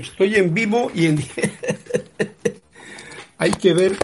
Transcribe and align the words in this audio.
Estoy 0.00 0.36
en 0.36 0.54
vivo 0.54 0.90
y 0.94 1.06
en... 1.06 1.18
Hay 3.38 3.50
que 3.52 3.74
ver 3.74 3.96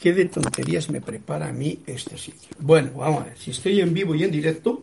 qué 0.00 0.12
de 0.12 0.24
tonterías 0.26 0.90
me 0.90 1.00
prepara 1.00 1.48
a 1.48 1.52
mí 1.52 1.80
este 1.86 2.18
sitio. 2.18 2.50
Bueno, 2.58 2.90
vamos 2.96 3.22
a 3.22 3.26
ver, 3.26 3.38
si 3.38 3.52
estoy 3.52 3.80
en 3.80 3.94
vivo 3.94 4.14
y 4.14 4.24
en 4.24 4.30
directo, 4.32 4.82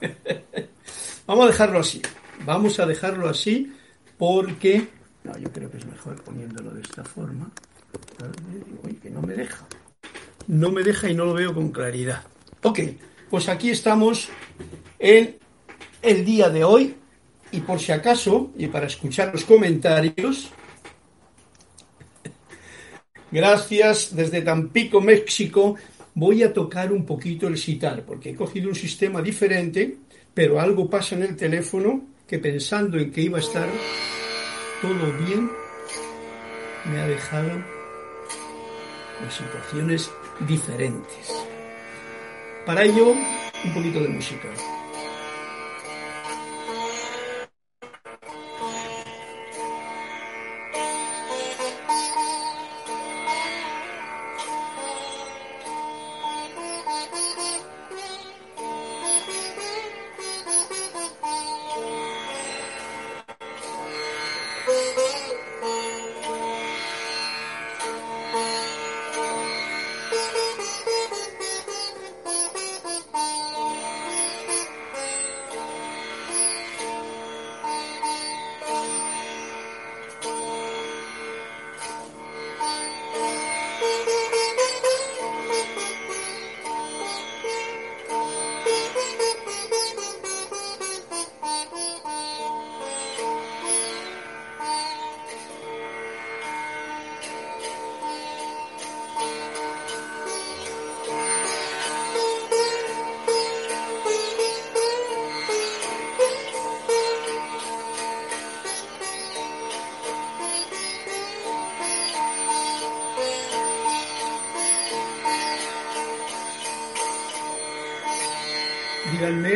vamos 1.26 1.44
a 1.44 1.48
dejarlo 1.48 1.80
así. 1.80 2.00
Vamos 2.44 2.78
a 2.78 2.86
dejarlo 2.86 3.28
así 3.28 3.72
porque... 4.16 4.88
No, 5.24 5.36
yo 5.38 5.52
creo 5.52 5.70
que 5.70 5.78
es 5.78 5.86
mejor 5.86 6.22
poniéndolo 6.22 6.70
de 6.70 6.80
esta 6.80 7.04
forma. 7.04 7.50
Que 9.02 9.10
no 9.10 9.20
me 9.20 9.34
deja. 9.34 9.66
No 10.46 10.70
me 10.70 10.82
deja 10.82 11.10
y 11.10 11.14
no 11.14 11.26
lo 11.26 11.34
veo 11.34 11.54
con 11.54 11.70
claridad. 11.70 12.22
Ok, 12.62 12.80
pues 13.28 13.48
aquí 13.48 13.70
estamos 13.70 14.28
en 14.98 15.36
el 16.00 16.24
día 16.24 16.48
de 16.48 16.64
hoy 16.64 16.96
y 17.54 17.60
por 17.60 17.78
si 17.78 17.92
acaso, 17.92 18.50
y 18.58 18.66
para 18.66 18.88
escuchar 18.88 19.30
los 19.32 19.44
comentarios, 19.44 20.50
gracias 23.30 24.14
desde 24.14 24.42
Tampico, 24.42 25.00
México, 25.00 25.76
voy 26.14 26.42
a 26.42 26.52
tocar 26.52 26.92
un 26.92 27.06
poquito 27.06 27.46
el 27.46 27.56
sitar, 27.56 28.02
porque 28.02 28.30
he 28.30 28.34
cogido 28.34 28.68
un 28.68 28.74
sistema 28.74 29.22
diferente, 29.22 29.98
pero 30.34 30.60
algo 30.60 30.90
pasa 30.90 31.14
en 31.14 31.22
el 31.22 31.36
teléfono 31.36 32.02
que 32.26 32.40
pensando 32.40 32.98
en 32.98 33.12
que 33.12 33.20
iba 33.20 33.38
a 33.38 33.40
estar 33.40 33.68
todo 34.82 35.12
bien, 35.24 35.48
me 36.90 37.00
ha 37.00 37.06
dejado 37.06 37.50
las 39.22 39.32
situaciones 39.32 40.10
diferentes. 40.40 41.32
Para 42.66 42.82
ello, 42.82 43.10
un 43.64 43.74
poquito 43.74 44.00
de 44.00 44.08
música. 44.08 44.48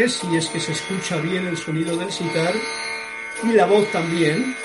Si 0.09 0.37
es 0.37 0.49
que 0.49 0.61
se 0.61 0.73
escucha 0.73 1.17
bien 1.19 1.47
el 1.47 1.57
sonido 1.57 1.97
del 1.97 2.11
sitar 2.11 2.55
y 3.43 3.53
la 3.53 3.67
voz 3.67 3.91
también. 3.93 4.57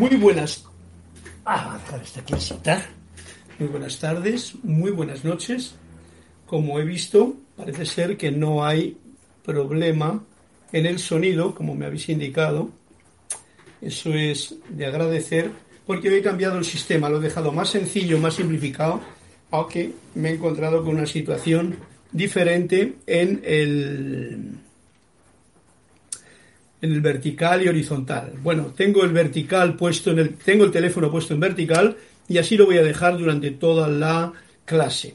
Muy 0.00 0.16
buenas. 0.16 0.64
Ah, 1.44 1.78
Muy 3.58 3.68
buenas 3.68 3.98
tardes, 3.98 4.54
muy 4.62 4.92
buenas 4.92 5.26
noches. 5.26 5.74
Como 6.46 6.80
he 6.80 6.84
visto, 6.84 7.36
parece 7.54 7.84
ser 7.84 8.16
que 8.16 8.30
no 8.30 8.64
hay 8.64 8.96
problema 9.44 10.24
en 10.72 10.86
el 10.86 11.00
sonido, 11.00 11.54
como 11.54 11.74
me 11.74 11.84
habéis 11.84 12.08
indicado. 12.08 12.70
Eso 13.82 14.14
es 14.14 14.54
de 14.70 14.86
agradecer, 14.86 15.50
porque 15.86 16.16
he 16.16 16.22
cambiado 16.22 16.56
el 16.56 16.64
sistema, 16.64 17.10
lo 17.10 17.18
he 17.18 17.24
dejado 17.24 17.52
más 17.52 17.68
sencillo, 17.68 18.18
más 18.18 18.36
simplificado, 18.36 19.02
aunque 19.50 19.92
me 20.14 20.30
he 20.30 20.34
encontrado 20.36 20.82
con 20.82 20.96
una 20.96 21.06
situación 21.06 21.76
diferente 22.10 22.94
en 23.06 23.42
el 23.44 24.49
en 26.82 26.92
el 26.92 27.00
vertical 27.00 27.62
y 27.62 27.68
horizontal. 27.68 28.32
Bueno, 28.42 28.72
tengo 28.76 29.04
el 29.04 29.12
vertical 29.12 29.76
puesto 29.76 30.10
en 30.10 30.18
el, 30.18 30.34
tengo 30.34 30.64
el 30.64 30.70
teléfono 30.70 31.10
puesto 31.10 31.34
en 31.34 31.40
vertical 31.40 31.96
y 32.28 32.38
así 32.38 32.56
lo 32.56 32.66
voy 32.66 32.78
a 32.78 32.82
dejar 32.82 33.18
durante 33.18 33.50
toda 33.52 33.88
la 33.88 34.32
clase. 34.64 35.14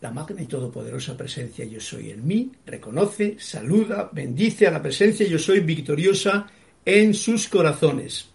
La 0.00 0.10
magna 0.10 0.42
y 0.42 0.46
todopoderosa 0.46 1.16
presencia 1.16 1.64
yo 1.64 1.80
soy 1.80 2.10
en 2.10 2.26
mí 2.26 2.50
reconoce, 2.66 3.36
saluda, 3.38 4.10
bendice 4.12 4.66
a 4.66 4.70
la 4.70 4.82
presencia 4.82 5.26
yo 5.26 5.38
soy 5.38 5.60
victoriosa 5.60 6.46
en 6.84 7.14
sus 7.14 7.48
corazones. 7.48 8.28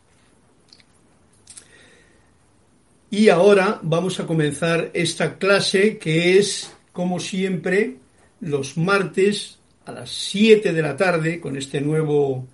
Y 3.09 3.27
ahora 3.27 3.79
vamos 3.83 4.19
a 4.19 4.25
comenzar 4.25 4.89
esta 4.93 5.37
clase 5.37 5.97
que 5.97 6.37
es, 6.37 6.71
como 6.93 7.19
siempre, 7.19 7.97
los 8.39 8.77
martes 8.77 9.59
a 9.91 10.01
las 10.01 10.09
7 10.09 10.73
de 10.73 10.81
la 10.81 10.95
tarde, 10.95 11.39
con 11.39 11.57
este 11.57 11.81
nuevo 11.81 12.47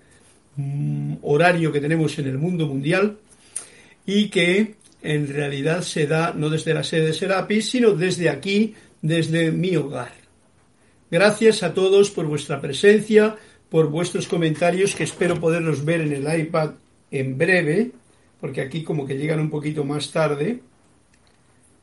mm, 0.56 1.14
horario 1.22 1.72
que 1.72 1.80
tenemos 1.80 2.18
en 2.18 2.26
el 2.26 2.38
mundo 2.38 2.66
mundial, 2.66 3.18
y 4.04 4.28
que 4.28 4.74
en 5.02 5.28
realidad 5.28 5.82
se 5.82 6.06
da 6.06 6.32
no 6.34 6.50
desde 6.50 6.74
la 6.74 6.82
sede 6.82 7.06
de 7.06 7.12
Serapis, 7.12 7.70
sino 7.70 7.92
desde 7.92 8.28
aquí, 8.28 8.74
desde 9.00 9.52
mi 9.52 9.76
hogar. 9.76 10.12
Gracias 11.10 11.62
a 11.62 11.72
todos 11.72 12.10
por 12.10 12.26
vuestra 12.26 12.60
presencia, 12.60 13.36
por 13.70 13.88
vuestros 13.88 14.26
comentarios, 14.26 14.94
que 14.94 15.04
espero 15.04 15.40
poderlos 15.40 15.84
ver 15.84 16.00
en 16.00 16.12
el 16.12 16.40
iPad 16.40 16.72
en 17.10 17.38
breve, 17.38 17.92
porque 18.40 18.60
aquí 18.60 18.82
como 18.82 19.06
que 19.06 19.16
llegan 19.16 19.40
un 19.40 19.50
poquito 19.50 19.84
más 19.84 20.10
tarde. 20.10 20.60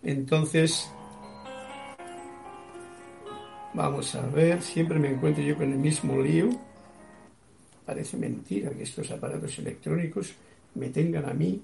Entonces, 0.04 0.88
Vamos 3.76 4.16
a 4.16 4.26
ver, 4.28 4.62
siempre 4.62 4.98
me 4.98 5.10
encuentro 5.10 5.44
yo 5.44 5.58
con 5.58 5.70
el 5.70 5.78
mismo 5.78 6.22
lío. 6.22 6.50
Parece 7.86 8.16
mentira 8.16 8.70
que 8.70 8.84
estos 8.84 9.12
aparatos 9.12 9.60
electrónicos 9.60 10.32
me 10.76 10.88
tengan 10.88 11.30
a 11.30 11.34
mí 11.34 11.62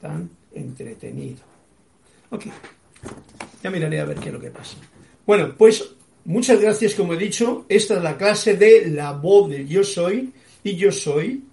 tan 0.00 0.28
entretenido. 0.52 1.38
Ok, 2.30 2.46
ya 3.62 3.70
miraré 3.70 4.00
a 4.00 4.06
ver 4.06 4.18
qué 4.18 4.26
es 4.26 4.34
lo 4.34 4.40
que 4.40 4.50
pasa. 4.50 4.76
Bueno, 5.24 5.54
pues 5.56 5.88
muchas 6.24 6.60
gracias, 6.60 6.94
como 6.94 7.14
he 7.14 7.16
dicho. 7.16 7.64
Esta 7.68 7.98
es 7.98 8.02
la 8.02 8.16
clase 8.16 8.56
de 8.56 8.90
la 8.90 9.12
voz 9.12 9.48
del 9.48 9.68
yo 9.68 9.84
soy. 9.84 10.32
Y 10.64 10.74
yo 10.74 10.90
soy, 10.90 11.44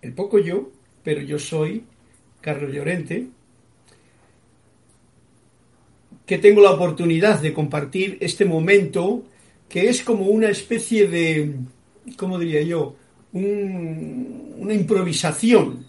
el 0.00 0.14
poco 0.14 0.38
yo, 0.38 0.70
pero 1.04 1.20
yo 1.20 1.38
soy 1.38 1.84
Carlos 2.40 2.72
Llorente, 2.72 3.26
que 6.26 6.38
tengo 6.38 6.60
la 6.60 6.72
oportunidad 6.72 7.40
de 7.40 7.54
compartir 7.54 8.18
este 8.20 8.44
momento 8.44 9.22
que 9.68 9.88
es 9.88 10.02
como 10.02 10.26
una 10.26 10.48
especie 10.48 11.08
de, 11.08 11.54
¿cómo 12.16 12.38
diría 12.38 12.62
yo? 12.62 12.96
una 13.32 14.72
improvisación, 14.72 15.84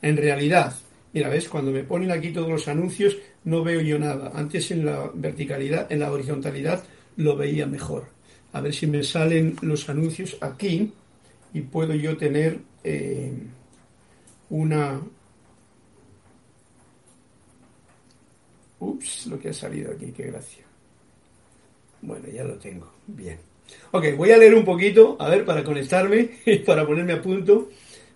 en 0.00 0.16
realidad. 0.16 0.74
Mira, 1.12 1.28
ves, 1.28 1.48
cuando 1.48 1.72
me 1.72 1.82
ponen 1.82 2.12
aquí 2.12 2.30
todos 2.30 2.48
los 2.48 2.68
anuncios 2.68 3.16
no 3.44 3.64
veo 3.64 3.80
yo 3.80 3.98
nada. 3.98 4.30
Antes 4.34 4.70
en 4.70 4.84
la 4.84 5.10
verticalidad, 5.12 5.90
en 5.90 6.00
la 6.00 6.12
horizontalidad 6.12 6.84
lo 7.16 7.36
veía 7.36 7.66
mejor. 7.66 8.06
A 8.52 8.60
ver 8.60 8.72
si 8.72 8.86
me 8.86 9.02
salen 9.02 9.56
los 9.62 9.88
anuncios 9.88 10.36
aquí 10.40 10.92
y 11.52 11.60
puedo 11.62 11.94
yo 11.94 12.16
tener 12.16 12.60
eh, 12.84 13.32
una, 14.50 15.00
Ups, 18.82 19.26
lo 19.26 19.38
que 19.38 19.50
ha 19.50 19.52
salido 19.52 19.92
aquí, 19.92 20.12
qué 20.12 20.24
gracia. 20.24 20.64
Bueno, 22.00 22.28
ya 22.28 22.42
lo 22.42 22.54
tengo. 22.54 22.92
Bien. 23.06 23.38
Ok, 23.92 24.16
voy 24.16 24.32
a 24.32 24.36
leer 24.36 24.54
un 24.54 24.64
poquito, 24.64 25.16
a 25.20 25.28
ver, 25.28 25.44
para 25.44 25.62
conectarme 25.62 26.30
y 26.46 26.58
para 26.58 26.84
ponerme 26.84 27.12
a 27.12 27.22
punto. 27.22 27.70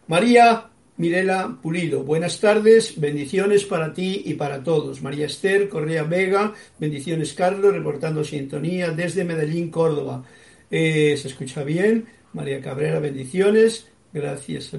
María 0.09 0.69
Mirela 0.97 1.59
Pulido, 1.63 2.03
buenas 2.03 2.41
tardes, 2.41 2.99
bendiciones 2.99 3.65
para 3.65 3.93
ti 3.93 4.23
y 4.27 4.35
para 4.35 4.63
todos. 4.63 5.03
María 5.03 5.27
Esther 5.27 5.69
Correa 5.69 6.03
Vega, 6.03 6.53
bendiciones 6.81 7.33
Carlos, 7.35 7.73
reportando 7.73 8.25
sintonía 8.25 8.91
desde 8.91 9.25
Medellín, 9.25 9.71
Córdoba. 9.71 10.25
Eh, 10.71 11.17
¿Se 11.17 11.29
escucha 11.29 11.63
bien? 11.63 12.07
María 12.33 12.61
Cabrera, 12.61 12.99
bendiciones. 12.99 13.87
Gracias, 14.13 14.73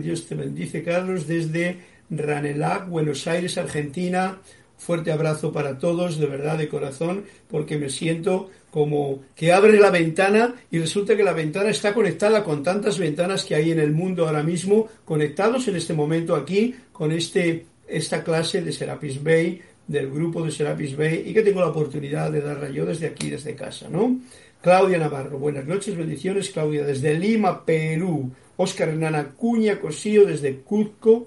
Dios 0.00 0.26
te 0.26 0.34
bendice, 0.36 0.82
Carlos, 0.82 1.26
desde 1.26 1.78
Ranelac, 2.08 2.88
Buenos 2.88 3.26
Aires, 3.26 3.58
Argentina. 3.58 4.38
Fuerte 4.84 5.12
abrazo 5.12 5.50
para 5.50 5.78
todos, 5.78 6.18
de 6.18 6.26
verdad, 6.26 6.58
de 6.58 6.68
corazón, 6.68 7.24
porque 7.48 7.78
me 7.78 7.88
siento 7.88 8.50
como 8.70 9.22
que 9.34 9.50
abre 9.50 9.78
la 9.78 9.88
ventana 9.88 10.54
y 10.70 10.78
resulta 10.78 11.16
que 11.16 11.24
la 11.24 11.32
ventana 11.32 11.70
está 11.70 11.94
conectada 11.94 12.44
con 12.44 12.62
tantas 12.62 12.98
ventanas 12.98 13.44
que 13.44 13.54
hay 13.54 13.70
en 13.70 13.78
el 13.78 13.92
mundo 13.92 14.26
ahora 14.26 14.42
mismo, 14.42 14.88
conectados 15.06 15.68
en 15.68 15.76
este 15.76 15.94
momento 15.94 16.36
aquí 16.36 16.74
con 16.92 17.12
este, 17.12 17.64
esta 17.88 18.22
clase 18.22 18.60
de 18.60 18.72
Serapis 18.72 19.22
Bay, 19.22 19.58
del 19.86 20.10
grupo 20.10 20.44
de 20.44 20.50
Serapis 20.50 20.94
Bay, 20.94 21.22
y 21.24 21.32
que 21.32 21.40
tengo 21.40 21.60
la 21.60 21.68
oportunidad 21.68 22.30
de 22.30 22.42
darla 22.42 22.68
yo 22.68 22.84
desde 22.84 23.06
aquí, 23.06 23.30
desde 23.30 23.54
casa, 23.54 23.88
¿no? 23.88 24.18
Claudia 24.60 24.98
Navarro, 24.98 25.38
buenas 25.38 25.64
noches, 25.64 25.96
bendiciones, 25.96 26.50
Claudia, 26.50 26.84
desde 26.84 27.18
Lima, 27.18 27.64
Perú. 27.64 28.30
Oscar 28.56 28.90
Hernán 28.90 29.14
Acuña 29.14 29.80
Cosío, 29.80 30.26
desde 30.26 30.56
Cuzco, 30.58 31.26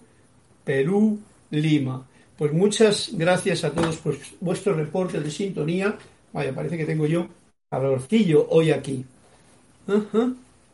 Perú, 0.64 1.20
Lima. 1.50 2.06
Pues 2.38 2.54
muchas 2.54 3.10
gracias 3.14 3.64
a 3.64 3.72
todos 3.72 3.98
por 3.98 4.16
vuestro 4.40 4.74
reporte 4.74 5.20
de 5.20 5.32
sintonía. 5.32 5.98
Vaya, 6.32 6.54
parece 6.54 6.78
que 6.78 6.86
tengo 6.86 7.08
yo 7.08 7.28
calorcillo 7.68 8.48
hoy 8.50 8.72
aquí. 8.72 9.04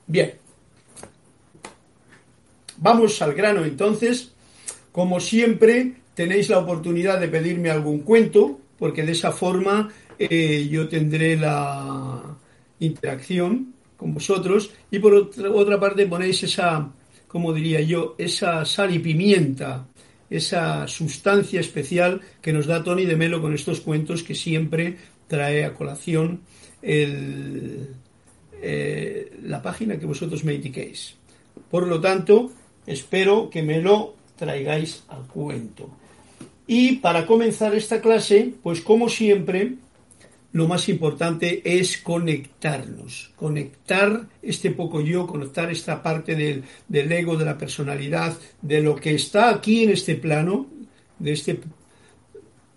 Bien. 0.06 0.34
Vamos 2.78 3.22
al 3.22 3.34
grano 3.34 3.64
entonces. 3.64 4.34
Como 4.92 5.22
siempre, 5.22 5.94
tenéis 6.14 6.50
la 6.50 6.60
oportunidad 6.60 7.20
de 7.20 7.30
pedirme 7.30 7.70
algún 7.70 8.00
cuento, 8.00 8.60
porque 8.78 9.04
de 9.04 9.14
esa 9.14 9.32
forma 9.32 9.90
eh, 10.20 10.68
yo 10.70 10.90
tendré 10.90 11.38
la 11.38 12.22
interacción 12.80 13.74
con 13.96 14.14
vosotros. 14.14 14.72
Y 14.92 15.00
por 15.00 15.14
otra 15.14 15.80
parte 15.80 16.06
ponéis 16.08 16.44
esa, 16.44 16.92
como 17.26 17.54
diría 17.54 17.80
yo, 17.80 18.16
esa 18.18 18.66
sal 18.66 18.94
y 18.94 19.00
pimienta 19.00 19.88
esa 20.34 20.88
sustancia 20.88 21.60
especial 21.60 22.22
que 22.42 22.54
nos 22.54 22.66
da 22.66 22.84
Tony 22.84 23.06
de 23.06 23.16
Melo 23.16 23.40
con 23.40 23.54
estos 23.54 23.82
cuentos 23.82 24.24
que 24.24 24.34
siempre 24.34 24.98
trae 25.28 25.64
a 25.64 25.74
colación 25.74 26.42
eh, 26.82 27.88
la 29.44 29.62
página 29.62 30.00
que 30.00 30.08
vosotros 30.08 30.44
me 30.44 30.56
indiquéis. 30.56 31.16
Por 31.70 31.86
lo 31.88 32.02
tanto, 32.02 32.52
espero 32.88 33.50
que 33.50 33.62
me 33.62 33.80
lo 33.80 34.16
traigáis 34.36 35.04
al 35.10 35.28
cuento. 35.28 35.90
Y 36.66 36.98
para 36.98 37.28
comenzar 37.28 37.76
esta 37.76 38.02
clase, 38.02 38.54
pues 38.64 38.82
como 38.82 39.10
siempre, 39.10 39.76
lo 40.54 40.68
más 40.68 40.88
importante 40.88 41.62
es 41.66 41.98
conectarnos, 41.98 43.34
conectar 43.36 44.28
este 44.42 44.70
poco 44.70 45.02
yo, 45.02 45.26
conectar 45.26 45.72
esta 45.72 46.02
parte 46.02 46.36
del, 46.36 47.12
ego, 47.12 47.36
de 47.36 47.46
la 47.46 47.58
personalidad, 47.58 48.38
de 48.62 48.82
lo 48.82 48.96
que 48.96 49.16
está 49.16 49.50
aquí 49.50 49.84
en 49.84 49.90
este 49.90 50.16
plano, 50.16 50.68
de 51.18 51.32
este 51.34 51.60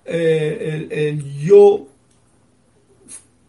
eh, 0.06 0.86
el, 0.90 1.38
yo 1.38 1.86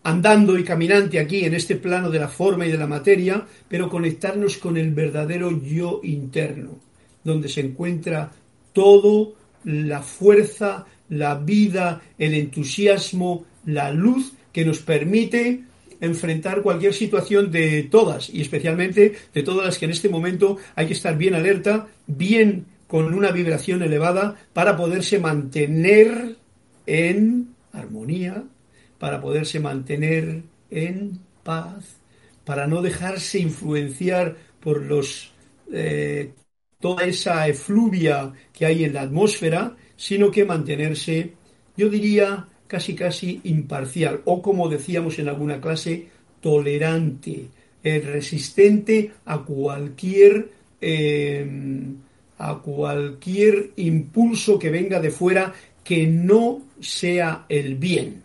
andando 0.04 0.58
y 0.58 0.64
caminante 0.64 1.20
aquí 1.20 1.46
en 1.46 1.54
este 1.54 1.78
plano 1.78 2.10
de 2.10 2.20
la 2.20 2.28
forma 2.28 2.66
y 2.66 2.72
de 2.72 2.78
la 2.78 2.88
materia, 2.88 3.46
pero 3.70 3.90
conectarnos 3.90 4.58
con 4.58 4.76
el 4.76 4.92
verdadero 4.94 5.52
yo 5.62 6.02
interno, 6.04 6.80
donde 7.24 7.48
se 7.48 7.62
encuentra 7.62 8.32
todo 8.74 9.36
la 9.64 10.02
fuerza, 10.02 10.86
la 11.10 11.36
vida, 11.36 12.02
el 12.18 12.34
entusiasmo, 12.34 13.46
la 13.68 13.92
luz 13.92 14.34
que 14.52 14.66
nos 14.66 14.80
permite 14.80 15.62
enfrentar 16.00 16.62
cualquier 16.62 16.94
situación 16.94 17.52
de 17.52 17.84
todas 17.84 18.30
y 18.30 18.42
especialmente 18.42 19.16
de 19.34 19.44
todas 19.44 19.66
las 19.66 19.78
que 19.78 19.86
en 19.86 19.92
este 19.92 20.10
momento 20.10 20.58
hay 20.76 20.88
que 20.88 20.94
estar 20.94 21.18
bien 21.18 21.36
alerta, 21.36 21.88
bien 22.08 22.66
con 22.88 23.14
una 23.14 23.32
vibración 23.32 23.84
elevada 23.84 24.36
para 24.54 24.78
poderse 24.78 25.20
mantener 25.20 26.38
en 26.86 27.54
armonía, 27.74 28.44
para 28.98 29.22
poderse 29.22 29.60
mantener 29.60 30.44
en 30.72 31.20
paz, 31.44 31.98
para 32.46 32.68
no 32.68 32.82
dejarse 32.82 33.40
influenciar 33.40 34.38
por 34.62 34.82
los 34.82 35.34
eh, 35.74 36.32
toda 36.80 37.04
esa 37.04 37.48
efluvia 37.48 38.32
que 38.54 38.66
hay 38.66 38.86
en 38.86 38.94
la 38.94 39.02
atmósfera, 39.02 39.76
sino 39.98 40.32
que 40.32 40.46
mantenerse, 40.46 41.34
yo 41.76 41.90
diría, 41.90 42.48
casi 42.68 42.96
casi 42.96 43.42
imparcial 43.46 44.22
o 44.26 44.42
como 44.42 44.70
decíamos 44.70 45.18
en 45.20 45.30
alguna 45.30 45.60
clase, 45.60 46.08
tolerante, 46.42 47.48
eh, 47.84 48.00
resistente 48.00 49.12
a 49.26 49.40
cualquier 49.40 50.50
em, 50.80 51.96
a 52.40 52.56
cualquier 52.60 53.72
impulso 53.78 54.60
que 54.60 54.70
venga 54.70 55.00
de 55.00 55.10
fuera 55.10 55.54
que 55.84 56.06
no 56.06 56.62
sea 56.80 57.46
el 57.50 57.76
bien. 57.76 58.22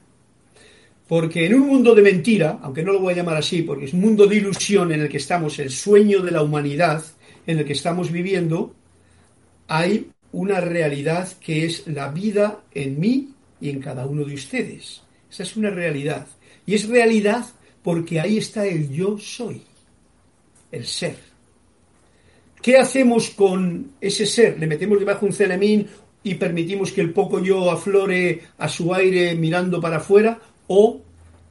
Porque 1.08 1.46
en 1.46 1.54
un 1.54 1.66
mundo 1.66 1.94
de 1.94 2.02
mentira, 2.02 2.58
aunque 2.62 2.82
no 2.82 2.92
lo 2.92 3.00
voy 3.00 3.12
a 3.12 3.16
llamar 3.16 3.36
así, 3.36 3.62
porque 3.62 3.86
es 3.86 3.94
un 3.94 4.00
mundo 4.00 4.26
de 4.26 4.36
ilusión 4.36 4.92
en 4.92 5.02
el 5.02 5.08
que 5.08 5.18
estamos, 5.18 5.58
el 5.58 5.70
sueño 5.70 6.20
de 6.20 6.30
la 6.30 6.42
humanidad 6.42 7.04
en 7.46 7.58
el 7.58 7.64
que 7.64 7.72
estamos 7.72 8.10
viviendo, 8.10 8.74
hay 9.68 10.08
una 10.32 10.60
realidad 10.60 11.28
que 11.40 11.64
es 11.66 11.86
la 11.86 12.08
vida 12.08 12.62
en 12.74 12.98
mí 12.98 13.31
y 13.62 13.70
en 13.70 13.80
cada 13.80 14.04
uno 14.04 14.24
de 14.24 14.34
ustedes. 14.34 15.02
Esa 15.30 15.44
es 15.44 15.56
una 15.56 15.70
realidad. 15.70 16.26
Y 16.66 16.74
es 16.74 16.88
realidad 16.88 17.46
porque 17.82 18.20
ahí 18.20 18.38
está 18.38 18.66
el 18.66 18.90
yo 18.90 19.16
soy, 19.18 19.62
el 20.72 20.84
ser. 20.84 21.16
¿Qué 22.60 22.76
hacemos 22.76 23.30
con 23.30 23.92
ese 24.00 24.26
ser? 24.26 24.58
¿Le 24.58 24.66
metemos 24.66 24.98
debajo 24.98 25.26
un 25.26 25.32
celemín 25.32 25.86
y 26.24 26.34
permitimos 26.34 26.90
que 26.90 27.00
el 27.00 27.12
poco 27.12 27.40
yo 27.40 27.70
aflore 27.70 28.42
a 28.58 28.68
su 28.68 28.92
aire 28.92 29.34
mirando 29.36 29.80
para 29.80 29.98
afuera? 29.98 30.40
¿O 30.66 31.00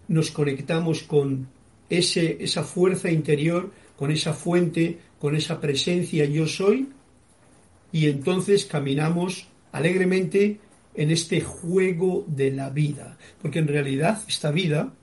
nos 0.10 0.32
conectamos 0.32 1.03
con 1.03 1.48
ese, 1.89 2.38
esa 2.41 2.63
fuerza 2.63 3.10
interior, 3.10 3.72
con 3.98 4.12
esa 4.12 4.34
fuente, 4.34 5.00
con 5.18 5.36
esa 5.36 5.62
presencia 5.62 6.25
yo 6.25 6.46
soy? 6.46 6.89
Y 7.94 8.08
entonces 8.08 8.65
caminamos 8.65 9.48
alegremente 9.72 10.60
en 10.96 11.12
este 11.12 11.42
juego 11.42 12.26
de 12.28 12.52
la 12.52 12.70
vida. 12.70 13.18
Porque 13.42 13.60
en 13.60 13.68
realidad 13.68 14.22
esta 14.28 14.52
vida 14.52 14.94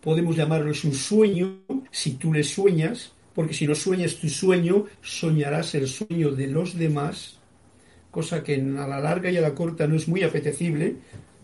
podemos 0.00 0.36
llamarlo 0.36 0.70
es 0.70 0.84
un 0.84 0.94
sueño, 0.94 1.58
si 1.90 2.12
tú 2.12 2.32
le 2.32 2.44
sueñas, 2.44 3.12
porque 3.34 3.54
si 3.54 3.66
no 3.66 3.74
sueñas 3.74 4.16
tu 4.16 4.28
sueño, 4.28 4.86
soñarás 5.02 5.74
el 5.74 5.88
sueño 5.88 6.30
de 6.30 6.46
los 6.46 6.76
demás, 6.76 7.38
cosa 8.10 8.42
que 8.42 8.54
a 8.54 8.86
la 8.86 9.00
larga 9.00 9.30
y 9.30 9.36
a 9.36 9.42
la 9.42 9.54
corta 9.54 9.86
no 9.86 9.96
es 9.96 10.08
muy 10.08 10.22
apetecible, 10.22 10.96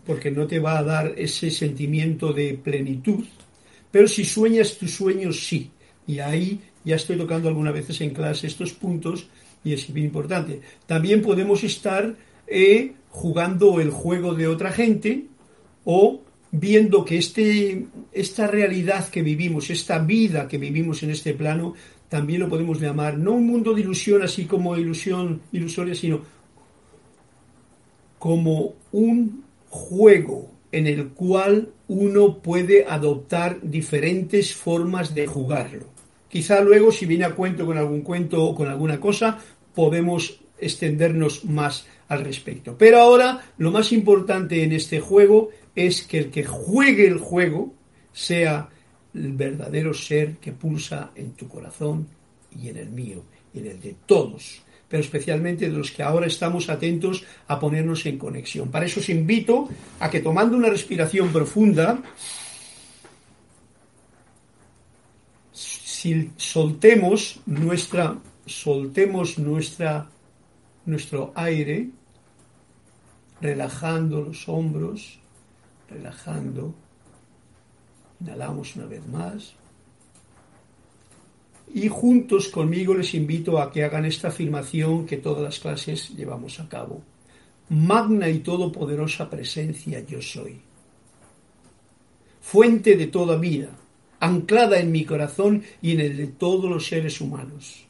porque 0.05 0.31
no 0.31 0.47
te 0.47 0.59
va 0.59 0.79
a 0.79 0.83
dar 0.83 1.13
ese 1.17 1.51
sentimiento 1.51 2.33
de 2.33 2.59
plenitud, 2.61 3.23
pero 3.91 4.07
si 4.07 4.25
sueñas 4.25 4.77
tu 4.77 4.87
sueño, 4.87 5.31
sí. 5.31 5.69
Y 6.07 6.19
ahí 6.19 6.59
ya 6.83 6.95
estoy 6.95 7.17
tocando 7.17 7.47
algunas 7.47 7.73
veces 7.73 8.01
en 8.01 8.09
clase 8.09 8.47
estos 8.47 8.73
puntos 8.73 9.27
y 9.63 9.73
es 9.73 9.91
bien 9.93 10.07
importante. 10.07 10.61
También 10.85 11.21
podemos 11.21 11.63
estar 11.63 12.15
eh, 12.47 12.93
jugando 13.13 13.79
el 13.79 13.91
juego 13.91 14.33
de 14.33 14.47
otra 14.47 14.71
gente 14.71 15.27
o 15.85 16.21
viendo 16.51 17.05
que 17.05 17.19
este, 17.19 17.85
esta 18.11 18.47
realidad 18.47 19.07
que 19.07 19.21
vivimos, 19.21 19.69
esta 19.69 19.99
vida 19.99 20.47
que 20.47 20.57
vivimos 20.57 21.03
en 21.03 21.11
este 21.11 21.35
plano, 21.35 21.75
también 22.09 22.41
lo 22.41 22.49
podemos 22.49 22.81
llamar, 22.81 23.17
no 23.17 23.33
un 23.33 23.45
mundo 23.45 23.73
de 23.73 23.81
ilusión 23.81 24.23
así 24.23 24.45
como 24.45 24.75
ilusión 24.75 25.41
ilusoria, 25.51 25.93
sino 25.93 26.21
como 28.17 28.73
un 28.91 29.43
juego 29.69 30.49
en 30.71 30.87
el 30.87 31.09
cual 31.09 31.69
uno 31.87 32.39
puede 32.39 32.85
adoptar 32.87 33.59
diferentes 33.61 34.55
formas 34.55 35.13
de 35.13 35.27
jugarlo. 35.27 35.85
Quizá 36.29 36.61
luego, 36.61 36.91
si 36.91 37.05
viene 37.05 37.25
a 37.25 37.35
cuento 37.35 37.63
con 37.63 37.77
algún 37.77 38.01
cuento 38.01 38.43
o 38.43 38.55
con 38.55 38.67
alguna 38.67 38.99
cosa, 38.99 39.37
podemos 39.75 40.39
extendernos 40.57 41.45
más 41.45 41.85
al 42.07 42.23
respecto. 42.23 42.75
Pero 42.77 42.99
ahora, 42.99 43.41
lo 43.57 43.71
más 43.71 43.91
importante 43.91 44.63
en 44.63 44.71
este 44.73 44.99
juego 44.99 45.49
es 45.75 46.03
que 46.03 46.19
el 46.19 46.29
que 46.29 46.43
juegue 46.43 47.07
el 47.07 47.17
juego 47.17 47.73
sea 48.11 48.69
el 49.13 49.33
verdadero 49.33 49.93
ser 49.93 50.37
que 50.37 50.51
pulsa 50.51 51.11
en 51.15 51.31
tu 51.33 51.47
corazón 51.47 52.07
y 52.59 52.69
en 52.69 52.77
el 52.77 52.89
mío 52.89 53.23
y 53.53 53.59
en 53.59 53.67
el 53.67 53.81
de 53.81 53.95
todos, 54.05 54.61
pero 54.87 55.01
especialmente 55.01 55.69
de 55.69 55.77
los 55.77 55.91
que 55.91 56.03
ahora 56.03 56.27
estamos 56.27 56.69
atentos 56.69 57.23
a 57.47 57.59
ponernos 57.59 58.05
en 58.05 58.17
conexión. 58.17 58.69
Para 58.69 58.85
eso 58.85 58.99
os 58.99 59.09
invito 59.09 59.69
a 59.99 60.09
que 60.09 60.19
tomando 60.19 60.57
una 60.57 60.69
respiración 60.69 61.31
profunda, 61.31 62.01
si 65.51 66.31
soltemos 66.37 67.39
nuestra 67.45 68.17
soltemos 68.45 69.39
nuestra 69.39 70.09
nuestro 70.85 71.31
aire 71.35 71.89
relajando 73.41 74.21
los 74.21 74.47
hombros 74.47 75.19
relajando. 75.89 76.73
Inhalamos 78.19 78.75
una 78.75 78.85
vez 78.85 79.05
más. 79.07 79.53
Y 81.73 81.87
juntos 81.87 82.49
conmigo 82.49 82.93
les 82.93 83.13
invito 83.13 83.59
a 83.59 83.71
que 83.71 83.83
hagan 83.83 84.05
esta 84.05 84.27
afirmación 84.27 85.05
que 85.05 85.17
todas 85.17 85.41
las 85.41 85.59
clases 85.59 86.09
llevamos 86.09 86.59
a 86.59 86.69
cabo. 86.69 87.01
Magna 87.69 88.29
y 88.29 88.39
todopoderosa 88.39 89.29
presencia 89.29 89.99
yo 90.05 90.21
soy. 90.21 90.61
Fuente 92.41 92.95
de 92.95 93.07
toda 93.07 93.37
vida, 93.37 93.69
anclada 94.19 94.79
en 94.79 94.91
mi 94.91 95.05
corazón 95.05 95.63
y 95.81 95.93
en 95.93 96.01
el 96.01 96.17
de 96.17 96.27
todos 96.27 96.69
los 96.69 96.85
seres 96.85 97.21
humanos. 97.21 97.82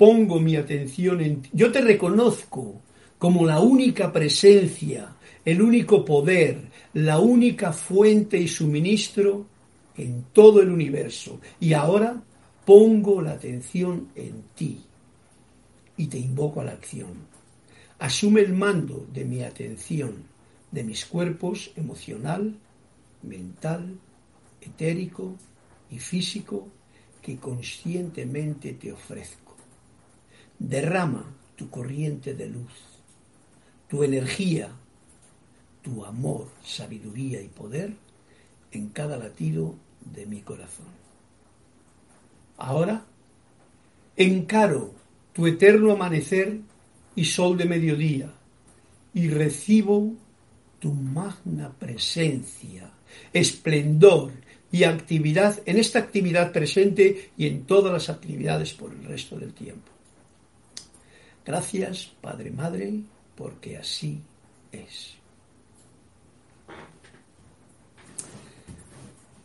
Pongo 0.00 0.40
mi 0.40 0.56
atención 0.56 1.20
en 1.20 1.42
ti. 1.42 1.50
Yo 1.52 1.70
te 1.70 1.82
reconozco 1.82 2.80
como 3.18 3.44
la 3.44 3.60
única 3.60 4.10
presencia 4.10 5.14
el 5.44 5.62
único 5.62 6.04
poder, 6.04 6.70
la 6.94 7.18
única 7.18 7.72
fuente 7.72 8.38
y 8.38 8.48
suministro 8.48 9.46
en 9.96 10.26
todo 10.32 10.60
el 10.60 10.70
universo. 10.70 11.40
Y 11.58 11.72
ahora 11.72 12.22
pongo 12.64 13.22
la 13.22 13.32
atención 13.32 14.08
en 14.14 14.44
ti 14.54 14.80
y 15.96 16.06
te 16.06 16.18
invoco 16.18 16.60
a 16.60 16.64
la 16.64 16.72
acción. 16.72 17.28
Asume 17.98 18.40
el 18.42 18.54
mando 18.54 19.06
de 19.12 19.24
mi 19.24 19.42
atención, 19.42 20.24
de 20.70 20.84
mis 20.84 21.04
cuerpos 21.04 21.72
emocional, 21.76 22.54
mental, 23.22 23.98
etérico 24.60 25.36
y 25.90 25.98
físico 25.98 26.68
que 27.20 27.36
conscientemente 27.36 28.74
te 28.74 28.92
ofrezco. 28.92 29.49
Derrama 30.60 31.24
tu 31.56 31.68
corriente 31.68 32.34
de 32.34 32.46
luz, 32.46 32.72
tu 33.88 34.04
energía 34.04 34.70
tu 35.82 36.04
amor, 36.04 36.48
sabiduría 36.62 37.40
y 37.40 37.48
poder 37.48 37.92
en 38.72 38.88
cada 38.88 39.16
latido 39.16 39.74
de 40.14 40.26
mi 40.26 40.40
corazón. 40.40 40.86
Ahora 42.56 43.04
encaro 44.16 44.92
tu 45.32 45.46
eterno 45.46 45.92
amanecer 45.92 46.58
y 47.14 47.24
sol 47.24 47.56
de 47.56 47.64
mediodía 47.64 48.30
y 49.14 49.28
recibo 49.28 50.12
tu 50.78 50.92
magna 50.92 51.72
presencia, 51.78 52.90
esplendor 53.32 54.32
y 54.70 54.84
actividad 54.84 55.60
en 55.66 55.78
esta 55.78 55.98
actividad 55.98 56.52
presente 56.52 57.30
y 57.36 57.46
en 57.46 57.64
todas 57.64 57.92
las 57.92 58.08
actividades 58.08 58.72
por 58.74 58.92
el 58.92 59.04
resto 59.04 59.38
del 59.38 59.52
tiempo. 59.52 59.90
Gracias, 61.44 62.12
Padre 62.20 62.50
Madre, 62.50 63.00
porque 63.34 63.76
así 63.76 64.20
es. 64.72 65.20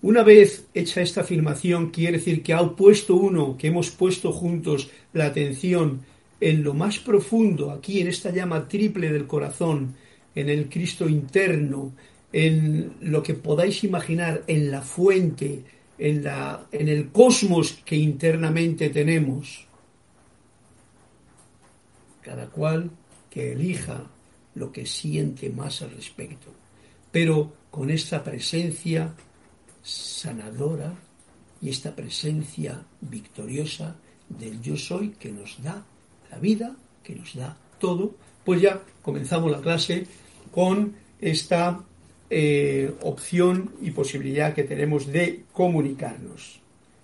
Una 0.01 0.21
vez 0.21 0.67
hecha 0.73 1.01
esta 1.01 1.21
afirmación, 1.21 1.89
quiere 1.89 2.17
decir 2.17 2.43
que 2.43 2.53
ha 2.53 2.61
puesto 2.75 3.15
uno, 3.15 3.57
que 3.57 3.67
hemos 3.67 3.89
puesto 3.89 4.31
juntos 4.31 4.91
la 5.13 5.25
atención 5.25 6.01
en 6.39 6.63
lo 6.63 6.75
más 6.75 6.99
profundo, 6.99 7.71
aquí 7.71 8.01
en 8.01 8.07
esta 8.09 8.29
llama 8.29 8.67
triple 8.67 9.11
del 9.11 9.25
corazón, 9.25 9.95
en 10.35 10.49
el 10.49 10.69
Cristo 10.69 11.09
interno, 11.09 11.93
en 12.31 12.93
lo 13.01 13.23
que 13.23 13.33
podáis 13.33 13.83
imaginar, 13.83 14.43
en 14.45 14.69
la 14.69 14.81
fuente, 14.81 15.63
en, 15.97 16.23
la, 16.23 16.67
en 16.71 16.87
el 16.87 17.09
cosmos 17.09 17.79
que 17.83 17.95
internamente 17.95 18.89
tenemos. 18.89 19.64
Cada 22.25 22.47
cual 22.47 22.89
que 23.29 23.51
elija 23.51 24.01
lo 24.55 24.71
que 24.71 24.87
siente 24.87 25.51
más 25.51 25.83
al 25.83 25.91
respecto, 25.91 26.47
pero 27.11 27.53
con 27.69 27.91
esta 27.91 28.23
presencia 28.23 29.13
sanadora 29.83 30.91
y 31.61 31.69
esta 31.69 31.95
presencia 31.95 32.81
victoriosa 32.99 33.95
del 34.27 34.59
yo 34.59 34.75
soy 34.75 35.09
que 35.11 35.31
nos 35.31 35.61
da 35.61 35.85
la 36.31 36.39
vida, 36.39 36.75
que 37.03 37.15
nos 37.15 37.35
da 37.35 37.55
todo, 37.79 38.15
pues 38.43 38.59
ya 38.59 38.81
comenzamos 39.03 39.51
la 39.51 39.61
clase 39.61 40.07
con 40.51 40.95
esta 41.21 41.83
eh, 42.31 42.91
opción 43.01 43.71
y 43.83 43.91
posibilidad 43.91 44.55
que 44.55 44.63
tenemos 44.63 45.05
de 45.05 45.43
comunicarnos. 45.53 46.59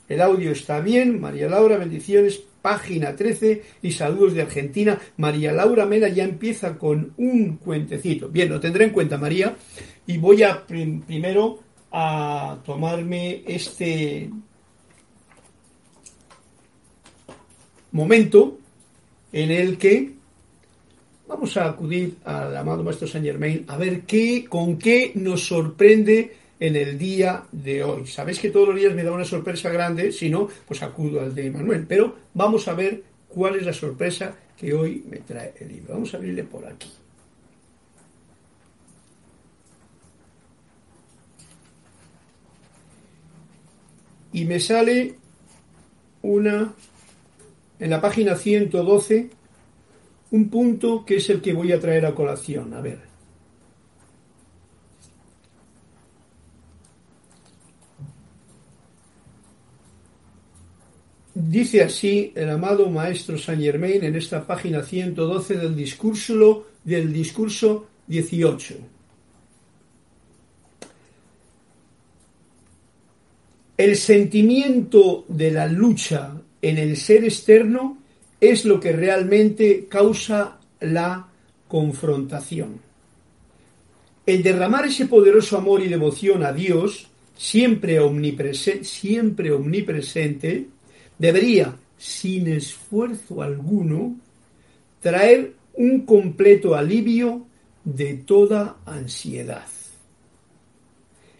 El 0.09 0.21
audio 0.21 0.51
está 0.51 0.79
bien, 0.79 1.21
María 1.21 1.47
Laura, 1.47 1.77
bendiciones, 1.77 2.41
página 2.61 3.15
13 3.15 3.61
y 3.81 3.91
saludos 3.91 4.33
de 4.33 4.43
Argentina. 4.43 4.99
María 5.17 5.51
Laura 5.51 5.85
Mena 5.85 6.07
ya 6.07 6.23
empieza 6.23 6.77
con 6.77 7.13
un 7.17 7.57
cuentecito. 7.57 8.29
Bien, 8.29 8.49
lo 8.49 8.59
tendré 8.59 8.85
en 8.85 8.91
cuenta, 8.91 9.17
María, 9.17 9.55
y 10.07 10.17
voy 10.17 10.43
a 10.43 10.65
primero 10.65 11.59
a 11.91 12.57
tomarme 12.65 13.43
este 13.45 14.29
momento 17.91 18.57
en 19.33 19.51
el 19.51 19.77
que 19.77 20.13
vamos 21.27 21.55
a 21.57 21.65
acudir 21.65 22.17
al 22.23 22.55
amado 22.55 22.83
Maestro 22.83 23.07
Saint 23.07 23.25
Germain 23.25 23.65
a 23.67 23.77
ver 23.77 24.01
qué, 24.01 24.45
con 24.47 24.77
qué 24.77 25.11
nos 25.15 25.45
sorprende 25.45 26.40
en 26.61 26.75
el 26.75 26.97
día 26.97 27.43
de 27.51 27.83
hoy. 27.83 28.05
Sabéis 28.05 28.39
que 28.39 28.51
todos 28.51 28.67
los 28.67 28.77
días 28.77 28.93
me 28.93 29.03
da 29.03 29.11
una 29.11 29.25
sorpresa 29.25 29.69
grande, 29.69 30.11
si 30.11 30.29
no, 30.29 30.47
pues 30.67 30.83
acudo 30.83 31.19
al 31.19 31.33
de 31.33 31.49
Manuel. 31.49 31.87
Pero 31.87 32.15
vamos 32.35 32.67
a 32.67 32.75
ver 32.75 33.03
cuál 33.27 33.55
es 33.55 33.65
la 33.65 33.73
sorpresa 33.73 34.35
que 34.55 34.71
hoy 34.71 35.03
me 35.09 35.17
trae 35.17 35.55
el 35.59 35.69
libro. 35.69 35.95
Vamos 35.95 36.13
a 36.13 36.17
abrirle 36.17 36.43
por 36.43 36.67
aquí. 36.67 36.91
Y 44.33 44.45
me 44.45 44.59
sale 44.59 45.15
una, 46.21 46.75
en 47.79 47.89
la 47.89 47.99
página 47.99 48.35
112, 48.35 49.29
un 50.29 50.49
punto 50.49 51.03
que 51.05 51.15
es 51.15 51.29
el 51.31 51.41
que 51.41 51.53
voy 51.53 51.71
a 51.71 51.79
traer 51.79 52.05
a 52.05 52.13
colación. 52.13 52.75
A 52.75 52.81
ver. 52.81 53.10
Dice 61.33 61.81
así 61.81 62.33
el 62.35 62.49
amado 62.49 62.89
maestro 62.89 63.37
Saint 63.37 63.61
Germain 63.61 64.03
en 64.03 64.15
esta 64.15 64.45
página 64.45 64.83
112 64.83 65.57
del 65.57 65.75
discurso, 65.75 66.67
del 66.83 67.13
discurso 67.13 67.87
18. 68.07 68.75
El 73.77 73.95
sentimiento 73.95 75.25
de 75.29 75.51
la 75.51 75.67
lucha 75.67 76.33
en 76.61 76.77
el 76.77 76.97
ser 76.97 77.23
externo 77.23 77.97
es 78.39 78.65
lo 78.65 78.79
que 78.79 78.91
realmente 78.91 79.87
causa 79.89 80.59
la 80.81 81.27
confrontación. 81.67 82.79
El 84.25 84.43
derramar 84.43 84.85
ese 84.85 85.05
poderoso 85.05 85.57
amor 85.57 85.81
y 85.81 85.87
devoción 85.87 86.43
a 86.43 86.51
Dios, 86.51 87.07
siempre, 87.35 87.99
siempre 88.83 89.51
omnipresente, 89.51 90.67
debería, 91.21 91.75
sin 91.99 92.47
esfuerzo 92.47 93.43
alguno, 93.43 94.15
traer 95.01 95.53
un 95.75 96.03
completo 96.03 96.73
alivio 96.73 97.45
de 97.83 98.15
toda 98.15 98.77
ansiedad. 98.87 99.67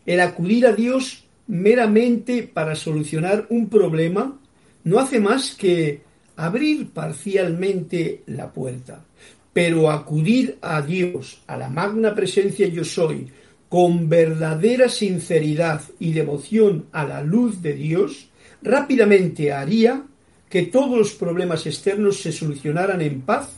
El 0.05 0.19
acudir 0.19 0.67
a 0.67 0.73
Dios 0.73 1.25
meramente 1.47 2.43
para 2.43 2.75
solucionar 2.75 3.47
un 3.49 3.69
problema 3.69 4.39
no 4.83 4.99
hace 4.99 5.19
más 5.19 5.55
que 5.55 6.01
abrir 6.35 6.91
parcialmente 6.91 8.21
la 8.27 8.53
puerta, 8.53 9.03
pero 9.51 9.89
acudir 9.89 10.59
a 10.61 10.83
Dios, 10.83 11.41
a 11.47 11.57
la 11.57 11.69
magna 11.69 12.13
presencia 12.13 12.67
yo 12.67 12.83
soy, 12.83 13.29
con 13.67 14.09
verdadera 14.09 14.89
sinceridad 14.89 15.81
y 15.97 16.11
devoción 16.11 16.85
a 16.91 17.03
la 17.03 17.23
luz 17.23 17.63
de 17.63 17.73
Dios, 17.73 18.30
rápidamente 18.61 19.51
haría 19.51 20.03
que 20.49 20.63
todos 20.63 20.97
los 20.97 21.13
problemas 21.13 21.65
externos 21.65 22.21
se 22.21 22.31
solucionaran 22.31 23.01
en 23.01 23.21
paz 23.21 23.49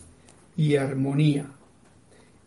y 0.56 0.76
armonía, 0.76 1.48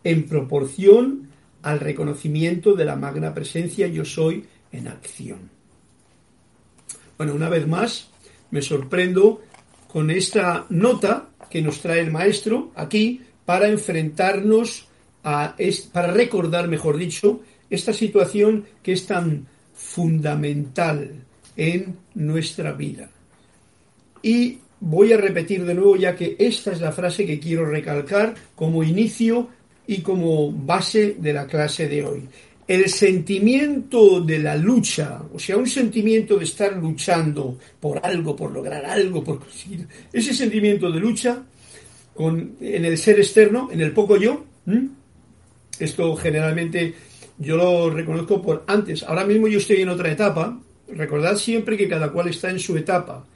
en 0.04 0.26
proporción 0.26 1.28
al 1.62 1.80
reconocimiento 1.80 2.75
de 2.75 2.84
la 2.84 2.94
magna 2.94 3.34
presencia 3.34 3.88
yo 3.88 4.04
soy 4.04 4.44
en 4.70 4.86
acción. 4.86 5.50
Bueno, 7.18 7.34
una 7.34 7.48
vez 7.48 7.66
más, 7.66 8.08
me 8.50 8.62
sorprendo 8.62 9.42
con 9.88 10.10
esta 10.10 10.66
nota 10.68 11.30
que 11.50 11.62
nos 11.62 11.80
trae 11.80 12.00
el 12.00 12.12
maestro 12.12 12.70
aquí 12.76 13.22
para 13.44 13.68
enfrentarnos 13.68 14.86
a, 15.25 15.56
para 15.92 16.12
recordar, 16.12 16.68
mejor 16.68 16.98
dicho, 16.98 17.40
esta 17.68 17.92
situación 17.92 18.64
que 18.82 18.92
es 18.92 19.06
tan 19.06 19.48
fundamental 19.75 21.25
en 21.56 21.96
nuestra 22.14 22.72
vida. 22.72 23.10
Y 24.22 24.58
voy 24.80 25.12
a 25.12 25.16
repetir 25.16 25.64
de 25.64 25.75
nuevo 25.75 25.96
ya 25.96 26.14
que 26.14 26.36
esta 26.38 26.72
es 26.72 26.80
la 26.80 26.92
frase 26.92 27.26
que 27.26 27.40
quiero 27.40 27.66
recalcar 27.66 28.34
como 28.54 28.82
inicio 28.82 29.48
y 29.86 30.00
como 30.00 30.52
base 30.52 31.16
de 31.19 31.32
la 31.32 31.47
clase 31.47 31.88
de 31.88 32.04
hoy. 32.04 32.28
El 32.66 32.88
sentimiento 32.88 34.21
de 34.21 34.40
la 34.40 34.56
lucha, 34.56 35.23
o 35.32 35.38
sea, 35.38 35.56
un 35.56 35.69
sentimiento 35.69 36.36
de 36.36 36.45
estar 36.45 36.76
luchando 36.76 37.58
por 37.78 38.00
algo, 38.04 38.34
por 38.34 38.50
lograr 38.50 38.84
algo, 38.84 39.23
por 39.23 39.38
conseguir, 39.38 39.86
ese 40.12 40.34
sentimiento 40.34 40.90
de 40.90 40.99
lucha 40.99 41.45
con, 42.12 42.56
en 42.60 42.84
el 42.84 42.99
ser 42.99 43.21
externo, 43.21 43.69
en 43.71 43.80
el 43.80 43.92
poco 43.92 44.16
yo, 44.16 44.45
esto 45.78 46.16
generalmente 46.16 46.95
yo 47.38 47.56
lo 47.56 47.90
reconozco 47.90 48.42
por 48.42 48.64
antes. 48.66 49.04
Ahora 49.04 49.25
mismo 49.25 49.47
yo 49.47 49.58
estoy 49.58 49.82
en 49.82 49.90
otra 49.90 50.10
etapa, 50.10 50.58
Recordad 50.88 51.36
siempre 51.36 51.76
que 51.76 51.88
cada 51.88 52.10
cual 52.10 52.28
está 52.28 52.50
en 52.50 52.60
su 52.60 52.76
etapa, 52.76 53.26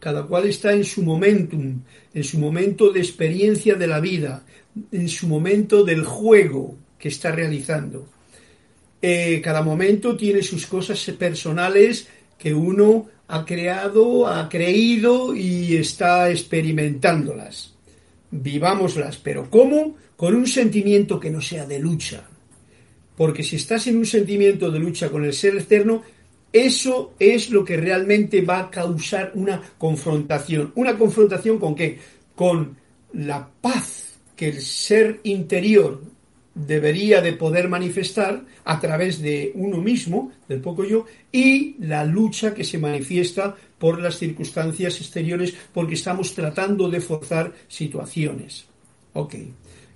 cada, 0.00 0.22
cual 0.24 0.48
está 0.48 0.72
en 0.72 0.84
su 0.84 1.02
momentum, 1.02 1.82
en 2.12 2.24
su 2.24 2.38
momento 2.38 2.90
de 2.90 3.00
experiencia 3.00 3.74
de 3.74 3.86
la 3.86 4.00
vida, 4.00 4.44
en 4.90 5.08
su 5.08 5.28
momento 5.28 5.84
del 5.84 6.04
juego 6.04 6.76
que 6.98 7.08
está 7.08 7.30
realizando. 7.30 8.08
Eh, 9.00 9.40
cada 9.42 9.62
momento 9.62 10.16
tiene 10.16 10.42
sus 10.42 10.66
cosas 10.66 11.00
personales 11.18 12.08
que 12.38 12.54
uno 12.54 13.08
ha 13.28 13.44
creado, 13.44 14.26
ha 14.26 14.48
creído 14.48 15.34
y 15.34 15.76
está 15.76 16.30
experimentándolas. 16.30 17.74
Vivámoslas, 18.30 19.18
pero 19.18 19.48
¿cómo? 19.48 19.96
Con 20.16 20.34
un 20.34 20.46
sentimiento 20.46 21.20
que 21.20 21.30
no 21.30 21.40
sea 21.40 21.66
de 21.66 21.78
lucha. 21.78 22.24
Porque 23.16 23.42
si 23.42 23.56
estás 23.56 23.86
en 23.86 23.98
un 23.98 24.06
sentimiento 24.06 24.70
de 24.70 24.78
lucha 24.78 25.10
con 25.10 25.24
el 25.24 25.32
ser 25.32 25.56
externo, 25.56 26.02
eso 26.52 27.14
es 27.18 27.50
lo 27.50 27.64
que 27.64 27.76
realmente 27.76 28.42
va 28.42 28.60
a 28.60 28.70
causar 28.70 29.32
una 29.34 29.60
confrontación. 29.78 30.72
¿Una 30.74 30.98
confrontación 30.98 31.58
con 31.58 31.74
qué? 31.74 31.98
Con 32.34 32.76
la 33.14 33.48
paz 33.60 34.18
que 34.36 34.48
el 34.48 34.60
ser 34.60 35.20
interior 35.24 36.02
debería 36.54 37.22
de 37.22 37.32
poder 37.32 37.68
manifestar 37.68 38.44
a 38.64 38.78
través 38.78 39.22
de 39.22 39.52
uno 39.54 39.78
mismo, 39.78 40.32
del 40.48 40.60
poco 40.60 40.84
yo, 40.84 41.06
y 41.30 41.76
la 41.78 42.04
lucha 42.04 42.52
que 42.52 42.64
se 42.64 42.78
manifiesta 42.78 43.56
por 43.78 44.00
las 44.00 44.18
circunstancias 44.18 45.00
exteriores 45.00 45.54
porque 45.72 45.94
estamos 45.94 46.34
tratando 46.34 46.90
de 46.90 47.00
forzar 47.00 47.52
situaciones. 47.68 48.66
Ok. 49.14 49.36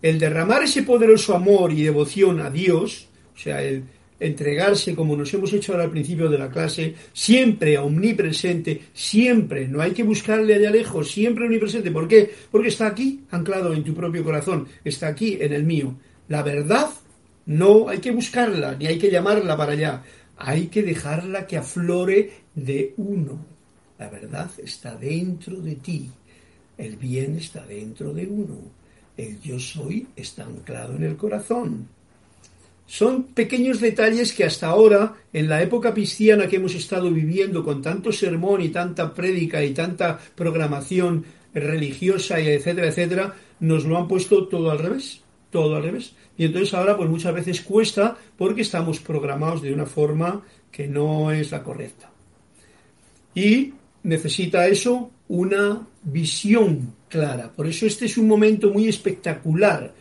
El 0.00 0.18
derramar 0.18 0.62
ese 0.62 0.82
poderoso 0.82 1.34
amor 1.34 1.72
y 1.72 1.82
devoción 1.82 2.40
a 2.40 2.50
Dios, 2.50 3.08
o 3.34 3.38
sea, 3.38 3.62
el, 3.62 3.84
entregarse 4.18 4.94
como 4.94 5.16
nos 5.16 5.32
hemos 5.34 5.52
hecho 5.52 5.72
ahora 5.72 5.84
al 5.84 5.90
principio 5.90 6.28
de 6.28 6.38
la 6.38 6.50
clase, 6.50 6.94
siempre 7.12 7.78
omnipresente, 7.78 8.82
siempre, 8.92 9.68
no 9.68 9.80
hay 9.80 9.92
que 9.92 10.02
buscarle 10.02 10.58
de 10.58 10.70
lejos, 10.70 11.10
siempre 11.10 11.44
omnipresente. 11.44 11.90
¿Por 11.90 12.08
qué? 12.08 12.30
Porque 12.50 12.68
está 12.68 12.86
aquí, 12.86 13.24
anclado 13.30 13.74
en 13.74 13.84
tu 13.84 13.94
propio 13.94 14.24
corazón, 14.24 14.66
está 14.84 15.08
aquí 15.08 15.38
en 15.40 15.52
el 15.52 15.64
mío. 15.64 15.94
La 16.28 16.42
verdad 16.42 16.88
no 17.46 17.88
hay 17.88 17.98
que 17.98 18.10
buscarla, 18.10 18.76
ni 18.76 18.86
hay 18.86 18.98
que 18.98 19.10
llamarla 19.10 19.56
para 19.56 19.72
allá, 19.72 20.02
hay 20.36 20.66
que 20.66 20.82
dejarla 20.82 21.46
que 21.46 21.56
aflore 21.56 22.30
de 22.54 22.94
uno. 22.96 23.44
La 23.98 24.10
verdad 24.10 24.50
está 24.62 24.96
dentro 24.96 25.56
de 25.56 25.76
ti, 25.76 26.10
el 26.76 26.96
bien 26.96 27.36
está 27.36 27.64
dentro 27.64 28.12
de 28.12 28.26
uno, 28.26 28.58
el 29.16 29.40
yo 29.40 29.58
soy 29.58 30.06
está 30.16 30.44
anclado 30.44 30.96
en 30.96 31.04
el 31.04 31.16
corazón. 31.16 31.88
Son 32.86 33.24
pequeños 33.24 33.80
detalles 33.80 34.32
que 34.32 34.44
hasta 34.44 34.68
ahora, 34.68 35.16
en 35.32 35.48
la 35.48 35.60
época 35.60 35.92
cristiana 35.92 36.46
que 36.46 36.56
hemos 36.56 36.74
estado 36.74 37.10
viviendo 37.10 37.64
con 37.64 37.82
tanto 37.82 38.12
sermón 38.12 38.62
y 38.62 38.68
tanta 38.68 39.12
prédica 39.12 39.64
y 39.64 39.74
tanta 39.74 40.18
programación 40.34 41.24
religiosa 41.52 42.40
y 42.40 42.48
etcétera, 42.48 42.88
etcétera, 42.88 43.34
nos 43.60 43.84
lo 43.84 43.98
han 43.98 44.06
puesto 44.06 44.46
todo 44.46 44.70
al 44.70 44.78
revés, 44.78 45.20
todo 45.50 45.76
al 45.76 45.82
revés. 45.82 46.14
Y 46.38 46.44
entonces 46.44 46.74
ahora 46.74 46.96
pues 46.96 47.08
muchas 47.10 47.34
veces 47.34 47.60
cuesta 47.62 48.16
porque 48.36 48.62
estamos 48.62 49.00
programados 49.00 49.62
de 49.62 49.72
una 49.72 49.86
forma 49.86 50.42
que 50.70 50.86
no 50.86 51.32
es 51.32 51.50
la 51.50 51.62
correcta. 51.62 52.10
Y 53.34 53.72
necesita 54.04 54.68
eso 54.68 55.10
una 55.28 55.86
visión 56.04 56.94
clara. 57.08 57.50
Por 57.50 57.66
eso 57.66 57.86
este 57.86 58.06
es 58.06 58.16
un 58.16 58.28
momento 58.28 58.70
muy 58.70 58.88
espectacular 58.88 59.92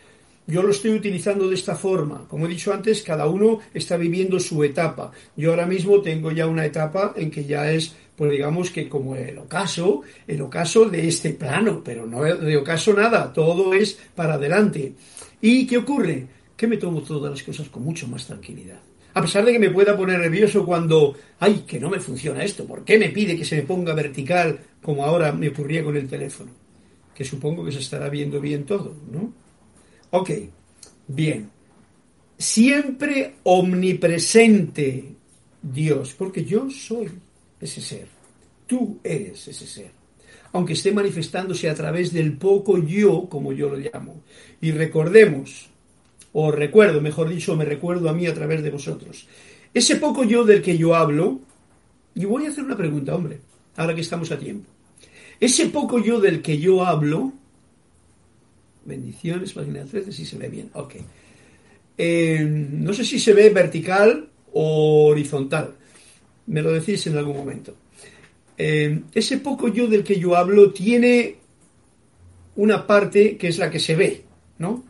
yo 0.46 0.62
lo 0.62 0.70
estoy 0.70 0.92
utilizando 0.92 1.48
de 1.48 1.54
esta 1.54 1.74
forma. 1.74 2.26
Como 2.28 2.46
he 2.46 2.48
dicho 2.48 2.72
antes, 2.72 3.02
cada 3.02 3.26
uno 3.26 3.60
está 3.74 3.96
viviendo 3.96 4.38
su 4.38 4.62
etapa. 4.62 5.10
Yo 5.36 5.50
ahora 5.50 5.66
mismo 5.66 6.00
tengo 6.00 6.30
ya 6.30 6.46
una 6.46 6.64
etapa 6.64 7.14
en 7.16 7.30
que 7.30 7.44
ya 7.44 7.70
es, 7.72 7.96
pues 8.14 8.30
digamos 8.30 8.70
que 8.70 8.88
como 8.88 9.16
el 9.16 9.38
ocaso, 9.38 10.02
el 10.26 10.40
ocaso 10.40 10.84
de 10.84 11.08
este 11.08 11.30
plano, 11.30 11.82
pero 11.84 12.06
no 12.06 12.22
de 12.22 12.56
ocaso 12.56 12.92
nada, 12.94 13.32
todo 13.32 13.74
es 13.74 13.98
para 14.14 14.34
adelante. 14.34 14.94
¿Y 15.40 15.66
qué 15.66 15.78
ocurre? 15.78 16.26
Que 16.56 16.66
me 16.66 16.76
tomo 16.76 17.02
todas 17.02 17.30
las 17.30 17.42
cosas 17.42 17.68
con 17.68 17.82
mucho 17.82 18.06
más 18.06 18.26
tranquilidad. 18.26 18.80
A 19.14 19.22
pesar 19.22 19.44
de 19.44 19.52
que 19.52 19.58
me 19.58 19.70
pueda 19.70 19.96
poner 19.96 20.20
nervioso 20.20 20.64
cuando, 20.64 21.16
ay, 21.40 21.64
que 21.66 21.80
no 21.80 21.90
me 21.90 21.98
funciona 21.98 22.44
esto, 22.44 22.66
¿por 22.66 22.84
qué 22.84 22.98
me 22.98 23.08
pide 23.08 23.36
que 23.36 23.46
se 23.46 23.56
me 23.56 23.62
ponga 23.62 23.94
vertical 23.94 24.60
como 24.82 25.04
ahora 25.04 25.32
me 25.32 25.48
ocurría 25.48 25.82
con 25.82 25.96
el 25.96 26.06
teléfono? 26.06 26.50
Que 27.14 27.24
supongo 27.24 27.64
que 27.64 27.72
se 27.72 27.78
estará 27.78 28.10
viendo 28.10 28.40
bien 28.40 28.64
todo, 28.64 28.94
¿no? 29.10 29.45
Ok, 30.10 30.30
bien. 31.08 31.50
siempre 32.38 33.36
omnipresente 33.44 35.16
Dios, 35.62 36.14
porque 36.16 36.44
yo 36.44 36.70
soy 36.70 37.08
ese 37.60 37.80
ser, 37.80 38.08
tú 38.66 38.98
eres 39.02 39.48
ese 39.48 39.66
ser, 39.66 39.90
aunque 40.52 40.74
esté 40.74 40.92
manifestándose 40.92 41.68
a 41.68 41.74
través 41.74 42.12
del 42.12 42.36
poco 42.36 42.78
yo, 42.78 43.28
como 43.28 43.52
yo 43.52 43.70
lo 43.70 43.76
llamo. 43.78 44.22
Y 44.60 44.70
recordemos, 44.70 45.68
o 46.32 46.50
recuerdo, 46.50 47.00
mejor 47.00 47.28
dicho, 47.28 47.56
me 47.56 47.64
recuerdo 47.64 48.08
a 48.08 48.12
mí 48.12 48.26
a 48.26 48.34
través 48.34 48.62
de 48.62 48.70
vosotros, 48.70 49.26
ese 49.74 49.96
poco 49.96 50.24
yo 50.24 50.44
del 50.44 50.62
que 50.62 50.78
yo 50.78 50.94
hablo, 50.94 51.40
y 52.14 52.24
voy 52.24 52.46
a 52.46 52.48
hacer 52.48 52.64
una 52.64 52.76
pregunta, 52.76 53.14
hombre, 53.14 53.40
ahora 53.76 53.94
que 53.94 54.00
estamos 54.00 54.30
a 54.30 54.38
tiempo. 54.38 54.68
Ese 55.38 55.66
poco 55.66 55.98
yo 55.98 56.18
del 56.18 56.40
que 56.40 56.58
yo 56.58 56.84
hablo, 56.86 57.32
bendiciones, 58.86 59.52
página 59.52 59.84
13, 59.84 60.12
si 60.12 60.24
se 60.24 60.38
ve 60.38 60.48
bien, 60.48 60.70
ok. 60.74 60.94
Eh, 61.98 62.44
no 62.44 62.92
sé 62.92 63.04
si 63.04 63.18
se 63.18 63.32
ve 63.32 63.50
vertical 63.50 64.28
o 64.52 65.06
horizontal, 65.06 65.74
me 66.46 66.62
lo 66.62 66.72
decís 66.72 67.06
en 67.06 67.16
algún 67.16 67.36
momento. 67.36 67.74
Eh, 68.58 69.02
ese 69.12 69.38
poco 69.38 69.68
yo 69.68 69.86
del 69.86 70.04
que 70.04 70.18
yo 70.18 70.36
hablo 70.36 70.72
tiene 70.72 71.36
una 72.56 72.86
parte 72.86 73.36
que 73.36 73.48
es 73.48 73.58
la 73.58 73.70
que 73.70 73.80
se 73.80 73.96
ve, 73.96 74.24
¿no? 74.58 74.84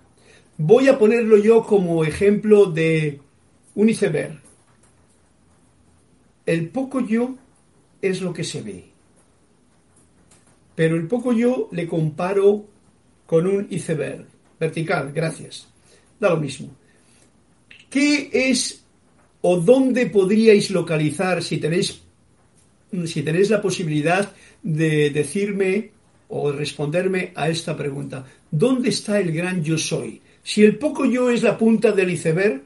Voy 0.59 0.89
a 0.89 0.99
ponerlo 0.99 1.37
yo 1.37 1.65
como 1.65 2.05
ejemplo 2.05 2.67
de 2.67 3.21
un 3.75 3.89
iceberg. 3.89 4.41
El 6.47 6.69
poco 6.69 7.01
yo 7.01 7.37
es 8.01 8.23
lo 8.23 8.33
que 8.33 8.45
se 8.45 8.63
ve. 8.63 8.85
Pero 10.75 10.97
el 10.97 11.09
poco 11.09 11.33
yo 11.33 11.69
le 11.73 11.87
comparo 11.87 12.67
con 13.27 13.47
un 13.47 13.67
iceberg 13.71 14.27
vertical, 14.59 15.13
gracias. 15.13 15.67
Da 16.19 16.31
lo 16.31 16.39
mismo. 16.39 16.71
¿Qué 17.91 18.31
es 18.33 18.85
o 19.43 19.61
dónde 19.61 20.07
podríais 20.07 20.71
localizar 20.71 21.43
si 21.43 21.59
tenéis 21.59 22.03
si 23.05 23.23
tenéis 23.23 23.51
la 23.51 23.61
posibilidad 23.61 24.33
de 24.63 25.11
decirme 25.11 25.91
o 26.29 26.53
responderme 26.53 27.33
a 27.35 27.49
esta 27.49 27.77
pregunta? 27.77 28.25
¿Dónde 28.51 28.89
está 28.91 29.21
el 29.21 29.33
gran 29.33 29.63
yo 29.63 29.77
soy? 29.77 30.21
Si 30.43 30.63
el 30.63 30.79
poco 30.79 31.05
yo 31.05 31.29
es 31.29 31.43
la 31.43 31.59
punta 31.59 31.93
del 31.93 32.11
iceberg, 32.11 32.63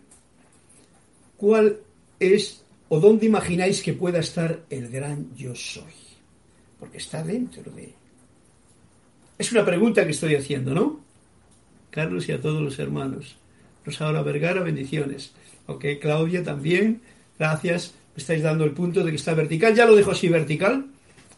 ¿cuál 1.37 1.79
es 2.19 2.63
o 2.89 3.01
dónde 3.01 3.27
imagináis 3.27 3.83
que 3.83 3.95
pueda 3.95 4.21
estar 4.21 4.65
el 4.69 4.89
gran 4.89 5.35
yo 5.35 5.55
soy? 5.55 5.95
Porque 6.79 6.99
está 6.99 7.23
dentro 7.23 7.73
de 7.73 8.00
es 9.41 9.51
una 9.53 9.65
pregunta 9.65 10.05
que 10.05 10.11
estoy 10.11 10.35
haciendo, 10.35 10.75
¿no? 10.75 11.01
Carlos 11.91 12.29
y 12.29 12.33
a 12.33 12.41
todos 12.43 12.61
los 12.61 12.79
hermanos. 12.79 13.39
Rosaura 13.87 14.21
Vergara, 14.23 14.61
bendiciones. 14.61 15.33
Ok, 15.65 15.87
Claudia 15.99 16.45
también, 16.45 17.01
gracias. 17.39 17.95
Me 18.15 18.21
estáis 18.21 18.43
dando 18.43 18.65
el 18.65 18.73
punto 18.73 19.03
de 19.03 19.11
que 19.11 19.17
está 19.17 19.33
vertical. 19.33 19.75
Ya 19.75 19.87
lo 19.87 19.97
dejo 19.97 20.11
así 20.11 20.29
vertical. 20.29 20.85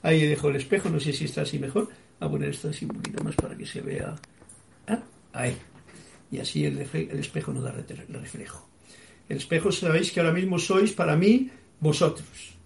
Ahí 0.02 0.26
dejo 0.26 0.48
el 0.48 0.56
espejo, 0.56 0.90
no 0.90 0.98
sé 0.98 1.12
si 1.12 1.26
está 1.26 1.42
así 1.42 1.60
mejor. 1.60 1.90
A 2.18 2.28
poner 2.28 2.50
esto 2.50 2.70
así 2.70 2.86
un 2.86 2.90
poquito 2.90 3.22
más 3.22 3.36
para 3.36 3.56
que 3.56 3.66
se 3.66 3.80
vea. 3.80 4.16
¿Ah? 4.88 4.98
Ahí. 5.32 5.56
Y 6.32 6.40
así 6.40 6.64
el, 6.64 6.78
el 6.78 7.18
espejo 7.20 7.52
no 7.52 7.62
da 7.62 7.70
reflejo. 7.70 8.68
El 9.28 9.36
espejo 9.36 9.70
sabéis 9.70 10.10
que 10.10 10.18
ahora 10.18 10.32
mismo 10.32 10.58
sois 10.58 10.90
para 10.90 11.14
mí 11.14 11.48
vosotros. 11.78 12.56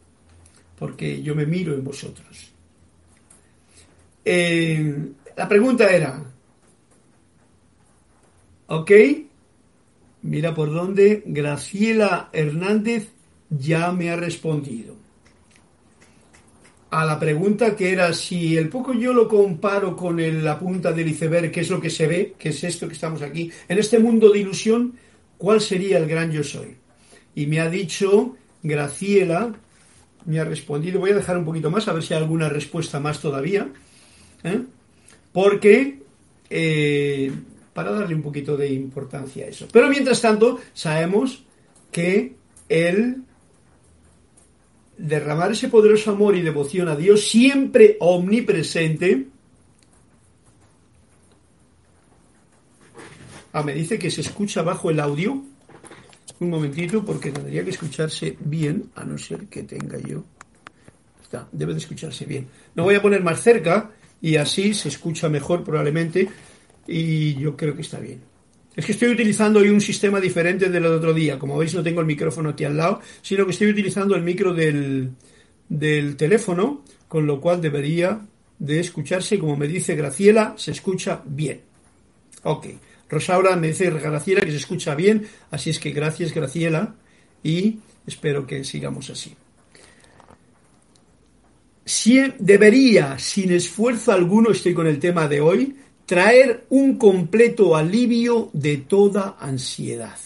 Porque 0.79 1.23
yo 1.23 1.35
me 1.35 1.45
miro 1.45 1.75
en 1.75 1.85
vosotros. 1.85 2.57
Eh, 4.25 5.13
la 5.37 5.49
pregunta 5.49 5.89
era, 5.91 6.25
¿ok? 8.69 8.91
Mira 10.23 10.55
por 10.55 10.73
dónde 10.73 11.23
Graciela 11.27 12.31
Hernández 12.33 13.11
ya 13.51 13.93
me 13.93 14.11
ha 14.11 14.17
respondido. 14.17 14.97
A 16.91 17.05
la 17.05 17.19
pregunta 17.19 17.77
que 17.77 17.93
era 17.93 18.13
si 18.13 18.57
el 18.57 18.69
poco 18.69 18.95
yo 18.95 19.13
lo 19.13 19.29
comparo 19.29 19.95
con 19.95 20.17
la 20.43 20.59
punta 20.59 20.93
del 20.93 21.09
iceberg, 21.09 21.51
que 21.51 21.61
es 21.61 21.71
lo 21.71 21.81
que 21.81 21.91
se 21.91 22.07
ve, 22.07 22.35
que 22.39 22.49
es 22.49 22.65
esto 22.65 22.89
que 22.89 22.95
estamos 22.95 23.23
aquí, 23.23 23.51
en 23.69 23.79
este 23.79 23.99
mundo 23.99 24.31
de 24.31 24.41
ilusión, 24.41 24.95
¿cuál 25.37 25.61
sería 25.61 25.99
el 25.99 26.09
gran 26.09 26.33
yo 26.33 26.43
soy? 26.43 26.77
Y 27.35 27.47
me 27.47 27.61
ha 27.61 27.69
dicho 27.69 28.37
Graciela, 28.63 29.53
me 30.25 30.41
ha 30.41 30.45
respondido, 30.45 31.01
voy 31.01 31.11
a 31.11 31.17
dejar 31.17 31.37
un 31.37 31.45
poquito 31.45 31.71
más, 31.71 31.87
a 31.87 31.93
ver 31.93 32.03
si 32.03 32.15
hay 32.15 32.23
alguna 32.23 32.49
respuesta 32.49 32.99
más 32.99 33.21
todavía. 33.21 33.69
¿eh? 34.43 34.63
Porque 35.37 35.99
eh, 36.49 37.31
para 37.75 37.93
darle 37.93 38.15
un 38.15 38.23
poquito 38.23 38.57
de 38.57 38.73
importancia 38.73 39.45
a 39.45 39.49
eso. 39.49 39.69
Pero 39.71 39.91
mientras 39.91 40.23
tanto, 40.23 40.59
sabemos 40.73 41.45
que 41.93 42.37
el 42.71 43.19
derramar 44.97 45.53
ese 45.53 45.69
poderoso 45.69 46.13
amor 46.13 46.37
y 46.37 46.41
devoción 46.41 46.89
a 46.89 46.97
Dios 46.97 47.29
siempre 47.29 47.99
omnipresente. 48.01 49.27
Ah, 53.53 53.63
me 53.63 53.75
dice 53.75 53.99
que 53.99 54.11
se 54.11 54.23
escucha 54.23 54.63
bajo 54.63 54.91
el 54.91 55.01
audio. 55.01 55.43
Un 56.41 56.49
momentito, 56.49 57.05
porque 57.05 57.31
tendría 57.31 57.63
que 57.63 57.71
escucharse 57.73 58.39
bien, 58.41 58.91
a 58.95 59.05
no 59.05 59.19
ser 59.19 59.49
que 59.49 59.65
tenga 59.65 59.99
yo. 59.99 60.25
Está, 61.23 61.47
debe 61.53 61.75
de 61.75 61.81
escucharse 61.81 62.25
bien. 62.25 62.49
No 62.75 62.85
voy 62.85 62.95
a 62.95 63.03
poner 63.03 63.23
más 63.23 63.43
cerca, 63.43 63.91
y 64.27 64.39
así 64.39 64.75
se 64.75 64.89
escucha 64.89 65.29
mejor 65.29 65.63
probablemente 65.63 66.29
y 66.89 67.35
yo 67.35 67.57
creo 67.57 67.77
que 67.77 67.83
está 67.83 68.01
bien. 68.01 68.23
Es 68.75 68.85
que 68.85 68.91
estoy 68.91 69.11
utilizando 69.11 69.61
hoy 69.61 69.69
un 69.69 69.81
sistema 69.81 70.21
diferente 70.21 70.69
del 70.69 70.85
otro 70.85 71.15
día. 71.15 71.39
Como 71.39 71.57
veis 71.57 71.77
no 71.77 71.83
tengo 71.85 72.01
el 72.01 72.09
micrófono 72.09 72.49
aquí 72.49 72.65
al 72.65 72.77
lado, 72.77 73.01
sino 73.23 73.45
que 73.45 73.53
estoy 73.53 73.69
utilizando 73.69 74.17
el 74.17 74.23
micro 74.25 74.53
del, 74.53 75.13
del 75.69 76.17
teléfono, 76.17 76.83
con 77.07 77.25
lo 77.25 77.41
cual 77.41 77.61
debería 77.61 78.21
de 78.59 78.81
escucharse, 78.81 79.39
como 79.39 79.57
me 79.57 79.69
dice 79.69 79.95
Graciela, 79.95 80.55
se 80.57 80.73
escucha 80.73 81.23
bien. 81.25 81.61
Ok. 82.43 82.67
Rosaura 83.09 83.55
me 83.55 83.69
dice 83.69 83.91
Graciela 83.91 84.41
que 84.41 84.51
se 84.51 84.57
escucha 84.57 84.97
bien, 84.97 85.25
así 85.53 85.71
es 85.71 85.79
que 85.79 85.93
gracias 85.93 86.35
Graciela 86.35 86.97
y 87.45 87.79
espero 88.05 88.45
que 88.45 88.65
sigamos 88.65 89.09
así 89.09 89.37
debería, 92.39 93.19
sin 93.19 93.53
esfuerzo 93.53 94.13
alguno, 94.13 94.51
estoy 94.51 94.75
con 94.75 94.87
el 94.87 94.99
tema 94.99 95.29
de 95.29 95.41
hoy, 95.41 95.77
traer 96.05 96.67
un 96.71 96.97
completo 96.97 97.77
alivio 97.77 98.51
de 98.53 98.79
toda 98.79 99.37
ansiedad. 99.39 100.19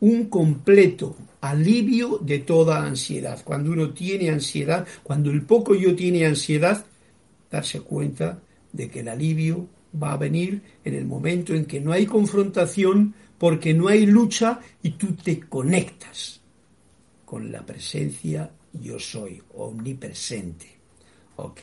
Un 0.00 0.26
completo 0.26 1.16
alivio 1.40 2.18
de 2.18 2.40
toda 2.40 2.84
ansiedad. 2.84 3.40
Cuando 3.42 3.70
uno 3.70 3.94
tiene 3.94 4.30
ansiedad, 4.30 4.86
cuando 5.02 5.30
el 5.30 5.42
poco 5.42 5.74
yo 5.74 5.96
tiene 5.96 6.26
ansiedad, 6.26 6.84
darse 7.50 7.80
cuenta 7.80 8.38
de 8.72 8.90
que 8.90 9.00
el 9.00 9.08
alivio 9.08 9.66
va 10.02 10.12
a 10.12 10.18
venir 10.18 10.60
en 10.84 10.94
el 10.94 11.06
momento 11.06 11.54
en 11.54 11.64
que 11.64 11.80
no 11.80 11.92
hay 11.92 12.04
confrontación, 12.04 13.14
porque 13.38 13.72
no 13.72 13.88
hay 13.88 14.04
lucha 14.04 14.60
y 14.82 14.90
tú 14.90 15.14
te 15.14 15.40
conectas 15.40 16.40
con 17.24 17.50
la 17.50 17.64
presencia 17.64 18.50
yo 18.80 18.98
soy, 18.98 19.42
omnipresente. 19.54 20.66
Ok. 21.36 21.60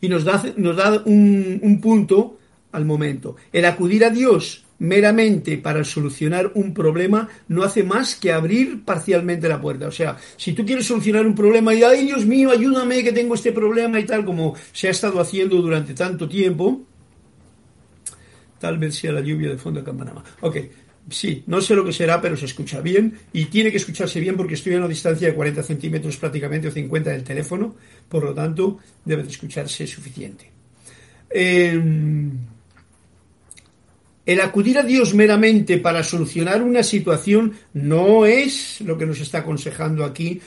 Y 0.00 0.08
nos 0.08 0.24
da, 0.24 0.42
nos 0.56 0.76
da 0.76 1.02
un, 1.04 1.60
un 1.62 1.80
punto 1.80 2.38
al 2.72 2.84
momento. 2.84 3.36
El 3.52 3.64
acudir 3.64 4.04
a 4.04 4.10
Dios 4.10 4.66
meramente 4.78 5.56
para 5.56 5.84
solucionar 5.84 6.52
un 6.54 6.74
problema 6.74 7.28
no 7.48 7.62
hace 7.62 7.82
más 7.82 8.14
que 8.14 8.32
abrir 8.32 8.84
parcialmente 8.84 9.48
la 9.48 9.60
puerta. 9.60 9.88
O 9.88 9.92
sea, 9.92 10.16
si 10.36 10.52
tú 10.52 10.64
quieres 10.64 10.86
solucionar 10.86 11.26
un 11.26 11.34
problema 11.34 11.74
y, 11.74 11.82
ay 11.82 12.06
Dios 12.06 12.26
mío, 12.26 12.50
ayúdame 12.50 13.02
que 13.02 13.12
tengo 13.12 13.34
este 13.34 13.52
problema 13.52 13.98
y 13.98 14.04
tal, 14.04 14.24
como 14.24 14.54
se 14.72 14.88
ha 14.88 14.90
estado 14.90 15.20
haciendo 15.20 15.56
durante 15.56 15.94
tanto 15.94 16.28
tiempo, 16.28 16.82
tal 18.58 18.78
vez 18.78 18.96
sea 18.96 19.12
la 19.12 19.20
lluvia 19.20 19.50
de 19.50 19.58
fondo 19.58 19.80
de 19.80 19.86
Campanama. 19.86 20.22
Ok, 20.40 20.56
Sí, 21.08 21.44
no 21.46 21.60
sé 21.60 21.76
lo 21.76 21.84
que 21.84 21.92
será, 21.92 22.20
pero 22.20 22.36
se 22.36 22.46
escucha 22.46 22.80
bien 22.80 23.16
y 23.32 23.44
tiene 23.44 23.70
que 23.70 23.76
escucharse 23.76 24.18
bien 24.18 24.36
porque 24.36 24.54
estoy 24.54 24.74
a 24.74 24.78
una 24.78 24.88
distancia 24.88 25.28
de 25.28 25.34
40 25.34 25.62
centímetros 25.62 26.16
prácticamente 26.16 26.66
o 26.66 26.72
50 26.72 27.10
del 27.10 27.22
teléfono, 27.22 27.76
por 28.08 28.24
lo 28.24 28.34
tanto 28.34 28.78
debe 29.04 29.22
de 29.22 29.30
escucharse 29.30 29.86
suficiente. 29.86 30.50
Em, 31.30 32.32
el 34.24 34.40
acudir 34.40 34.78
a 34.78 34.82
Dios 34.82 35.14
meramente 35.14 35.78
para 35.78 36.02
solucionar 36.02 36.60
una 36.60 36.82
situación 36.82 37.52
no 37.72 38.26
es 38.26 38.80
lo 38.80 38.98
que 38.98 39.06
nos 39.06 39.20
está 39.20 39.38
aconsejando 39.38 40.04
aquí, 40.04 40.40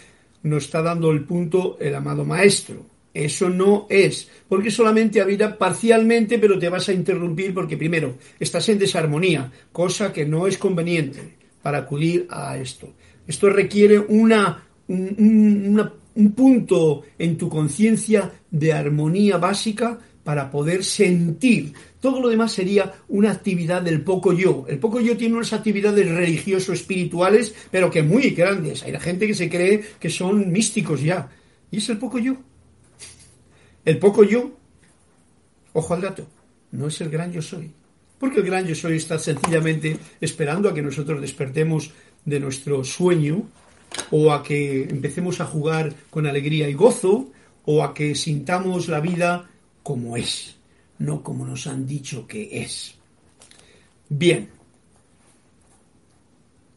nos 0.44 0.66
está 0.66 0.82
dando 0.82 1.12
el 1.12 1.24
punto 1.24 1.78
el 1.80 1.96
amado 1.96 2.26
Maestro. 2.26 2.86
Eso 3.26 3.50
no 3.50 3.86
es, 3.90 4.30
porque 4.48 4.72
solamente 4.72 5.20
habita 5.20 5.58
parcialmente, 5.58 6.40
pero 6.40 6.58
te 6.58 6.70
vas 6.70 6.88
a 6.88 6.94
interrumpir 6.94 7.54
porque 7.54 7.76
primero 7.76 8.16
estás 8.40 8.70
en 8.70 8.80
desarmonía, 8.80 9.52
cosa 9.74 10.14
que 10.14 10.26
no 10.26 10.48
es 10.48 10.58
conveniente 10.58 11.38
para 11.62 11.80
acudir 11.80 12.28
a 12.30 12.58
esto. 12.58 12.94
Esto 13.28 13.50
requiere 13.50 14.00
una, 14.00 14.64
un, 14.88 15.92
un 16.16 16.32
punto 16.32 17.04
en 17.18 17.38
tu 17.38 17.50
conciencia 17.50 18.32
de 18.50 18.72
armonía 18.72 19.38
básica 19.38 20.00
para 20.24 20.50
poder 20.50 20.84
sentir. 20.86 21.74
Todo 22.00 22.22
lo 22.22 22.30
demás 22.30 22.54
sería 22.54 22.94
una 23.10 23.32
actividad 23.32 23.82
del 23.82 24.02
poco 24.02 24.32
yo. 24.32 24.66
El 24.70 24.80
poco 24.80 25.02
yo 25.02 25.18
tiene 25.18 25.36
unas 25.36 25.52
actividades 25.54 26.10
religioso-espirituales, 26.10 27.54
pero 27.70 27.90
que 27.90 28.04
muy 28.04 28.30
grandes. 28.30 28.84
Hay 28.84 28.98
gente 29.00 29.28
que 29.28 29.34
se 29.34 29.50
cree 29.50 29.82
que 30.00 30.10
son 30.10 30.52
místicos 30.52 31.02
ya. 31.02 31.30
Y 31.72 31.78
es 31.78 31.90
el 31.90 31.98
poco 31.98 32.20
yo. 32.20 32.38
El 33.86 33.98
poco 33.98 34.24
yo, 34.24 34.52
ojo 35.74 35.94
al 35.94 36.02
dato, 36.02 36.28
no 36.72 36.88
es 36.88 37.00
el 37.02 37.10
gran 37.10 37.32
yo 37.32 37.42
soy. 37.42 37.72
Porque 38.20 38.40
el 38.42 38.46
gran 38.46 38.66
yo 38.68 38.76
soy 38.76 38.98
está 38.98 39.18
sencillamente 39.18 39.98
esperando 40.20 40.70
a 40.70 40.74
que 40.74 40.82
nosotros 40.82 41.22
despertemos 41.22 41.92
de 42.26 42.40
nuestro 42.40 42.84
sueño 42.84 43.48
o 44.12 44.32
a 44.32 44.44
que 44.44 44.84
empecemos 44.84 45.40
a 45.40 45.46
jugar 45.46 45.94
con 46.10 46.28
alegría 46.28 46.70
y 46.70 46.74
gozo 46.74 47.32
o 47.66 47.84
a 47.84 47.94
que 47.94 48.16
sintamos 48.16 48.88
la 48.88 49.00
vida 49.00 49.50
como 49.84 50.18
es, 50.18 50.56
no 51.00 51.24
como 51.24 51.46
nos 51.46 51.66
han 51.68 51.88
dicho 51.88 52.28
que 52.28 52.62
es. 52.62 52.96
Bien. 54.10 54.50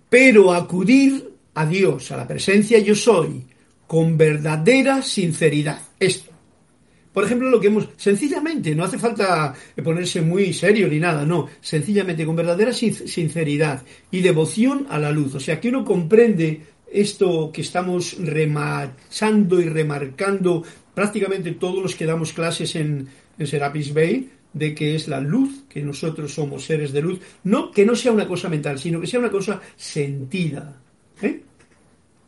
Pero 0.09 0.53
acudir 0.53 1.35
a 1.55 1.67
Dios, 1.67 2.11
a 2.13 2.17
la 2.19 2.29
presencia 2.29 2.79
yo 2.79 2.95
soy, 2.95 3.45
con 3.87 4.17
verdadera 4.17 5.03
sinceridad. 5.03 5.81
Esto. 5.99 6.32
Por 7.13 7.25
ejemplo, 7.25 7.51
lo 7.51 7.61
que 7.61 7.67
hemos, 7.67 7.89
sencillamente, 7.97 8.75
no 8.75 8.85
hace 8.85 8.99
falta 8.99 9.55
ponerse 9.85 10.23
muy 10.23 10.53
serio 10.53 10.89
ni 10.89 10.99
nada, 10.99 11.27
no, 11.27 11.49
sencillamente 11.61 12.25
con 12.25 12.37
verdadera 12.37 12.73
sinceridad 12.73 13.83
y 14.11 14.23
devoción 14.23 14.87
a 14.89 14.99
la 14.99 15.11
luz. 15.11 15.35
O 15.35 15.41
sea, 15.41 15.61
que 15.61 15.69
uno 15.69 15.85
comprende 15.85 16.63
esto 16.91 17.51
que 17.53 17.63
estamos 17.63 18.17
remachando 18.19 19.61
y 19.61 19.69
remarcando 19.69 20.63
prácticamente 20.95 21.53
todos 21.53 21.83
los 21.83 21.95
que 21.95 22.07
damos 22.07 22.33
clases 22.33 22.77
en, 22.77 23.09
Serapis 23.45 23.93
Bay, 23.93 24.31
de 24.53 24.75
que 24.75 24.95
es 24.95 25.09
la 25.09 25.21
luz, 25.21 25.65
que 25.69 25.83
nosotros 25.83 26.33
somos 26.33 26.65
seres 26.65 26.93
de 26.93 27.03
luz, 27.03 27.19
no 27.45 27.73
que 27.73 27.85
no 27.85 27.97
sea 27.97 28.13
una 28.13 28.29
cosa 28.29 28.49
mental, 28.49 28.79
sino 28.79 29.01
que 29.01 29.07
sea 29.07 29.19
una 29.19 29.31
cosa 29.31 29.61
sentida. 29.75 30.81
¿eh? 31.21 31.41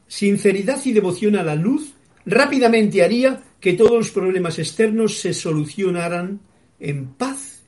Sinceridad 0.08 0.80
y 0.84 0.92
devoción 0.92 1.36
a 1.36 1.44
la 1.44 1.54
luz 1.54 1.94
rápidamente 2.26 3.04
haría 3.04 3.40
que 3.64 3.72
todos 3.72 3.92
los 3.92 4.10
problemas 4.10 4.58
externos 4.58 5.20
se 5.20 5.32
solucionaran 5.32 6.38
en 6.78 7.06
paz 7.14 7.62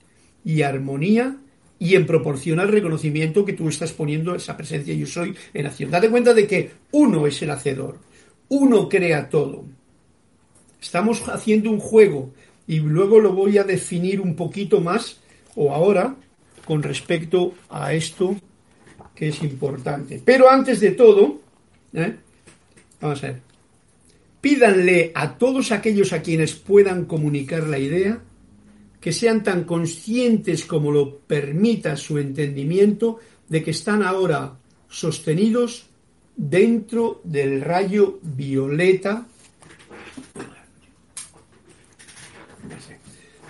y 0.45 0.61
armonía 0.61 1.39
y 1.79 1.95
en 1.95 2.05
proporción 2.05 2.59
reconocimiento 2.69 3.47
que 3.47 3.55
tú 3.55 3.71
estás 3.71 3.93
poniendo 3.95 4.35
esa 4.35 4.59
presencia 4.59 4.93
yo 4.93 5.07
soy 5.07 5.35
en 5.55 5.65
acción. 5.65 5.91
Date 5.91 6.11
cuenta 6.11 6.35
de 6.35 6.47
que 6.47 6.71
uno 6.93 7.27
es 7.27 7.41
el 7.41 7.51
hacedor, 7.51 7.99
uno 8.51 8.91
crea 8.91 9.31
todo. 9.31 9.65
Estamos 10.83 11.27
haciendo 11.31 11.71
un 11.71 11.81
juego 11.81 12.31
y 12.67 12.81
luego 12.81 13.19
lo 13.19 13.33
voy 13.33 13.57
a 13.57 13.65
definir 13.65 14.21
un 14.21 14.37
poquito 14.37 14.83
más 14.83 15.21
o 15.55 15.73
ahora 15.73 16.15
con 16.67 16.83
respecto 16.83 17.55
a 17.71 17.95
esto 17.95 18.37
que 19.15 19.29
es 19.29 19.43
importante. 19.43 20.21
Pero 20.23 20.51
antes 20.51 20.79
de 20.79 20.91
todo, 20.91 21.41
¿eh? 21.95 22.17
vamos 23.01 23.25
a 23.25 23.29
ver, 23.29 23.46
pídanle 24.47 25.11
a 25.13 25.39
todos 25.39 25.73
aquellos 25.73 26.13
a 26.13 26.23
quienes 26.23 26.55
puedan 26.55 27.07
comunicar 27.07 27.67
la 27.67 27.81
idea 27.81 28.23
que 29.01 29.11
sean 29.11 29.43
tan 29.43 29.65
conscientes 29.65 30.65
como 30.65 30.93
lo 30.93 31.19
permita 31.19 31.97
su 31.97 32.19
entendimiento 32.19 33.19
de 33.49 33.65
que 33.65 33.73
están 33.73 34.05
ahora 34.05 34.57
sostenidos 34.89 35.87
dentro 36.37 37.21
del 37.25 37.61
rayo 37.61 38.21
violeta 38.23 39.27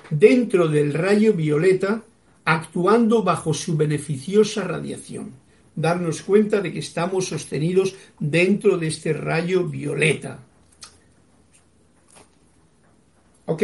dentro 0.08 0.66
del 0.66 0.94
rayo 0.94 1.34
violeta 1.34 2.04
actuando 2.46 3.22
bajo 3.22 3.52
su 3.52 3.76
beneficiosa 3.76 4.64
radiación. 4.64 5.32
Darnos 5.74 6.22
cuenta 6.22 6.62
de 6.62 6.72
que 6.72 6.78
estamos 6.78 7.26
sostenidos 7.26 7.94
dentro 8.18 8.78
de 8.78 8.86
este 8.86 9.12
rayo 9.12 9.64
violeta. 9.64 10.46
¿Ok? 13.46 13.62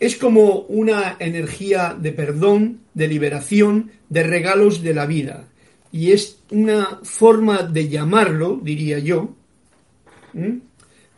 Es 0.00 0.16
como 0.16 0.60
una 0.68 1.16
energía 1.18 1.96
de 1.98 2.12
perdón, 2.12 2.80
de 2.92 3.08
liberación, 3.08 3.92
de 4.08 4.22
regalos 4.22 4.82
de 4.82 4.94
la 4.94 5.06
vida. 5.06 5.48
Y 5.92 6.10
es 6.10 6.40
una 6.50 7.00
forma 7.02 7.62
de 7.62 7.88
llamarlo, 7.88 8.60
diría 8.60 8.98
yo, 8.98 9.36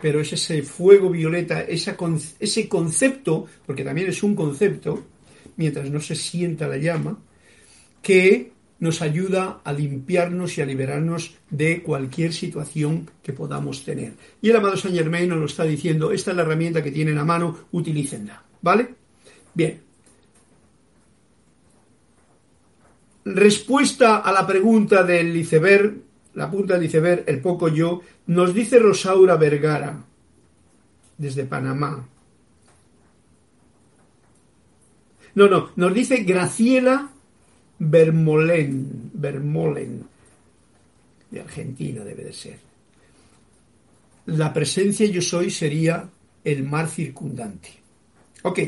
pero 0.01 0.21
es 0.21 0.35
ese 0.35 0.63
fuego 0.63 1.09
violeta, 1.09 1.63
ese 1.63 1.97
concepto, 2.69 3.47
porque 3.65 3.85
también 3.85 4.09
es 4.09 4.23
un 4.23 4.35
concepto, 4.35 5.07
mientras 5.57 5.91
no 5.91 6.01
se 6.01 6.15
sienta 6.15 6.69
la 6.69 6.77
llama, 6.77 7.19
que 8.03 8.53
nos 8.79 9.01
ayuda 9.01 9.61
a 9.65 9.73
limpiarnos 9.73 10.59
y 10.59 10.63
a 10.63 10.67
liberarnos 10.67 11.37
de 11.51 11.83
cualquier 11.83 12.33
situación 12.33 13.11
que 13.23 13.33
podamos 13.33 13.85
tener. 13.85 14.15
Y 14.43 14.51
el 14.51 14.57
amado 14.57 14.77
Saint 14.77 14.97
Germain 14.97 15.29
nos 15.29 15.39
lo 15.39 15.47
está 15.47 15.65
diciendo, 15.65 16.13
esta 16.13 16.31
es 16.31 16.37
la 16.37 16.43
herramienta 16.43 16.83
que 16.83 16.93
tienen 16.93 17.19
a 17.19 17.25
mano, 17.25 17.57
utilícenla. 17.73 18.43
¿Vale? 18.61 18.95
Bien. 19.55 19.81
Respuesta 23.25 24.19
a 24.19 24.33
la 24.33 24.47
pregunta 24.47 25.03
del 25.03 25.35
iceberg, 25.37 25.95
la 26.35 26.51
punta 26.51 26.75
del 26.75 26.85
iceberg, 26.85 27.25
el 27.27 27.41
poco 27.41 27.69
yo, 27.69 28.03
nos 28.27 28.55
dice 28.55 28.79
Rosaura 28.79 29.37
Vergara, 29.37 30.05
desde 31.17 31.45
Panamá. 31.45 32.07
No, 35.35 35.49
no, 35.49 35.71
nos 35.77 35.93
dice 35.93 36.19
Graciela 36.19 37.11
Bermolen, 37.79 39.11
Bermolen, 39.13 40.05
de 41.31 41.41
Argentina 41.41 42.05
debe 42.05 42.25
de 42.25 42.33
ser. 42.33 42.59
La 44.27 44.53
presencia 44.53 45.07
yo 45.07 45.23
soy 45.23 45.51
sería 45.51 46.09
el 46.45 46.63
mar 46.63 46.89
circundante. 46.89 47.69
Ok, 48.43 48.61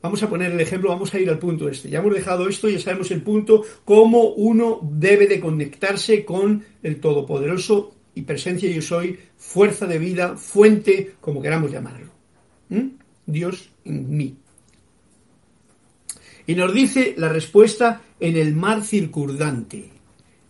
vamos 0.00 0.22
a 0.22 0.28
poner 0.28 0.52
el 0.52 0.60
ejemplo, 0.60 0.90
vamos 0.90 1.12
a 1.14 1.18
ir 1.18 1.28
al 1.30 1.38
punto 1.38 1.68
este. 1.68 1.88
Ya 1.88 2.00
hemos 2.00 2.14
dejado 2.14 2.48
esto, 2.48 2.68
ya 2.68 2.78
sabemos 2.78 3.10
el 3.10 3.22
punto, 3.22 3.64
cómo 3.84 4.30
uno 4.30 4.80
debe 4.82 5.26
de 5.26 5.40
conectarse 5.40 6.24
con 6.24 6.64
el 6.82 7.00
Todopoderoso 7.00 7.94
y 8.14 8.22
presencia 8.22 8.70
yo 8.70 8.82
soy, 8.82 9.18
fuerza 9.36 9.86
de 9.86 9.98
vida, 9.98 10.36
fuente, 10.36 11.14
como 11.20 11.40
queramos 11.40 11.70
llamarlo. 11.70 12.10
¿Mm? 12.68 12.88
Dios 13.26 13.70
en 13.84 14.16
mí. 14.16 14.36
Y 16.46 16.54
nos 16.54 16.74
dice 16.74 17.14
la 17.16 17.28
respuesta 17.28 18.02
en 18.22 18.36
el 18.36 18.54
mar 18.54 18.84
circundante. 18.84 19.90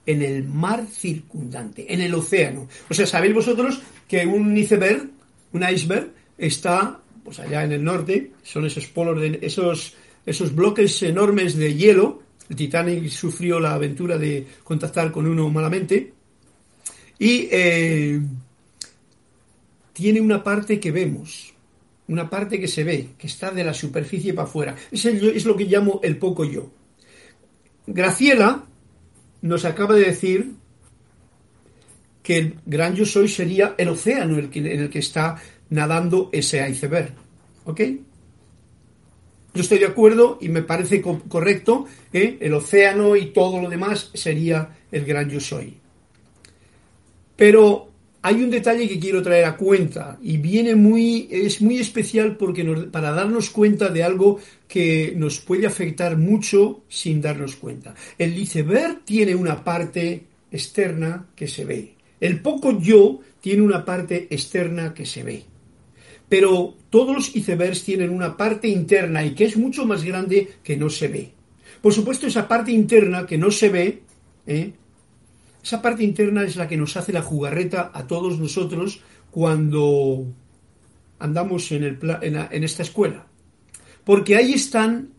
En 0.04 0.20
el 0.20 0.44
mar 0.44 0.86
circundante, 0.86 1.92
en 1.92 2.00
el 2.00 2.14
océano. 2.14 2.68
O 2.90 2.94
sea, 2.94 3.06
sabéis 3.06 3.34
vosotros 3.34 3.80
que 4.06 4.26
un 4.26 4.54
iceberg, 4.56 5.08
un 5.52 5.62
iceberg, 5.62 6.12
está 6.36 7.00
pues 7.24 7.38
allá 7.40 7.64
en 7.64 7.72
el 7.72 7.82
norte, 7.82 8.32
son 8.42 8.66
esos 8.66 8.86
polos 8.88 9.20
de 9.20 9.38
esos, 9.40 9.94
esos 10.26 10.54
bloques 10.54 11.02
enormes 11.02 11.56
de 11.56 11.74
hielo. 11.74 12.22
El 12.50 12.56
Titanic 12.56 13.08
sufrió 13.08 13.58
la 13.58 13.74
aventura 13.74 14.18
de 14.18 14.46
contactar 14.64 15.10
con 15.10 15.26
uno 15.26 15.48
malamente 15.48 16.12
y 17.18 17.48
eh, 17.50 18.20
tiene 19.94 20.20
una 20.20 20.42
parte 20.42 20.78
que 20.78 20.90
vemos, 20.90 21.54
una 22.08 22.28
parte 22.28 22.60
que 22.60 22.68
se 22.68 22.84
ve, 22.84 23.10
que 23.16 23.28
está 23.28 23.50
de 23.50 23.64
la 23.64 23.72
superficie 23.72 24.34
para 24.34 24.48
afuera. 24.48 24.76
Es, 24.90 25.06
es 25.06 25.46
lo 25.46 25.56
que 25.56 25.64
llamo 25.64 26.00
el 26.02 26.18
poco 26.18 26.44
yo. 26.44 26.68
Graciela 27.92 28.64
nos 29.42 29.66
acaba 29.66 29.94
de 29.94 30.06
decir 30.06 30.52
que 32.22 32.38
el 32.38 32.56
gran 32.64 32.94
yo 32.94 33.04
soy 33.04 33.28
sería 33.28 33.74
el 33.76 33.88
océano 33.88 34.38
en 34.38 34.44
el 34.66 34.88
que, 34.88 34.98
está 34.98 35.36
nadando 35.68 36.30
ese 36.32 36.66
iceberg. 36.66 37.12
¿Ok? 37.64 37.80
Yo 39.52 39.60
estoy 39.60 39.78
de 39.78 39.86
acuerdo 39.86 40.38
y 40.40 40.48
me 40.48 40.62
parece 40.62 41.02
correcto 41.02 41.84
que 42.10 42.38
el 42.40 42.54
océano 42.54 43.14
y 43.14 43.26
todo 43.26 43.60
lo 43.60 43.68
demás 43.68 44.10
sería 44.14 44.70
el 44.90 45.04
gran 45.04 45.28
yo 45.28 45.40
soy. 45.40 45.76
Pero 47.36 47.91
hay 48.22 48.42
un 48.42 48.50
detalle 48.50 48.88
que 48.88 49.00
quiero 49.00 49.20
traer 49.20 49.44
a 49.44 49.56
cuenta 49.56 50.16
y 50.22 50.36
viene 50.36 50.76
muy, 50.76 51.28
es 51.30 51.60
muy 51.60 51.78
especial 51.78 52.36
porque 52.36 52.64
para 52.90 53.10
darnos 53.10 53.50
cuenta 53.50 53.88
de 53.88 54.04
algo 54.04 54.38
que 54.68 55.12
nos 55.16 55.40
puede 55.40 55.66
afectar 55.66 56.16
mucho 56.16 56.84
sin 56.88 57.20
darnos 57.20 57.56
cuenta. 57.56 57.94
El 58.16 58.38
iceberg 58.38 59.04
tiene 59.04 59.34
una 59.34 59.64
parte 59.64 60.22
externa 60.52 61.26
que 61.34 61.48
se 61.48 61.64
ve. 61.64 61.94
El 62.20 62.40
poco 62.40 62.78
yo 62.78 63.18
tiene 63.40 63.62
una 63.62 63.84
parte 63.84 64.28
externa 64.30 64.94
que 64.94 65.04
se 65.04 65.24
ve. 65.24 65.42
Pero 66.28 66.76
todos 66.90 67.14
los 67.14 67.34
icebergs 67.34 67.82
tienen 67.82 68.10
una 68.10 68.36
parte 68.36 68.68
interna 68.68 69.24
y 69.24 69.34
que 69.34 69.46
es 69.46 69.56
mucho 69.56 69.84
más 69.84 70.04
grande 70.04 70.48
que 70.62 70.76
no 70.76 70.88
se 70.88 71.08
ve. 71.08 71.32
Por 71.80 71.92
supuesto, 71.92 72.28
esa 72.28 72.46
parte 72.46 72.70
interna 72.70 73.26
que 73.26 73.36
no 73.36 73.50
se 73.50 73.68
ve 73.68 74.02
¿eh? 74.46 74.72
Esa 75.62 75.80
parte 75.80 76.02
interna 76.02 76.44
es 76.44 76.56
la 76.56 76.68
que 76.68 76.76
nos 76.76 76.96
hace 76.96 77.12
la 77.12 77.22
jugarreta 77.22 77.90
a 77.94 78.06
todos 78.06 78.38
nosotros 78.38 79.00
cuando 79.30 80.26
andamos 81.18 81.70
en, 81.72 81.84
el, 81.84 81.98
en 82.22 82.64
esta 82.64 82.82
escuela. 82.82 83.26
porque 84.04 84.36
ahí 84.36 84.52
están 84.54 85.10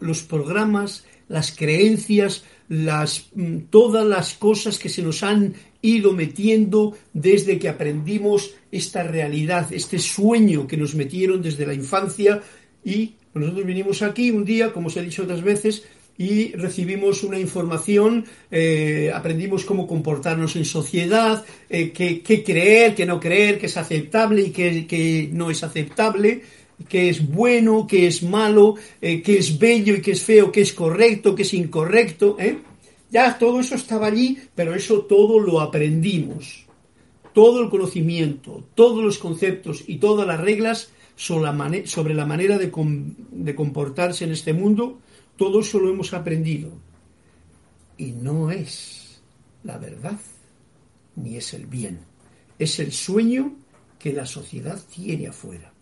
los 0.00 0.22
programas, 0.22 1.04
las 1.28 1.52
creencias, 1.52 2.44
las, 2.68 3.28
mm, 3.34 3.58
todas 3.70 4.06
las 4.06 4.34
cosas 4.34 4.78
que 4.78 4.88
se 4.88 5.02
nos 5.02 5.22
han 5.22 5.54
ido 5.82 6.12
metiendo 6.12 6.96
desde 7.12 7.58
que 7.58 7.68
aprendimos 7.68 8.52
esta 8.70 9.02
realidad, 9.02 9.72
este 9.72 9.98
sueño 9.98 10.66
que 10.66 10.76
nos 10.76 10.94
metieron 10.94 11.42
desde 11.42 11.66
la 11.66 11.74
infancia 11.74 12.42
y 12.84 13.14
nosotros 13.34 13.64
vinimos 13.64 14.02
aquí 14.02 14.30
un 14.30 14.44
día, 14.44 14.72
como 14.72 14.88
os 14.88 14.96
he 14.96 15.02
dicho 15.02 15.22
otras 15.22 15.42
veces, 15.42 15.84
y 16.22 16.52
recibimos 16.52 17.24
una 17.24 17.36
información, 17.36 18.24
eh, 18.48 19.10
aprendimos 19.12 19.64
cómo 19.64 19.88
comportarnos 19.88 20.54
en 20.54 20.64
sociedad, 20.64 21.44
eh, 21.68 21.90
qué, 21.90 22.44
creer, 22.44 22.94
qué 22.94 23.04
no 23.04 23.18
creer, 23.18 23.58
qué 23.58 23.66
es 23.66 23.76
aceptable 23.76 24.42
y 24.42 24.50
qué, 24.52 25.28
no 25.32 25.50
es 25.50 25.64
aceptable, 25.64 26.42
qué 26.88 27.08
es 27.08 27.28
bueno, 27.28 27.88
qué 27.88 28.06
es 28.06 28.22
malo, 28.22 28.76
eh, 29.00 29.20
qué 29.20 29.38
es 29.38 29.58
bello 29.58 29.96
y 29.96 30.00
qué 30.00 30.12
es 30.12 30.22
feo, 30.22 30.52
qué 30.52 30.60
es 30.60 30.72
correcto, 30.72 31.34
qué 31.34 31.42
es 31.42 31.54
incorrecto. 31.54 32.36
Ya 33.10 33.36
todo 33.36 33.58
eso 33.58 33.74
estaba 33.74 34.06
allí, 34.06 34.38
pero 34.54 34.76
eso 34.76 35.00
todo 35.00 35.40
lo 35.40 35.60
aprendimos. 35.60 36.66
Todo 37.34 37.64
el 37.64 37.68
conocimiento, 37.68 38.62
todos 38.76 39.02
los 39.02 39.18
conceptos 39.18 39.82
y 39.88 39.96
todas 39.96 40.24
las 40.24 40.40
reglas 40.40 40.92
sobre 41.16 42.14
la, 42.14 42.26
manera 42.26 42.58
de 42.58 43.54
comportarse 43.54 44.24
en 44.24 44.32
este 44.32 44.52
mundo, 44.52 45.00
todo 45.36 45.60
eso 45.60 45.78
lo 45.78 45.90
hemos 45.90 46.12
aprendido. 46.12 46.70
Y 47.96 48.12
no 48.12 48.50
es 48.50 49.22
la 49.64 49.78
verdad, 49.78 50.18
ni 51.16 51.36
es 51.36 51.54
el 51.54 51.66
bien. 51.66 52.00
Es 52.58 52.78
el 52.78 52.92
sueño 52.92 53.54
que 53.98 54.12
la 54.12 54.26
sociedad 54.26 54.80
tiene 54.92 55.28
afuera. 55.28 55.72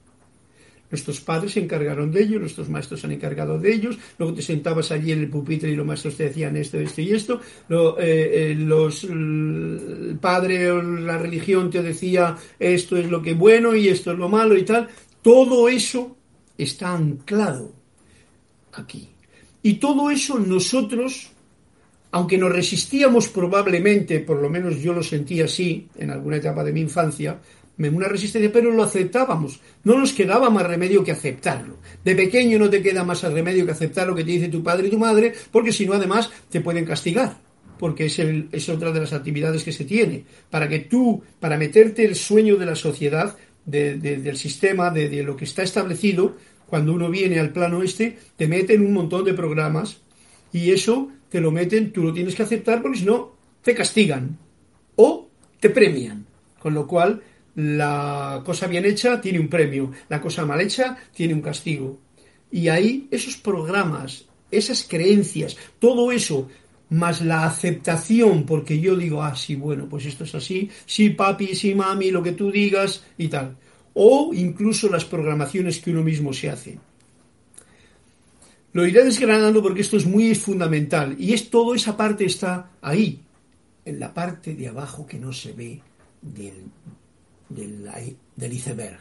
Nuestros 0.91 1.21
padres 1.21 1.53
se 1.53 1.61
encargaron 1.61 2.11
de 2.11 2.23
ello, 2.23 2.41
nuestros 2.41 2.69
maestros 2.69 3.01
se 3.01 3.07
han 3.07 3.13
encargado 3.13 3.59
de 3.59 3.73
ellos, 3.73 3.97
luego 4.19 4.35
te 4.35 4.43
sentabas 4.43 4.91
allí 4.91 5.13
en 5.13 5.21
el 5.21 5.31
pupitre 5.31 5.71
y 5.71 5.77
los 5.77 5.87
maestros 5.87 6.17
te 6.17 6.25
decían 6.25 6.57
esto, 6.57 6.79
esto 6.79 7.01
y 7.01 7.13
esto, 7.13 7.41
eh, 7.71 7.97
eh, 8.51 8.55
los, 8.57 9.05
el 9.05 10.19
padre 10.21 10.69
o 10.73 10.83
la 10.83 11.17
religión 11.17 11.71
te 11.71 11.81
decía 11.81 12.37
esto 12.59 12.97
es 12.97 13.09
lo 13.09 13.23
que 13.23 13.31
es 13.31 13.39
bueno 13.39 13.77
y 13.77 13.89
esto 13.89 14.11
es 14.11 14.19
lo 14.19 14.29
malo 14.29 14.57
y 14.57 14.65
tal. 14.65 14.89
Todo 15.23 15.69
eso 15.69 16.17
está 16.59 16.93
anclado 16.93 17.73
aquí. 18.73 19.11
Y 19.63 19.75
todo 19.75 20.11
eso 20.11 20.39
nosotros, 20.39 21.31
aunque 22.11 22.39
nos 22.39 22.53
resistíamos 22.53 23.29
probablemente, 23.29 24.21
por 24.21 24.41
lo 24.41 24.49
menos 24.49 24.81
yo 24.81 24.93
lo 24.93 25.03
sentí 25.03 25.41
así 25.41 25.89
en 25.97 26.11
alguna 26.11 26.37
etapa 26.37 26.65
de 26.65 26.73
mi 26.73 26.81
infancia, 26.81 27.39
una 27.89 28.09
resistencia, 28.09 28.53
pero 28.53 28.71
lo 28.71 28.83
aceptábamos. 28.83 29.61
No 29.85 29.99
nos 29.99 30.13
quedaba 30.13 30.51
más 30.51 30.67
remedio 30.67 31.03
que 31.03 31.13
aceptarlo. 31.13 31.79
De 32.05 32.15
pequeño 32.15 32.59
no 32.59 32.69
te 32.69 32.83
queda 32.83 33.05
más 33.05 33.23
remedio 33.23 33.65
que 33.65 33.73
aceptar 33.73 34.07
lo 34.07 34.15
que 34.15 34.25
te 34.25 34.33
dice 34.33 34.49
tu 34.49 34.63
padre 34.63 34.89
y 34.89 34.91
tu 34.91 34.99
madre, 34.99 35.33
porque 35.51 35.73
si 35.73 35.87
no, 35.87 35.95
además, 35.95 36.31
te 36.51 36.61
pueden 36.61 36.85
castigar. 36.85 37.39
Porque 37.79 38.07
es, 38.07 38.19
es 38.19 38.69
otra 38.69 38.93
de 38.93 39.01
las 39.01 39.15
actividades 39.15 39.65
que 39.65 39.73
se 39.73 39.87
tiene. 39.87 40.25
Para 40.51 40.69
que 40.69 40.81
tú, 40.81 41.23
para 41.39 41.57
meterte 41.57 42.05
el 42.05 42.15
sueño 42.15 42.57
de 42.57 42.67
la 42.67 42.75
sociedad, 42.75 43.35
del 43.65 44.37
sistema, 44.37 44.91
de, 44.91 45.23
lo 45.23 45.37
que 45.37 45.45
está 45.45 45.63
establecido, 45.63 46.37
cuando 46.71 46.95
uno 46.95 47.11
viene 47.11 47.41
al 47.41 47.53
plano 47.53 47.83
este, 47.83 48.17
te 48.37 48.47
meten 48.47 48.87
un 48.87 48.93
montón 48.93 49.25
de 49.25 49.35
programas 49.35 49.99
y 50.53 50.71
eso 50.71 51.11
te 51.29 51.41
lo 51.41 51.51
meten, 51.51 51.93
tú 51.93 52.03
lo 52.03 52.13
tienes 52.13 52.35
que 52.35 52.45
aceptar 52.45 52.81
porque 52.81 52.99
si 52.99 53.05
no, 53.05 53.33
te 53.63 53.75
castigan 53.75 54.39
o 54.97 55.29
te 55.59 55.69
premian. 55.69 56.25
Con 56.59 56.75
lo 56.75 56.87
cual, 56.87 57.23
la 57.57 58.43
cosa 58.45 58.67
bien 58.69 58.85
hecha 58.85 59.21
tiene 59.21 59.41
un 59.41 59.49
premio, 59.49 59.91
la 60.09 60.21
cosa 60.21 60.47
mal 60.47 60.61
hecha 60.61 60.97
tiene 61.13 61.35
un 61.35 61.43
castigo. 61.43 61.99
Y 62.53 62.69
ahí 62.69 63.09
esos 63.11 63.37
programas, 63.37 64.27
esas 64.51 64.85
creencias, 64.89 65.57
todo 65.79 66.13
eso, 66.13 66.49
más 66.91 67.23
la 67.23 67.47
aceptación, 67.47 68.45
porque 68.45 68.81
yo 68.81 68.97
digo, 68.97 69.23
ah, 69.23 69.35
sí, 69.35 69.57
bueno, 69.57 69.89
pues 69.89 70.07
esto 70.07 70.25
es 70.25 70.35
así, 70.35 70.69
sí, 70.87 71.11
papi, 71.11 71.55
sí, 71.55 71.75
mami, 71.75 72.11
lo 72.11 72.23
que 72.23 72.33
tú 72.33 72.51
digas 72.51 73.05
y 73.17 73.29
tal. 73.29 73.57
O 74.03 74.33
incluso 74.33 74.89
las 74.89 75.05
programaciones 75.05 75.79
que 75.79 75.91
uno 75.91 76.03
mismo 76.03 76.33
se 76.33 76.49
hace. 76.49 76.79
Lo 78.73 78.87
iré 78.87 79.05
desgranando 79.05 79.63
porque 79.63 79.83
esto 79.83 79.99
es 79.99 80.07
muy 80.07 80.35
fundamental 80.35 81.17
y 81.19 81.35
es 81.35 81.51
todo 81.51 81.75
esa 81.75 81.99
parte 81.99 82.25
está 82.25 82.71
ahí, 82.81 83.21
en 83.85 84.01
la 84.01 84.15
parte 84.15 84.55
de 84.55 84.69
abajo 84.69 85.07
que 85.07 85.19
no 85.19 85.35
se 85.35 85.53
ve 85.53 85.83
del, 86.23 86.65
del, 87.51 88.53
iceberg, 88.55 89.01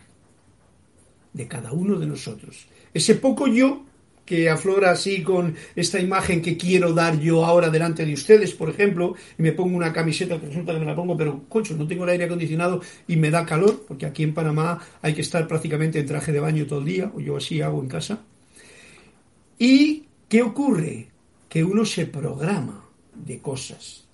de 1.32 1.48
cada 1.48 1.72
uno 1.72 1.98
de 1.98 2.06
nosotros. 2.06 2.68
Ese 2.94 3.16
poco 3.16 3.48
yo 3.48 3.86
que 4.30 4.48
aflora 4.48 4.92
así 4.92 5.24
con 5.24 5.56
esta 5.76 6.00
imagen 6.00 6.39
que 6.39 6.56
quiero 6.56 6.94
dar 6.94 7.20
yo 7.20 7.44
ahora 7.44 7.72
delante 7.72 8.06
de 8.06 8.13
ustedes, 8.13 8.54
por 8.54 8.70
ejemplo, 8.70 9.15
y 9.39 9.42
me 9.42 9.54
pongo 9.54 9.76
una 9.76 9.92
camiseta 9.92 10.39
que 10.39 10.46
resulta 10.46 10.72
que 10.72 10.80
me 10.80 10.86
la 10.86 10.96
pongo, 10.96 11.18
pero 11.18 11.46
cocho, 11.50 11.76
no 11.76 11.88
tengo 11.88 12.04
el 12.04 12.12
aire 12.12 12.26
acondicionado 12.26 12.80
y 13.08 13.18
me 13.18 13.32
da 13.32 13.44
calor, 13.44 13.86
porque 13.88 14.06
aquí 14.06 14.22
en 14.22 14.36
Panamá 14.36 14.80
hay 15.02 15.15
que 15.15 15.22
estar 15.22 15.48
prácticamente 15.48 15.98
en 15.98 16.06
traje 16.06 16.32
de 16.32 16.39
baño 16.39 16.68
todo 16.68 16.78
el 16.78 16.86
día, 16.86 17.12
o 17.15 17.20
yo 17.20 17.38
así 17.38 17.60
hago 17.60 17.82
en 17.82 17.88
casa. 17.88 18.24
¿Y 19.58 20.06
qué 20.28 20.44
ocurre? 20.44 21.08
Que 21.50 21.63
uno 21.63 21.84
se 21.84 22.06
programa 22.06 22.86
de 23.15 23.39
cosas. 23.39 24.06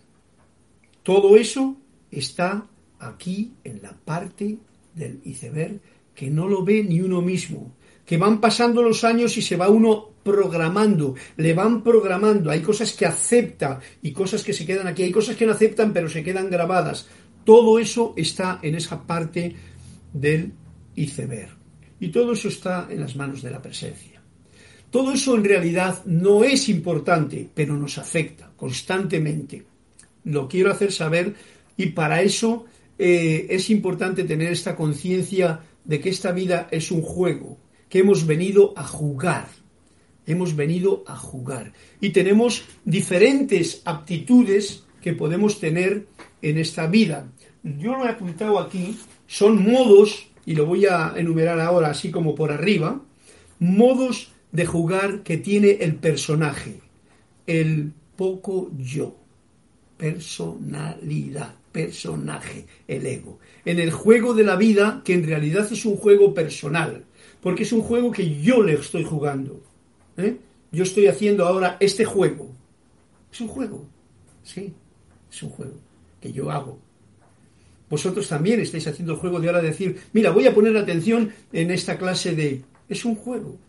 Todo 1.04 1.36
eso 1.36 1.76
está 2.10 2.66
aquí 3.00 3.52
en 3.66 3.82
la 3.82 3.92
parte 3.92 4.60
del 4.94 5.20
iceberg 5.26 5.82
que 6.16 6.30
no 6.30 6.48
lo 6.48 6.64
ve 6.64 6.86
ni 6.86 7.02
uno 7.02 7.22
mismo, 7.22 7.74
que 8.06 8.18
van 8.18 8.40
pasando 8.40 8.82
los 8.82 9.04
años 9.04 9.36
y 9.38 9.42
se 9.42 9.58
va 9.58 9.70
uno 9.70 10.12
programando, 10.24 11.16
le 11.38 11.54
van 11.54 11.84
programando, 11.84 12.52
hay 12.52 12.62
cosas 12.62 12.94
que 12.94 13.06
acepta 13.06 13.80
y 14.02 14.12
cosas 14.12 14.44
que 14.44 14.54
se 14.54 14.66
quedan 14.66 14.88
aquí, 14.88 15.04
hay 15.04 15.12
cosas 15.12 15.36
que 15.36 15.46
no 15.46 15.54
aceptan 15.54 15.94
pero 15.94 16.10
se 16.10 16.24
quedan 16.24 16.50
grabadas. 16.50 17.08
Todo 17.44 17.78
eso 17.78 18.14
está 18.18 18.60
en 18.62 18.76
esa 18.76 19.06
parte 19.06 19.56
del 20.14 20.52
iceberg. 20.96 21.50
Y 22.00 22.10
todo 22.10 22.34
eso 22.34 22.48
está 22.48 22.88
en 22.90 23.00
las 23.00 23.16
manos 23.16 23.42
de 23.42 23.52
la 23.52 23.62
presencia. 23.62 24.22
Todo 24.90 25.12
eso 25.12 25.36
en 25.36 25.44
realidad 25.44 26.04
no 26.06 26.44
es 26.44 26.70
importante, 26.70 27.50
pero 27.54 27.76
nos 27.76 27.98
afecta 27.98 28.52
constantemente. 28.56 29.64
Lo 30.24 30.48
quiero 30.48 30.72
hacer 30.72 30.92
saber 30.92 31.36
y 31.78 31.88
para 31.88 32.22
eso 32.22 32.66
eh, 32.98 33.48
es 33.50 33.70
importante 33.70 34.24
tener 34.24 34.52
esta 34.52 34.76
conciencia 34.76 35.60
de 35.84 36.00
que 36.00 36.10
esta 36.10 36.32
vida 36.32 36.68
es 36.72 36.92
un 36.92 37.02
juego, 37.02 37.58
que 37.90 38.00
hemos 38.00 38.26
venido 38.26 38.74
a 38.76 38.84
jugar, 38.84 39.48
hemos 40.26 40.56
venido 40.56 41.04
a 41.08 41.16
jugar. 41.16 41.74
Y 42.02 42.10
tenemos 42.10 42.64
diferentes 42.84 43.82
aptitudes 43.86 44.84
que 45.02 45.14
podemos 45.14 45.60
tener 45.60 46.08
en 46.42 46.58
esta 46.58 46.88
vida. 46.88 47.28
Yo 47.64 47.94
lo 47.94 48.06
he 48.06 48.10
apuntado 48.10 48.60
aquí, 48.60 48.98
son 49.28 49.64
modos, 49.64 50.28
y 50.46 50.56
lo 50.56 50.66
voy 50.66 50.86
a 50.86 51.14
enumerar 51.16 51.60
ahora 51.60 51.90
así 51.90 52.12
como 52.12 52.36
por 52.36 52.52
arriba, 52.52 53.02
modos 53.60 54.32
de 54.52 54.66
jugar 54.66 55.24
que 55.24 55.38
tiene 55.38 55.72
el 55.82 55.96
personaje, 55.96 56.80
el 57.48 57.92
poco 58.16 58.72
yo, 58.78 59.16
personalidad 59.98 61.56
personaje, 61.76 62.66
el 62.88 63.06
ego. 63.06 63.38
En 63.66 63.80
el 63.80 63.92
juego 63.92 64.34
de 64.34 64.46
la 64.46 64.56
vida, 64.56 65.02
que 65.04 65.14
en 65.14 65.28
realidad 65.28 65.68
es 65.70 65.84
un 65.84 65.98
juego 65.98 66.34
personal, 66.34 67.04
porque 67.46 67.62
es 67.62 67.72
un 67.72 67.84
juego 67.84 68.12
que 68.12 68.42
yo 68.42 68.64
le 68.64 68.74
estoy 68.74 69.04
jugando. 69.04 69.62
¿eh? 70.18 70.36
Yo 70.72 70.82
estoy 70.82 71.06
haciendo 71.06 71.46
ahora 71.46 71.78
este 71.80 72.04
juego. 72.04 72.50
Es 73.32 73.40
un 73.40 73.48
juego, 73.48 73.86
sí, 74.42 74.74
es 75.32 75.44
un 75.44 75.52
juego 75.52 75.76
que 76.20 76.34
yo 76.34 76.50
hago. 76.50 76.80
Vosotros 77.88 78.28
también 78.28 78.62
estáis 78.62 78.88
haciendo 78.88 79.14
el 79.14 79.20
juego 79.20 79.40
de 79.40 79.50
ahora 79.50 79.62
decir, 79.62 79.96
mira, 80.12 80.32
voy 80.32 80.48
a 80.48 80.56
poner 80.56 80.76
atención 80.76 81.32
en 81.54 81.70
esta 81.70 82.00
clase 82.00 82.36
de... 82.36 82.64
Es 82.90 83.06
un 83.06 83.14
juego. 83.14 83.60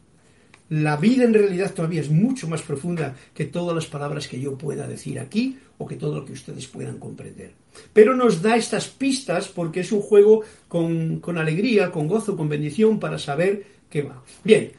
La 0.69 0.97
vida 0.97 1.25
en 1.25 1.35
realidad 1.35 1.73
todavía 1.73 2.01
es 2.01 2.11
mucho 2.11 2.49
más 2.49 2.63
profunda 2.63 3.15
que 3.33 3.45
todas 3.45 3.75
las 3.75 3.87
palabras 3.87 4.27
que 4.27 4.41
yo 4.41 4.59
pueda 4.59 4.89
decir 4.89 5.21
aquí 5.21 5.59
o 5.79 5.87
que 5.87 5.97
todo 5.97 6.17
lo 6.17 6.25
que 6.25 6.33
ustedes 6.33 6.67
puedan 6.67 6.99
comprender. 6.99 7.53
Pero 7.93 8.17
nos 8.17 8.43
da 8.43 8.57
estas 8.57 8.89
pistas 8.89 9.49
porque 9.49 9.81
es 9.81 9.93
un 9.93 10.01
juego 10.01 10.43
con, 10.67 11.21
alegría, 11.39 11.93
con 11.93 12.09
gozo, 12.09 12.37
con 12.37 12.49
bendición 12.49 12.99
para 12.99 13.19
saber 13.19 13.65
qué 13.89 14.03
va. 14.03 14.23
Bien, 14.43 14.73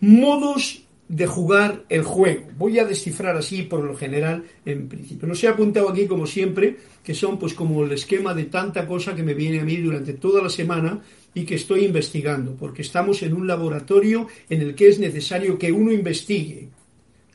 modos 0.00 0.84
de 1.08 1.26
jugar 1.26 1.84
el 1.88 2.04
juego. 2.04 2.46
Voy 2.56 2.78
a 2.78 2.84
descifrar 2.84 3.36
así 3.36 3.62
por 3.62 3.82
lo 3.82 3.96
general 3.96 4.44
en 4.64 4.88
principio. 4.88 5.26
Nos 5.26 5.42
he 5.42 5.48
apuntado 5.48 5.90
aquí 5.90 6.06
como 6.06 6.26
siempre 6.26 6.76
que 7.02 7.14
son 7.14 7.38
pues 7.38 7.52
como 7.52 7.84
el 7.84 7.92
esquema 7.92 8.32
de 8.32 8.44
tanta 8.44 8.86
cosa 8.86 9.14
que 9.14 9.22
me 9.22 9.34
viene 9.34 9.60
a 9.60 9.64
mí 9.64 9.76
durante 9.76 10.14
toda 10.14 10.40
la 10.40 10.48
semana 10.48 11.02
y 11.34 11.44
que 11.44 11.54
estoy 11.54 11.84
investigando, 11.84 12.54
porque 12.56 12.82
estamos 12.82 13.22
en 13.22 13.34
un 13.34 13.46
laboratorio 13.46 14.26
en 14.48 14.60
el 14.60 14.74
que 14.74 14.88
es 14.88 14.98
necesario 14.98 15.58
que 15.58 15.72
uno 15.72 15.92
investigue. 15.92 16.68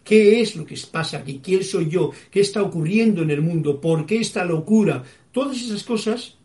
¿Qué 0.03 0.39
es 0.39 0.55
lo 0.55 0.65
que 0.65 0.77
pasa 0.89 1.17
aquí? 1.17 1.41
¿Quién 1.43 1.63
soy 1.63 1.89
yo? 1.89 2.11
¿Qué 2.31 2.39
está 2.39 2.61
ocurriendo 2.61 3.23
en 3.23 3.31
el 3.31 3.41
mundo? 3.41 3.81
¿Por 3.81 4.05
qué 4.05 4.19
esta 4.19 4.45
locura? 4.45 5.03
Todas 5.31 5.57
esas 5.57 5.83
cosas 5.83 6.37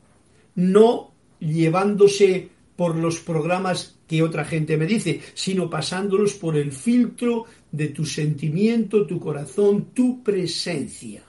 no 0.55 1.13
llevándose 1.39 2.49
por 2.77 2.97
los 2.97 3.21
programas 3.21 3.99
que 4.09 4.23
otra 4.23 4.45
gente 4.45 4.77
me 4.77 4.87
dice, 4.87 5.21
sino 5.35 5.71
pasándolos 5.71 6.35
por 6.35 6.57
el 6.57 6.73
filtro 6.73 7.45
de 7.71 7.89
tu 7.89 8.05
sentimiento, 8.05 9.07
tu 9.07 9.21
corazón, 9.21 9.91
tu 9.95 10.23
presencia. 10.23 11.23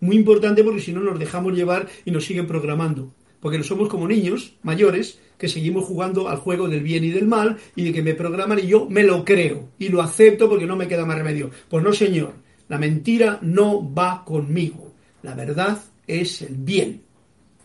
Muy 0.00 0.16
importante 0.16 0.62
porque 0.62 0.82
si 0.82 0.92
no 0.92 1.00
nos 1.00 1.18
dejamos 1.18 1.54
llevar 1.54 1.88
y 2.04 2.10
nos 2.10 2.24
siguen 2.24 2.46
programando. 2.46 3.14
Porque 3.42 3.58
no 3.58 3.64
somos 3.64 3.88
como 3.88 4.06
niños 4.06 4.54
mayores 4.62 5.18
que 5.36 5.48
seguimos 5.48 5.84
jugando 5.84 6.28
al 6.28 6.36
juego 6.36 6.68
del 6.68 6.84
bien 6.84 7.02
y 7.02 7.10
del 7.10 7.26
mal 7.26 7.58
y 7.74 7.82
de 7.82 7.92
que 7.92 8.00
me 8.00 8.14
programan 8.14 8.60
y 8.60 8.68
yo 8.68 8.88
me 8.88 9.02
lo 9.02 9.24
creo 9.24 9.70
y 9.80 9.88
lo 9.88 10.00
acepto 10.00 10.48
porque 10.48 10.64
no 10.64 10.76
me 10.76 10.86
queda 10.86 11.04
más 11.04 11.18
remedio. 11.18 11.50
Pues 11.68 11.82
no, 11.82 11.92
señor, 11.92 12.34
la 12.68 12.78
mentira 12.78 13.40
no 13.42 13.92
va 13.92 14.24
conmigo. 14.24 14.94
La 15.22 15.34
verdad 15.34 15.82
es 16.06 16.42
el 16.42 16.54
bien. 16.54 17.02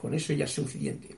Con 0.02 0.16
eso 0.16 0.34
ya 0.34 0.46
es 0.46 0.52
suficiente. 0.52 1.16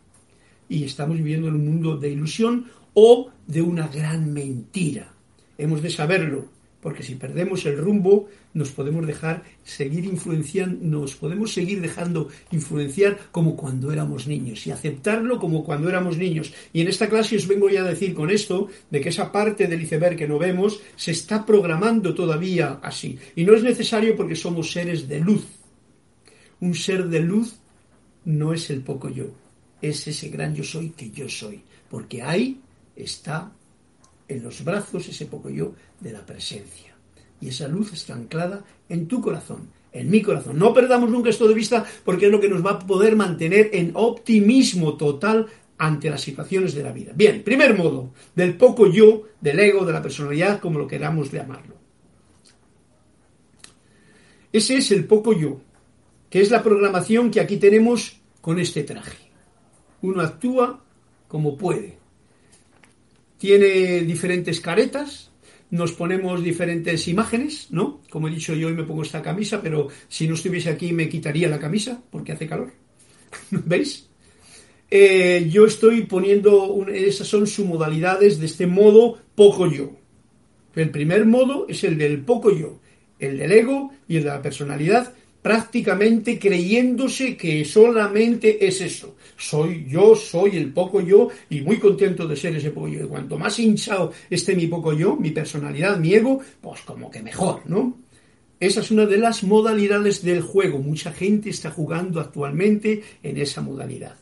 Y 0.67 0.83
estamos 0.83 1.15
viviendo 1.15 1.47
en 1.47 1.55
un 1.55 1.65
mundo 1.65 1.95
de 1.95 2.09
ilusión 2.09 2.65
o 2.93 3.31
de 3.47 3.61
una 3.61 3.87
gran 3.87 4.33
mentira. 4.33 5.13
Hemos 5.57 5.81
de 5.81 5.89
saberlo, 5.89 6.49
porque 6.81 7.03
si 7.03 7.15
perdemos 7.15 7.65
el 7.65 7.77
rumbo, 7.77 8.27
nos 8.53 8.71
podemos 8.71 9.05
dejar 9.05 9.43
seguir 9.63 10.05
influenciando, 10.05 10.79
nos 10.81 11.15
podemos 11.15 11.53
seguir 11.53 11.81
dejando 11.81 12.29
influenciar 12.51 13.19
como 13.31 13.55
cuando 13.55 13.91
éramos 13.91 14.27
niños 14.27 14.65
y 14.65 14.71
aceptarlo 14.71 15.39
como 15.39 15.63
cuando 15.63 15.89
éramos 15.89 16.17
niños. 16.17 16.53
Y 16.71 16.81
en 16.81 16.87
esta 16.87 17.09
clase 17.09 17.35
os 17.35 17.47
vengo 17.47 17.69
ya 17.69 17.81
a 17.81 17.89
decir 17.89 18.13
con 18.13 18.29
esto 18.29 18.67
de 18.89 19.01
que 19.01 19.09
esa 19.09 19.31
parte 19.31 19.67
del 19.67 19.81
iceberg 19.81 20.15
que 20.15 20.27
no 20.27 20.39
vemos 20.39 20.79
se 20.95 21.11
está 21.11 21.45
programando 21.45 22.13
todavía 22.13 22.79
así. 22.81 23.17
Y 23.35 23.43
no 23.43 23.53
es 23.53 23.63
necesario 23.63 24.15
porque 24.15 24.35
somos 24.35 24.71
seres 24.71 25.07
de 25.07 25.19
luz. 25.19 25.45
Un 26.61 26.75
ser 26.75 27.07
de 27.07 27.19
luz 27.19 27.59
no 28.25 28.53
es 28.53 28.69
el 28.69 28.81
poco 28.81 29.09
yo, 29.09 29.31
es 29.81 30.07
ese 30.07 30.29
gran 30.29 30.53
yo 30.55 30.63
soy 30.63 30.89
que 30.91 31.09
yo 31.09 31.29
soy, 31.29 31.61
porque 31.89 32.21
ahí 32.21 32.59
está 32.95 33.51
en 34.29 34.43
los 34.43 34.63
brazos 34.63 35.09
ese 35.09 35.25
poco 35.25 35.49
yo 35.49 35.73
de 35.99 36.13
la 36.13 36.25
presencia. 36.25 36.95
Y 37.41 37.49
esa 37.49 37.67
luz 37.67 37.91
está 37.93 38.13
anclada 38.13 38.63
en 38.87 39.07
tu 39.07 39.21
corazón, 39.21 39.69
en 39.91 40.09
mi 40.09 40.21
corazón. 40.21 40.57
No 40.57 40.73
perdamos 40.73 41.09
nunca 41.09 41.29
esto 41.29 41.47
de 41.47 41.53
vista 41.53 41.85
porque 42.05 42.27
es 42.27 42.31
lo 42.31 42.39
que 42.39 42.49
nos 42.49 42.65
va 42.65 42.71
a 42.71 42.79
poder 42.79 43.15
mantener 43.15 43.71
en 43.73 43.91
optimismo 43.95 44.95
total 44.95 45.47
ante 45.77 46.09
las 46.09 46.21
situaciones 46.21 46.75
de 46.75 46.83
la 46.83 46.91
vida. 46.91 47.13
Bien, 47.15 47.41
primer 47.43 47.75
modo, 47.75 48.11
del 48.35 48.55
poco 48.55 48.87
yo, 48.87 49.23
del 49.39 49.59
ego, 49.59 49.85
de 49.85 49.93
la 49.93 50.01
personalidad, 50.01 50.59
como 50.59 50.77
lo 50.77 50.87
queramos 50.87 51.31
llamarlo. 51.31 51.75
Ese 54.51 54.77
es 54.77 54.91
el 54.91 55.05
poco 55.05 55.33
yo, 55.33 55.61
que 56.29 56.41
es 56.41 56.51
la 56.51 56.61
programación 56.61 57.31
que 57.31 57.39
aquí 57.39 57.57
tenemos 57.57 58.19
con 58.41 58.59
este 58.59 58.83
traje. 58.83 59.29
Uno 60.01 60.21
actúa 60.21 60.83
como 61.27 61.57
puede. 61.57 61.98
Tiene 63.39 64.01
diferentes 64.01 64.59
caretas, 64.59 65.31
nos 65.71 65.93
ponemos 65.93 66.43
diferentes 66.43 67.07
imágenes, 67.07 67.67
¿no? 67.71 68.01
Como 68.09 68.27
he 68.27 68.31
dicho 68.31 68.53
yo, 68.53 68.67
hoy 68.67 68.73
me 68.73 68.83
pongo 68.83 69.01
esta 69.01 69.21
camisa, 69.21 69.61
pero 69.61 69.87
si 70.07 70.27
no 70.27 70.35
estuviese 70.35 70.69
aquí 70.69 70.93
me 70.93 71.09
quitaría 71.09 71.47
la 71.47 71.57
camisa 71.57 72.01
porque 72.11 72.33
hace 72.33 72.47
calor. 72.47 72.71
¿Veis? 73.51 74.07
Eh, 74.91 75.47
yo 75.49 75.65
estoy 75.65 76.01
poniendo, 76.05 76.85
esas 76.91 77.27
son 77.27 77.47
sus 77.47 77.65
modalidades 77.65 78.39
de 78.39 78.47
este 78.47 78.67
modo 78.67 79.19
poco 79.35 79.67
yo. 79.67 79.91
El 80.75 80.89
primer 80.89 81.25
modo 81.25 81.65
es 81.67 81.83
el 81.83 81.97
del 81.97 82.21
poco 82.21 82.55
yo, 82.55 82.79
el 83.19 83.37
del 83.37 83.51
ego 83.51 83.91
y 84.07 84.17
el 84.17 84.23
de 84.23 84.29
la 84.29 84.41
personalidad, 84.41 85.13
prácticamente 85.41 86.37
creyéndose 86.37 87.37
que 87.37 87.63
solamente 87.63 88.65
es 88.65 88.81
eso. 88.81 89.15
Soy 89.37 89.85
yo, 89.87 90.15
soy 90.15 90.57
el 90.57 90.73
poco 90.73 91.01
yo 91.01 91.29
y 91.49 91.61
muy 91.61 91.77
contento 91.77 92.27
de 92.27 92.35
ser 92.35 92.55
ese 92.55 92.71
poco 92.71 92.89
yo. 92.89 93.05
Y 93.05 93.07
cuanto 93.07 93.37
más 93.37 93.57
hinchado 93.59 94.11
esté 94.29 94.55
mi 94.55 94.67
poco 94.67 94.93
yo, 94.93 95.15
mi 95.15 95.31
personalidad, 95.31 95.97
mi 95.97 96.13
ego, 96.13 96.41
pues 96.61 96.81
como 96.81 97.09
que 97.09 97.23
mejor, 97.23 97.61
¿no? 97.65 97.97
Esa 98.59 98.81
es 98.81 98.91
una 98.91 99.05
de 99.05 99.17
las 99.17 99.43
modalidades 99.43 100.21
del 100.21 100.41
juego. 100.41 100.79
Mucha 100.79 101.13
gente 101.13 101.49
está 101.49 101.71
jugando 101.71 102.19
actualmente 102.19 103.01
en 103.23 103.37
esa 103.37 103.61
modalidad. 103.61 104.15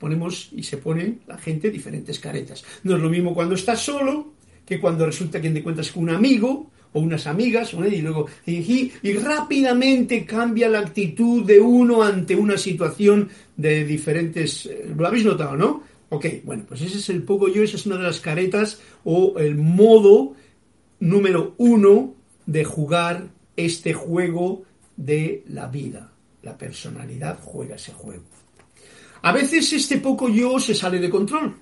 Ponemos 0.00 0.50
y 0.52 0.64
se 0.64 0.76
pone 0.76 1.18
la 1.26 1.38
gente 1.38 1.70
diferentes 1.70 2.18
caretas. 2.18 2.64
No 2.82 2.96
es 2.96 3.02
lo 3.02 3.10
mismo 3.10 3.34
cuando 3.34 3.54
estás 3.54 3.80
solo 3.80 4.32
que 4.66 4.80
cuando 4.80 5.06
resulta 5.06 5.40
que 5.40 5.50
te 5.50 5.60
encuentras 5.60 5.92
con 5.92 6.04
un 6.04 6.10
amigo 6.10 6.70
o 6.92 7.00
unas 7.00 7.26
amigas, 7.26 7.72
y 7.72 8.00
luego 8.02 8.26
y, 8.46 9.12
rápidamente 9.14 10.24
cambia 10.24 10.68
la 10.68 10.80
actitud 10.80 11.44
de 11.44 11.60
uno 11.60 12.02
ante 12.02 12.34
una 12.34 12.56
situación 12.56 13.28
de 13.56 13.84
diferentes. 13.84 14.66
Eh, 14.66 14.92
¿Lo 14.96 15.06
habéis 15.06 15.24
notado, 15.24 15.56
no? 15.56 15.82
Ok, 16.10 16.26
bueno, 16.44 16.64
pues 16.66 16.80
ese 16.80 16.98
es 16.98 17.08
el 17.10 17.22
poco 17.22 17.48
yo, 17.48 17.62
esa 17.62 17.76
es 17.76 17.86
una 17.86 17.96
de 17.96 18.04
las 18.04 18.20
caretas 18.20 18.80
o 19.04 19.38
el 19.38 19.56
modo 19.56 20.34
número 21.00 21.54
uno 21.58 22.14
de 22.46 22.64
jugar 22.64 23.28
este 23.56 23.92
juego 23.92 24.62
de 24.96 25.44
la 25.48 25.68
vida. 25.68 26.10
La 26.42 26.56
personalidad 26.56 27.38
juega 27.42 27.76
ese 27.76 27.92
juego. 27.92 28.22
A 29.20 29.32
veces 29.32 29.70
este 29.72 29.98
poco 29.98 30.28
yo 30.28 30.58
se 30.58 30.74
sale 30.74 30.98
de 30.98 31.10
control. 31.10 31.54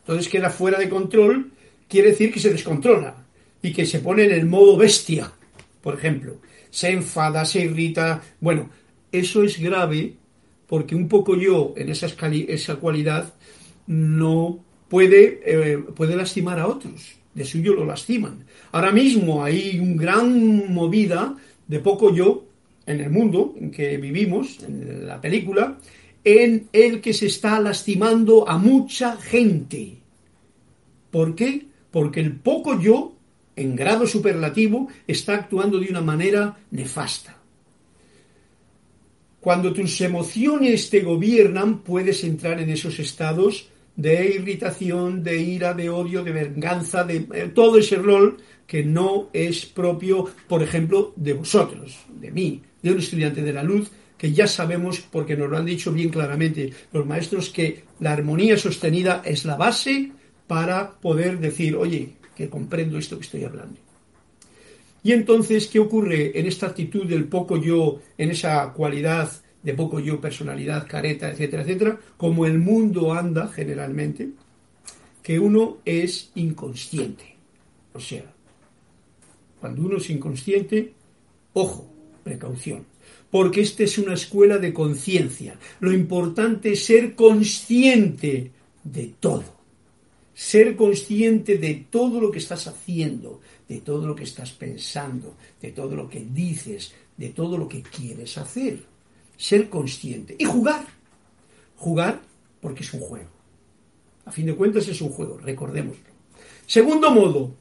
Entonces 0.00 0.28
queda 0.28 0.50
fuera 0.50 0.78
de 0.78 0.90
control, 0.90 1.52
quiere 1.88 2.10
decir 2.10 2.32
que 2.32 2.40
se 2.40 2.50
descontrola 2.50 3.25
y 3.62 3.72
que 3.72 3.86
se 3.86 4.00
pone 4.00 4.24
en 4.24 4.32
el 4.32 4.46
modo 4.46 4.76
bestia, 4.76 5.32
por 5.82 5.94
ejemplo. 5.94 6.36
Se 6.70 6.90
enfada, 6.90 7.44
se 7.44 7.62
irrita. 7.62 8.22
Bueno, 8.40 8.70
eso 9.10 9.42
es 9.42 9.58
grave 9.58 10.14
porque 10.66 10.94
un 10.94 11.08
poco 11.08 11.36
yo 11.36 11.74
en 11.76 11.88
esa, 11.88 12.06
esa 12.06 12.76
cualidad 12.76 13.34
no 13.86 14.58
puede, 14.88 15.40
eh, 15.44 15.78
puede 15.78 16.16
lastimar 16.16 16.58
a 16.58 16.66
otros. 16.66 17.16
De 17.34 17.44
suyo 17.44 17.74
lo 17.74 17.84
lastiman. 17.84 18.44
Ahora 18.72 18.92
mismo 18.92 19.44
hay 19.44 19.78
un 19.78 19.96
gran 19.96 20.72
movida 20.72 21.36
de 21.66 21.80
poco 21.80 22.14
yo 22.14 22.44
en 22.86 23.00
el 23.00 23.10
mundo 23.10 23.54
en 23.60 23.70
que 23.70 23.96
vivimos, 23.98 24.58
en 24.62 25.06
la 25.06 25.20
película, 25.20 25.78
en 26.24 26.68
el 26.72 27.00
que 27.00 27.12
se 27.12 27.26
está 27.26 27.60
lastimando 27.60 28.48
a 28.48 28.58
mucha 28.58 29.16
gente. 29.16 29.98
¿Por 31.10 31.34
qué? 31.34 31.66
Porque 31.90 32.20
el 32.20 32.32
poco 32.36 32.80
yo 32.80 33.15
en 33.56 33.74
grado 33.74 34.06
superlativo, 34.06 34.88
está 35.06 35.34
actuando 35.34 35.80
de 35.80 35.88
una 35.88 36.02
manera 36.02 36.56
nefasta. 36.70 37.36
Cuando 39.40 39.72
tus 39.72 40.00
emociones 40.00 40.90
te 40.90 41.00
gobiernan, 41.00 41.78
puedes 41.78 42.22
entrar 42.24 42.60
en 42.60 42.70
esos 42.70 42.98
estados 42.98 43.68
de 43.96 44.34
irritación, 44.34 45.22
de 45.22 45.40
ira, 45.40 45.72
de 45.72 45.88
odio, 45.88 46.22
de 46.22 46.32
venganza, 46.32 47.04
de 47.04 47.26
eh, 47.32 47.50
todo 47.54 47.78
ese 47.78 47.96
rol 47.96 48.36
que 48.66 48.84
no 48.84 49.30
es 49.32 49.64
propio, 49.64 50.28
por 50.48 50.62
ejemplo, 50.62 51.12
de 51.16 51.32
vosotros, 51.32 51.96
de 52.20 52.30
mí, 52.30 52.62
de 52.82 52.92
un 52.92 52.98
estudiante 52.98 53.42
de 53.42 53.52
la 53.52 53.62
luz, 53.62 53.90
que 54.18 54.32
ya 54.32 54.46
sabemos, 54.46 55.00
porque 55.00 55.36
nos 55.36 55.48
lo 55.48 55.56
han 55.56 55.64
dicho 55.64 55.92
bien 55.92 56.10
claramente 56.10 56.72
los 56.92 57.06
maestros, 57.06 57.50
que 57.50 57.84
la 58.00 58.12
armonía 58.12 58.58
sostenida 58.58 59.22
es 59.24 59.44
la 59.44 59.56
base 59.56 60.12
para 60.46 60.90
poder 60.90 61.38
decir, 61.38 61.76
oye, 61.76 62.14
que 62.36 62.48
comprendo 62.48 62.98
esto 62.98 63.18
que 63.18 63.24
estoy 63.24 63.44
hablando. 63.44 63.80
Y 65.02 65.12
entonces, 65.12 65.68
¿qué 65.68 65.78
ocurre 65.78 66.38
en 66.38 66.46
esta 66.46 66.66
actitud 66.66 67.06
del 67.06 67.24
poco 67.24 67.56
yo, 67.56 68.00
en 68.18 68.30
esa 68.30 68.72
cualidad 68.72 69.30
de 69.62 69.74
poco 69.74 70.00
yo, 70.00 70.20
personalidad, 70.20 70.86
careta, 70.86 71.30
etcétera, 71.30 71.62
etcétera? 71.62 72.00
Como 72.16 72.44
el 72.44 72.58
mundo 72.58 73.14
anda 73.14 73.48
generalmente, 73.48 74.28
que 75.22 75.38
uno 75.38 75.78
es 75.84 76.30
inconsciente. 76.34 77.36
O 77.94 78.00
sea, 78.00 78.24
cuando 79.60 79.82
uno 79.82 79.96
es 79.96 80.10
inconsciente, 80.10 80.92
ojo, 81.54 81.88
precaución, 82.22 82.84
porque 83.30 83.62
esta 83.62 83.84
es 83.84 83.98
una 83.98 84.14
escuela 84.14 84.58
de 84.58 84.72
conciencia. 84.72 85.56
Lo 85.80 85.92
importante 85.92 86.72
es 86.72 86.84
ser 86.84 87.14
consciente 87.14 88.50
de 88.84 89.14
todo 89.18 89.55
ser 90.36 90.76
consciente 90.76 91.56
de 91.56 91.86
todo 91.90 92.20
lo 92.20 92.30
que 92.30 92.40
estás 92.40 92.66
haciendo, 92.66 93.40
de 93.66 93.80
todo 93.80 94.06
lo 94.06 94.14
que 94.14 94.24
estás 94.24 94.52
pensando, 94.52 95.34
de 95.62 95.72
todo 95.72 95.96
lo 95.96 96.10
que 96.10 96.26
dices, 96.30 96.92
de 97.16 97.30
todo 97.30 97.56
lo 97.56 97.66
que 97.66 97.82
quieres 97.82 98.36
hacer. 98.36 98.84
Ser 99.38 99.70
consciente 99.70 100.36
y 100.38 100.44
jugar. 100.44 100.86
Jugar 101.76 102.20
porque 102.60 102.82
es 102.82 102.92
un 102.92 103.00
juego. 103.00 103.30
A 104.26 104.30
fin 104.30 104.44
de 104.44 104.54
cuentas 104.54 104.86
es 104.88 105.00
un 105.00 105.08
juego, 105.08 105.38
recordémoslo. 105.38 106.04
Segundo 106.66 107.10
modo, 107.10 107.54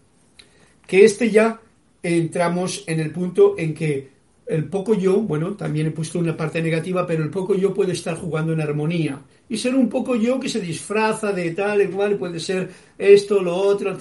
que 0.85 1.05
este 1.05 1.31
ya 1.31 1.61
entramos 2.03 2.83
en 2.87 2.99
el 2.99 3.11
punto 3.11 3.55
en 3.57 3.73
que 3.73 4.14
el 4.47 4.65
poco 4.65 4.93
yo, 4.93 5.21
bueno, 5.21 5.53
también 5.55 5.87
he 5.87 5.91
puesto 5.91 6.19
una 6.19 6.37
parte 6.37 6.61
negativa, 6.61 7.05
pero 7.05 7.23
el 7.23 7.29
poco 7.29 7.55
yo 7.55 7.73
puede 7.73 7.93
estar 7.93 8.15
jugando 8.15 8.53
en 8.53 8.61
armonía 8.61 9.19
y 9.49 9.57
ser 9.57 9.75
un 9.75 9.89
poco 9.89 10.15
yo 10.15 10.39
que 10.39 10.49
se 10.49 10.59
disfraza 10.59 11.31
de 11.31 11.51
tal 11.51 11.81
y 11.81 11.87
cual, 11.87 12.17
puede 12.17 12.39
ser 12.39 12.69
esto, 12.97 13.41
lo 13.41 13.55
otro, 13.55 13.97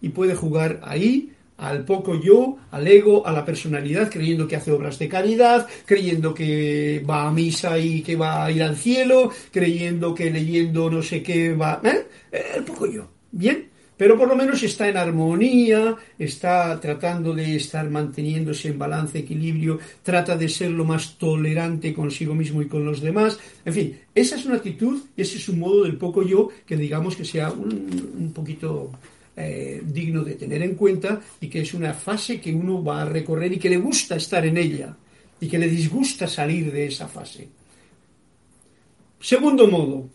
y 0.00 0.08
puede 0.10 0.34
jugar 0.34 0.80
ahí 0.82 1.32
al 1.58 1.84
poco 1.84 2.20
yo, 2.20 2.56
al 2.72 2.88
ego, 2.88 3.26
a 3.26 3.32
la 3.32 3.44
personalidad, 3.44 4.10
creyendo 4.10 4.48
que 4.48 4.56
hace 4.56 4.72
obras 4.72 4.98
de 4.98 5.08
caridad, 5.08 5.68
creyendo 5.86 6.34
que 6.34 7.04
va 7.08 7.28
a 7.28 7.32
misa 7.32 7.78
y 7.78 8.02
que 8.02 8.16
va 8.16 8.44
a 8.44 8.50
ir 8.50 8.62
al 8.62 8.76
cielo, 8.76 9.30
creyendo 9.52 10.12
que 10.14 10.30
leyendo 10.30 10.90
no 10.90 11.02
sé 11.02 11.22
qué 11.22 11.54
va... 11.54 11.80
¿eh? 11.84 12.06
El 12.56 12.64
poco 12.64 12.86
yo. 12.86 13.08
Bien, 13.30 13.68
pero 13.96 14.18
por 14.18 14.28
lo 14.28 14.36
menos 14.36 14.62
está 14.62 14.88
en 14.88 14.96
armonía, 14.96 15.96
está 16.18 16.80
tratando 16.80 17.34
de 17.34 17.56
estar 17.56 17.88
manteniéndose 17.88 18.68
en 18.68 18.78
balance, 18.78 19.18
equilibrio, 19.18 19.78
trata 20.02 20.36
de 20.36 20.48
ser 20.48 20.70
lo 20.70 20.84
más 20.84 21.18
tolerante 21.18 21.92
consigo 21.92 22.34
mismo 22.34 22.62
y 22.62 22.66
con 22.66 22.84
los 22.84 23.00
demás. 23.00 23.38
En 23.64 23.72
fin, 23.72 23.98
esa 24.14 24.36
es 24.36 24.44
una 24.44 24.56
actitud 24.56 25.02
ese 25.16 25.36
es 25.38 25.48
un 25.48 25.58
modo 25.58 25.84
del 25.84 25.96
poco 25.96 26.22
yo 26.22 26.48
que 26.66 26.76
digamos 26.76 27.16
que 27.16 27.24
sea 27.24 27.50
un, 27.50 28.32
poquito 28.34 28.90
eh, 29.36 29.82
digno 29.84 30.24
de 30.24 30.34
tener 30.34 30.62
en 30.62 30.74
cuenta 30.74 31.20
y 31.40 31.48
que 31.48 31.60
es 31.60 31.74
una 31.74 31.94
fase 31.94 32.40
que 32.40 32.52
uno 32.52 32.82
va 32.82 33.02
a 33.02 33.06
recorrer 33.06 33.52
y 33.52 33.58
que 33.58 33.70
le 33.70 33.76
gusta 33.76 34.16
estar 34.16 34.44
en 34.44 34.56
ella 34.56 34.96
y 35.40 35.48
que 35.48 35.58
le 35.58 35.68
disgusta 35.68 36.26
salir 36.26 36.72
de 36.72 36.86
esa 36.86 37.08
fase. 37.08 37.48
Segundo 39.20 39.68
modo, 39.68 40.08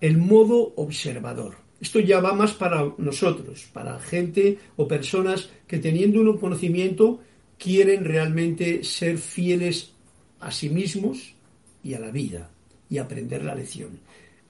el 0.00 0.18
modo 0.18 0.72
observador. 0.76 1.63
Esto 1.84 2.00
ya 2.00 2.18
va 2.18 2.32
más 2.32 2.54
para 2.54 2.94
nosotros, 2.96 3.68
para 3.70 4.00
gente 4.00 4.56
o 4.76 4.88
personas 4.88 5.50
que 5.66 5.76
teniendo 5.78 6.22
un 6.22 6.38
conocimiento 6.38 7.20
quieren 7.58 8.06
realmente 8.06 8.82
ser 8.84 9.18
fieles 9.18 9.92
a 10.40 10.50
sí 10.50 10.70
mismos 10.70 11.34
y 11.82 11.92
a 11.92 12.00
la 12.00 12.10
vida 12.10 12.50
y 12.88 12.96
aprender 12.96 13.44
la 13.44 13.54
lección. 13.54 14.00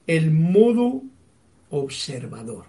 El 0.07 0.31
modo 0.31 1.01
observador. 1.71 2.67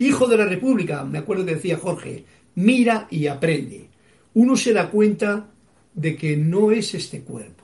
Hijo 0.00 0.26
de 0.26 0.38
la 0.38 0.44
República, 0.44 1.04
me 1.04 1.18
acuerdo 1.18 1.46
que 1.46 1.54
decía 1.54 1.78
Jorge, 1.78 2.24
mira 2.56 3.06
y 3.12 3.28
aprende. 3.28 3.90
Uno 4.34 4.56
se 4.56 4.72
da 4.72 4.90
cuenta 4.90 5.52
de 5.94 6.16
que 6.16 6.36
no 6.36 6.72
es 6.72 6.94
este 6.94 7.20
cuerpo 7.20 7.59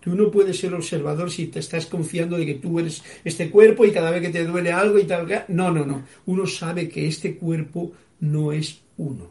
Tú 0.00 0.14
no 0.14 0.30
puedes 0.30 0.58
ser 0.58 0.72
observador 0.72 1.30
si 1.30 1.48
te 1.48 1.58
estás 1.58 1.84
confiando 1.86 2.38
de 2.38 2.46
que 2.46 2.54
tú 2.54 2.78
eres 2.78 3.02
este 3.22 3.50
cuerpo 3.50 3.84
y 3.84 3.92
cada 3.92 4.10
vez 4.10 4.22
que 4.22 4.30
te 4.30 4.46
duele 4.46 4.72
algo 4.72 4.98
y 4.98 5.04
tal. 5.04 5.44
No, 5.48 5.70
no, 5.70 5.84
no. 5.84 6.04
Uno 6.26 6.46
sabe 6.46 6.88
que 6.88 7.06
este 7.06 7.36
cuerpo 7.36 7.92
no 8.20 8.50
es 8.50 8.80
uno. 8.96 9.28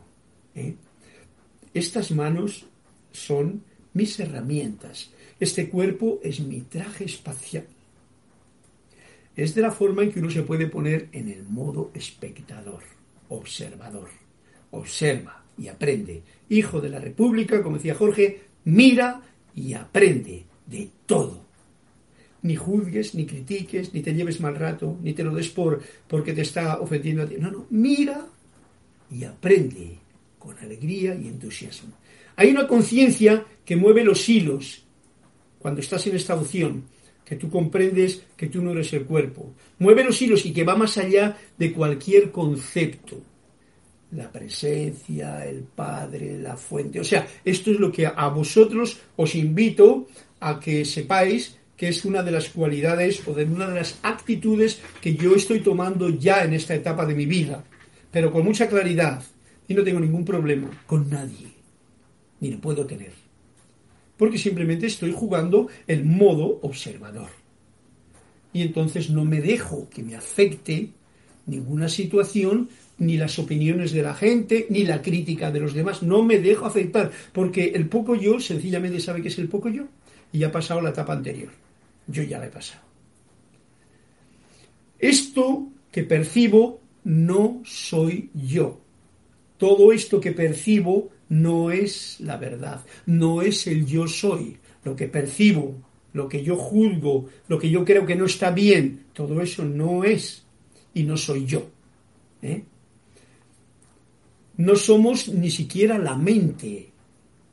¿eh? 0.53 0.76
Estas 1.74 2.11
manos 2.11 2.67
son 3.11 3.63
mis 3.93 4.20
herramientas. 4.20 5.09
Este 5.39 5.70
cuerpo 5.70 6.20
es 6.24 6.39
mi 6.39 6.61
traje 6.61 7.05
espacial. 7.05 7.65
Es 9.36 9.55
de 9.55 9.61
la 9.61 9.72
forma 9.72 10.03
en 10.03 10.11
que 10.11 10.20
uno 10.20 10.30
se 10.30 10.43
puede 10.43 10.67
poner 10.67 11.09
en 11.13 11.30
el 11.30 11.43
modo 11.43 11.89
espectador, 11.95 12.84
observador. 13.30 14.09
Observa 14.72 15.43
y 15.57 15.67
aprende. 15.67 16.22
Hijo 16.49 16.80
de 16.80 16.89
la 16.89 16.99
República, 16.99 17.63
como 17.63 17.78
decía 17.78 17.95
Jorge, 17.95 18.41
mira 18.65 19.22
y 19.55 19.74
aprende 19.74 20.49
de 20.70 20.89
todo. 21.05 21.41
Ni 22.41 22.55
juzgues, 22.55 23.15
ni 23.15 23.26
critiques, 23.26 23.93
ni 23.93 24.01
te 24.01 24.13
lleves 24.13 24.39
mal 24.39 24.55
rato, 24.55 24.97
ni 25.01 25.13
te 25.13 25.24
lo 25.24 25.34
des 25.34 25.49
por 25.49 25.82
porque 26.07 26.34
te 26.34 26.41
está 26.41 26.80
ofendiendo 26.80 27.24
a 27.24 27.26
ti. 27.26 27.36
No, 27.38 27.51
no, 27.51 27.65
mira 27.70 28.26
y 29.11 29.24
aprende 29.24 29.97
con 30.38 30.57
alegría 30.59 31.15
y 31.15 31.28
entusiasmo. 31.28 31.93
Hay 32.36 32.51
una 32.51 32.67
conciencia 32.67 33.43
que 33.65 33.76
mueve 33.76 34.03
los 34.03 34.28
hilos 34.30 34.86
cuando 35.59 35.82
estás 35.82 36.07
en 36.07 36.15
esta 36.15 36.36
opción, 36.36 36.86
que 37.26 37.36
tú 37.36 37.49
comprendes 37.49 38.24
que 38.38 38.47
tú 38.47 38.61
no 38.61 38.72
eres 38.72 38.93
el 38.93 39.03
cuerpo. 39.03 39.53
Mueve 39.80 40.03
los 40.03 40.22
hilos 40.22 40.45
y 40.45 40.53
que 40.53 40.63
va 40.63 40.76
más 40.76 40.97
allá 40.97 41.38
de 41.57 41.74
cualquier 41.74 42.32
concepto. 42.32 43.17
La 44.11 44.32
presencia, 44.32 45.45
el 45.45 45.59
Padre, 45.63 46.39
la 46.39 46.57
fuente. 46.57 46.99
O 46.99 47.03
sea, 47.03 47.28
esto 47.45 47.70
es 47.70 47.80
lo 47.80 47.91
que 47.91 48.07
a 48.07 48.28
vosotros 48.30 48.97
os 49.17 49.36
invito 49.36 50.07
a 50.40 50.60
que 50.60 50.86
sepáis 50.86 51.60
que 51.80 51.88
es 51.88 52.04
una 52.04 52.24
de 52.24 52.32
las 52.32 52.50
cualidades 52.50 53.26
o 53.26 53.34
de 53.34 53.46
una 53.46 53.70
de 53.70 53.76
las 53.76 54.00
actitudes 54.04 54.82
que 55.00 55.16
yo 55.16 55.34
estoy 55.34 55.62
tomando 55.62 56.10
ya 56.10 56.44
en 56.44 56.54
esta 56.54 56.76
etapa 56.76 57.06
de 57.06 57.16
mi 57.16 57.26
vida, 57.26 57.64
pero 58.12 58.34
con 58.34 58.44
mucha 58.44 58.68
claridad 58.68 59.24
y 59.66 59.74
no 59.74 59.84
tengo 59.84 60.02
ningún 60.02 60.26
problema 60.26 60.70
con 60.86 61.10
nadie, 61.10 61.48
ni 62.42 62.52
lo 62.52 62.60
puedo 62.60 62.86
tener, 62.86 63.14
porque 64.18 64.38
simplemente 64.38 64.88
estoy 64.88 65.14
jugando 65.14 65.70
el 65.88 66.04
modo 66.04 66.60
observador. 66.64 67.30
Y 68.52 68.62
entonces 68.64 69.10
no 69.10 69.24
me 69.24 69.40
dejo 69.40 69.88
que 69.90 70.04
me 70.04 70.16
afecte 70.16 70.90
ninguna 71.46 71.88
situación, 71.88 72.68
ni 72.98 73.16
las 73.16 73.40
opiniones 73.40 73.94
de 73.94 74.04
la 74.04 74.16
gente, 74.16 74.68
ni 74.70 74.84
la 74.84 75.02
crítica 75.02 75.50
de 75.50 75.62
los 75.62 75.74
demás. 75.74 76.04
No 76.04 76.24
me 76.24 76.40
dejo 76.40 76.66
afectar, 76.66 77.10
porque 77.32 77.72
el 77.74 77.88
poco 77.88 78.16
yo 78.16 78.42
sencillamente 78.42 79.00
sabe 79.00 79.22
que 79.22 79.30
es 79.30 79.40
el 79.40 79.48
poco 79.48 79.70
yo 79.70 79.86
y 80.32 80.44
ha 80.44 80.52
pasado 80.52 80.82
la 80.82 80.90
etapa 80.90 81.14
anterior. 81.14 81.52
Yo 82.08 82.24
ya 82.24 82.40
la 82.40 82.48
he 82.48 82.52
pasado. 82.52 82.82
Esto 84.98 85.70
que 85.92 86.04
percibo 86.04 86.82
no 87.04 87.62
soy 87.66 88.30
yo. 88.34 88.80
Todo 89.58 89.92
esto 89.92 90.20
que 90.20 90.32
percibo 90.32 91.10
no 91.30 91.72
es 91.72 92.20
la 92.20 92.38
verdad, 92.38 92.86
no 93.06 93.42
es 93.42 93.68
el 93.68 93.86
yo 93.86 94.08
soy. 94.08 94.58
Lo 94.84 94.96
que 94.96 95.08
percibo, 95.08 95.76
lo 96.14 96.28
que 96.28 96.44
yo 96.44 96.56
juzgo, 96.56 97.28
lo 97.48 97.60
que 97.60 97.70
yo 97.70 97.86
creo 97.86 98.06
que 98.06 98.16
no 98.16 98.26
está 98.26 98.52
bien, 98.52 99.06
todo 99.14 99.42
eso 99.42 99.64
no 99.64 100.04
es 100.04 100.44
y 100.94 101.04
no 101.04 101.18
soy 101.18 101.46
yo. 101.46 101.70
¿eh? 102.42 102.64
No 104.58 104.76
somos 104.76 105.30
ni 105.30 105.50
siquiera 105.50 105.98
la 105.98 106.16
mente, 106.16 106.89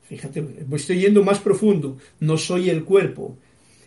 Fíjate, 0.07 0.43
estoy 0.73 0.99
yendo 1.01 1.23
más 1.23 1.39
profundo. 1.39 1.97
No 2.19 2.37
soy 2.37 2.69
el 2.69 2.85
cuerpo. 2.85 3.37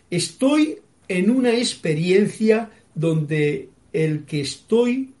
Estoy 0.09 0.77
en 1.07 1.31
una 1.31 1.53
experiencia 1.57 2.69
donde 2.93 3.69
el 3.91 4.25
que 4.25 4.41
estoy, 4.41 5.13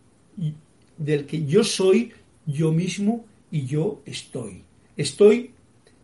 del 0.97 1.25
que 1.25 1.45
yo 1.45 1.63
soy, 1.63 2.11
yo 2.45 2.71
mismo 2.71 3.25
y 3.49 3.65
yo 3.65 4.01
estoy. 4.05 4.63
Estoy, 4.95 5.51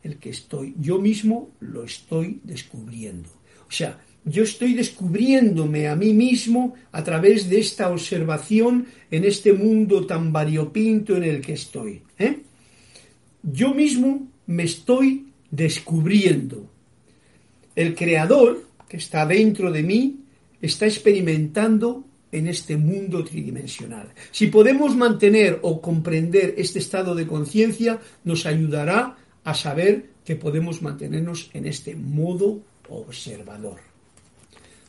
el 0.03 0.17
que 0.17 0.31
estoy, 0.31 0.73
yo 0.79 0.99
mismo 0.99 1.51
lo 1.59 1.83
estoy 1.83 2.39
descubriendo. 2.43 3.29
O 3.67 3.71
sea, 3.71 3.99
yo 4.25 4.43
estoy 4.43 4.73
descubriéndome 4.73 5.87
a 5.87 5.95
mí 5.95 6.13
mismo 6.13 6.73
a 6.91 7.03
través 7.03 7.49
de 7.49 7.59
esta 7.59 7.89
observación 7.89 8.87
en 9.11 9.25
este 9.25 9.53
mundo 9.53 10.05
tan 10.05 10.33
variopinto 10.33 11.15
en 11.15 11.23
el 11.23 11.41
que 11.41 11.53
estoy. 11.53 12.01
¿eh? 12.17 12.39
Yo 13.43 13.73
mismo 13.73 14.27
me 14.47 14.63
estoy 14.63 15.27
descubriendo. 15.51 16.69
El 17.75 17.95
creador 17.95 18.63
que 18.89 18.97
está 18.97 19.25
dentro 19.25 19.71
de 19.71 19.83
mí 19.83 20.19
está 20.61 20.85
experimentando 20.85 22.03
en 22.31 22.47
este 22.47 22.75
mundo 22.77 23.23
tridimensional. 23.23 24.11
Si 24.31 24.47
podemos 24.47 24.95
mantener 24.95 25.59
o 25.61 25.81
comprender 25.81 26.55
este 26.57 26.79
estado 26.79 27.15
de 27.15 27.27
conciencia, 27.27 27.99
nos 28.23 28.45
ayudará 28.45 29.15
a 29.43 29.53
saber 29.53 30.09
que 30.25 30.35
podemos 30.35 30.81
mantenernos 30.81 31.49
en 31.53 31.65
este 31.67 31.95
modo 31.95 32.59
observador. 32.89 33.79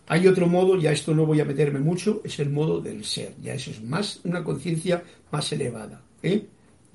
Hay 0.09 0.27
otro 0.27 0.47
modo, 0.47 0.79
ya 0.79 0.91
esto 0.91 1.15
no 1.15 1.27
voy 1.27 1.41
a 1.41 1.45
meterme 1.45 1.81
mucho, 1.81 2.23
es 2.25 2.39
el 2.39 2.51
modo 2.51 2.81
del 2.81 3.05
ser, 3.05 3.35
ya 3.43 3.55
eso 3.55 3.71
es 3.71 3.83
más 3.83 4.21
una 4.25 4.43
conciencia 4.43 5.03
más 5.31 5.53
elevada. 5.53 6.01
¿eh? 6.23 6.45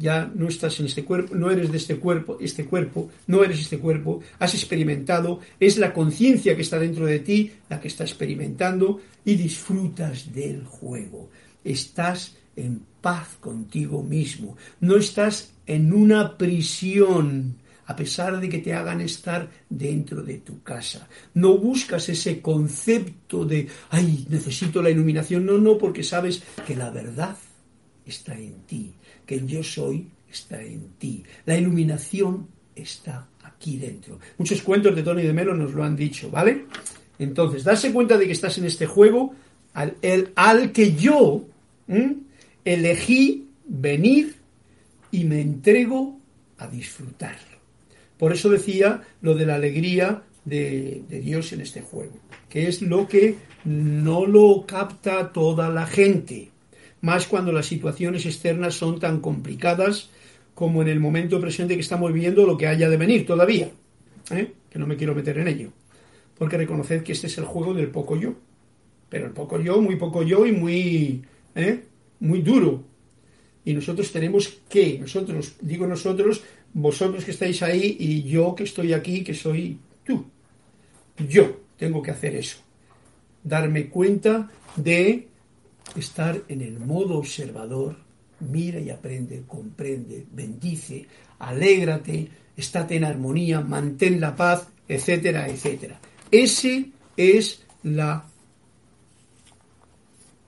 Ya 0.04 0.30
no 0.36 0.50
estás 0.50 0.82
en 0.82 0.88
este 0.88 1.06
cuerpo, 1.06 1.34
no 1.34 1.50
eres 1.50 1.72
de 1.72 1.78
este 1.78 1.96
cuerpo, 1.96 2.38
este 2.42 2.66
cuerpo, 2.66 3.10
no 3.26 3.42
eres 3.42 3.62
este 3.62 3.80
cuerpo, 3.80 4.20
has 4.38 4.54
experimentado, 4.54 5.40
es 5.62 5.78
la 5.78 5.94
conciencia 5.94 6.58
que 6.58 6.62
está 6.62 6.78
dentro 6.78 7.06
de 7.06 7.20
ti 7.20 7.54
la 7.70 7.80
que 7.80 7.88
está 7.88 8.04
experimentando 8.04 9.00
y 9.24 9.36
disfrutas 9.36 10.34
del 10.34 10.66
juego. 10.66 11.30
Estás 11.64 12.36
en 12.58 12.82
paz 13.00 13.38
contigo 13.40 14.04
mismo, 14.04 14.58
no 14.82 14.98
estás 14.98 15.54
en 15.66 15.94
una 15.94 16.38
prisión 16.38 17.56
a 17.86 17.96
pesar 17.96 18.42
de 18.42 18.50
que 18.50 18.60
te 18.60 18.74
hagan 18.74 19.00
estar 19.00 19.50
dentro 19.70 20.22
de 20.22 20.40
tu 20.40 20.64
casa. 20.64 21.08
No 21.34 21.58
buscas 21.58 22.10
ese 22.10 22.42
concepto 22.42 23.46
de, 23.46 23.68
ay, 23.90 24.26
necesito 24.30 24.82
la 24.82 24.90
iluminación. 24.90 25.46
No, 25.46 25.58
no, 25.58 25.78
porque 25.78 26.02
sabes 26.02 26.44
que 26.66 26.78
la 26.78 26.92
verdad 26.92 27.36
está 28.06 28.36
en 28.36 28.54
ti 28.68 28.94
que 29.26 29.46
yo 29.46 29.64
soy 29.64 30.08
está 30.34 30.62
en 30.62 30.90
ti. 30.98 31.24
La 31.46 31.58
iluminación 31.58 32.48
está 32.76 33.28
aquí 33.44 33.78
dentro. 33.78 34.20
Muchos 34.38 34.62
cuentos 34.62 34.96
de 34.96 35.04
Tony 35.04 35.24
de 35.24 35.34
Melo 35.34 35.54
nos 35.54 35.74
lo 35.74 35.84
han 35.84 35.96
dicho, 35.96 36.30
¿vale? 36.30 36.66
Entonces, 37.20 37.64
darse 37.64 37.94
cuenta 37.94 38.18
de 38.18 38.26
que 38.26 38.32
estás 38.32 38.58
en 38.58 38.66
este 38.66 38.86
juego 38.86 39.34
al, 39.74 40.72
que 40.72 40.94
yo 40.94 41.46
elegí 42.66 43.48
venir 43.66 44.36
y 45.12 45.24
me 45.24 45.42
entrego 45.42 46.20
a 46.58 46.68
disfrutarlo. 46.68 47.58
Por 48.18 48.34
eso 48.34 48.50
decía 48.50 49.02
lo 49.22 49.36
de 49.36 49.46
la 49.46 49.56
alegría 49.56 50.24
de 50.46 51.22
Dios 51.24 51.54
en 51.54 51.62
este 51.62 51.82
juego, 51.82 52.14
que 52.50 52.68
es 52.68 52.82
lo 52.82 53.08
que 53.08 53.38
no 53.66 54.26
lo 54.26 54.66
capta 54.66 55.32
toda 55.32 55.70
la 55.70 55.86
gente 55.86 56.53
más 57.04 57.28
cuando 57.28 57.52
las 57.52 57.66
situaciones 57.66 58.26
externas 58.26 58.76
son 58.76 58.98
tan 58.98 59.20
complicadas 59.20 60.10
como 60.56 60.82
en 60.82 60.88
el 60.88 61.02
momento 61.02 61.42
presente 61.42 61.76
que 61.76 61.82
estamos 61.82 62.14
viviendo 62.14 62.46
lo 62.46 62.58
que 62.58 62.68
haya 62.68 62.90
de 62.90 62.96
venir 62.96 63.26
todavía, 63.26 63.70
¿eh? 64.32 64.54
que 64.70 64.80
no 64.80 64.88
me 64.88 64.96
quiero 64.96 65.14
meter 65.14 65.38
en 65.38 65.50
ello, 65.50 65.70
porque 66.38 66.56
reconoced 66.56 67.04
que 67.04 67.12
este 67.12 67.28
es 67.28 67.38
el 67.38 67.44
juego 67.44 67.74
del 67.74 67.90
poco 67.90 68.16
yo, 68.16 68.36
pero 69.10 69.26
el 69.26 69.34
poco 69.34 69.60
yo, 69.60 69.82
muy 69.82 69.98
poco 69.98 70.24
yo 70.24 70.46
y 70.46 70.54
muy, 70.54 71.22
¿eh? 71.56 71.84
muy 72.22 72.42
duro. 72.42 72.86
Y 73.66 73.74
nosotros 73.74 74.10
tenemos 74.10 74.62
que, 74.70 74.98
nosotros, 75.00 75.56
digo 75.60 75.86
nosotros, 75.86 76.42
vosotros 76.74 77.26
que 77.26 77.32
estáis 77.32 77.62
ahí 77.64 77.98
y 78.00 78.24
yo 78.24 78.56
que 78.56 78.64
estoy 78.64 78.94
aquí, 78.94 79.26
que 79.26 79.34
soy 79.34 79.78
tú. 80.06 80.24
Yo 81.28 81.64
tengo 81.76 82.02
que 82.02 82.12
hacer 82.12 82.34
eso. 82.36 82.60
Darme 83.44 83.90
cuenta 83.90 84.50
de 84.78 85.28
estar 85.96 86.42
en 86.48 86.62
el 86.62 86.80
modo 86.80 87.18
observador, 87.18 87.98
mira 88.40 88.80
y 88.80 88.90
aprende, 88.90 89.44
comprende, 89.48 90.26
bendice, 90.32 91.06
alégrate, 91.40 92.30
estate 92.56 92.96
en 92.96 93.04
armonía, 93.04 93.62
mantén 93.62 94.20
la 94.20 94.36
paz, 94.36 94.68
etcétera, 94.88 95.48
etcétera. 95.48 96.00
Ese 96.32 96.92
es 97.16 97.64
la 97.84 98.26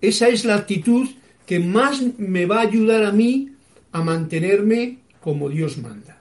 esa 0.02 0.28
es 0.28 0.46
la 0.46 0.56
actitud 0.56 1.10
que 1.46 1.60
más 1.60 2.02
me 2.18 2.46
va 2.46 2.58
a 2.58 2.68
ayudar 2.68 3.04
a 3.04 3.12
mí 3.12 3.52
a 3.92 4.04
mantenerme 4.04 5.00
como 5.22 5.50
Dios 5.50 5.78
manda, 5.78 6.20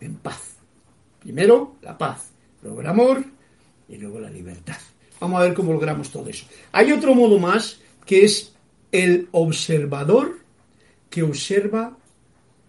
en 0.00 0.14
paz. 0.16 0.56
Primero 1.20 1.76
la 1.82 1.98
paz, 1.98 2.30
luego 2.62 2.82
el 2.82 2.86
amor 2.86 3.24
y 3.88 3.96
luego 3.96 4.20
la 4.20 4.30
libertad. 4.30 4.76
Vamos 5.18 5.40
a 5.40 5.44
ver 5.44 5.54
cómo 5.54 5.72
logramos 5.72 6.10
todo 6.10 6.28
eso. 6.28 6.46
Hay 6.72 6.92
otro 6.92 7.14
modo 7.14 7.38
más 7.38 7.80
que 8.06 8.24
es 8.24 8.54
el 8.92 9.28
observador 9.32 10.38
que 11.10 11.22
observa, 11.22 11.96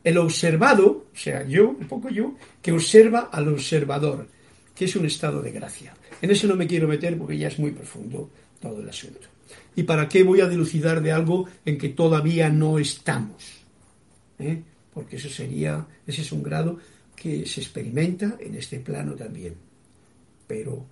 el 0.03 0.17
observado, 0.17 1.07
o 1.13 1.17
sea, 1.17 1.45
yo, 1.45 1.69
un 1.69 1.87
poco 1.87 2.09
yo, 2.09 2.35
que 2.61 2.71
observa 2.71 3.29
al 3.31 3.47
observador, 3.49 4.27
que 4.73 4.85
es 4.85 4.95
un 4.95 5.05
estado 5.05 5.41
de 5.41 5.51
gracia. 5.51 5.93
En 6.21 6.31
eso 6.31 6.47
no 6.47 6.55
me 6.55 6.67
quiero 6.67 6.87
meter 6.87 7.17
porque 7.17 7.37
ya 7.37 7.49
es 7.49 7.59
muy 7.59 7.71
profundo 7.71 8.29
todo 8.61 8.79
el 8.79 8.89
asunto. 8.89 9.27
¿Y 9.75 9.83
para 9.83 10.07
qué 10.09 10.23
voy 10.23 10.41
a 10.41 10.47
dilucidar 10.47 11.01
de 11.01 11.11
algo 11.11 11.47
en 11.65 11.77
que 11.77 11.89
todavía 11.89 12.49
no 12.49 12.79
estamos? 12.79 13.43
¿Eh? 14.39 14.61
Porque 14.93 15.17
eso 15.17 15.29
sería, 15.29 15.85
ese 16.05 16.21
es 16.21 16.31
un 16.31 16.41
grado 16.41 16.79
que 17.15 17.45
se 17.45 17.61
experimenta 17.61 18.37
en 18.39 18.55
este 18.55 18.79
plano 18.79 19.13
también. 19.13 19.55
Pero 20.47 20.85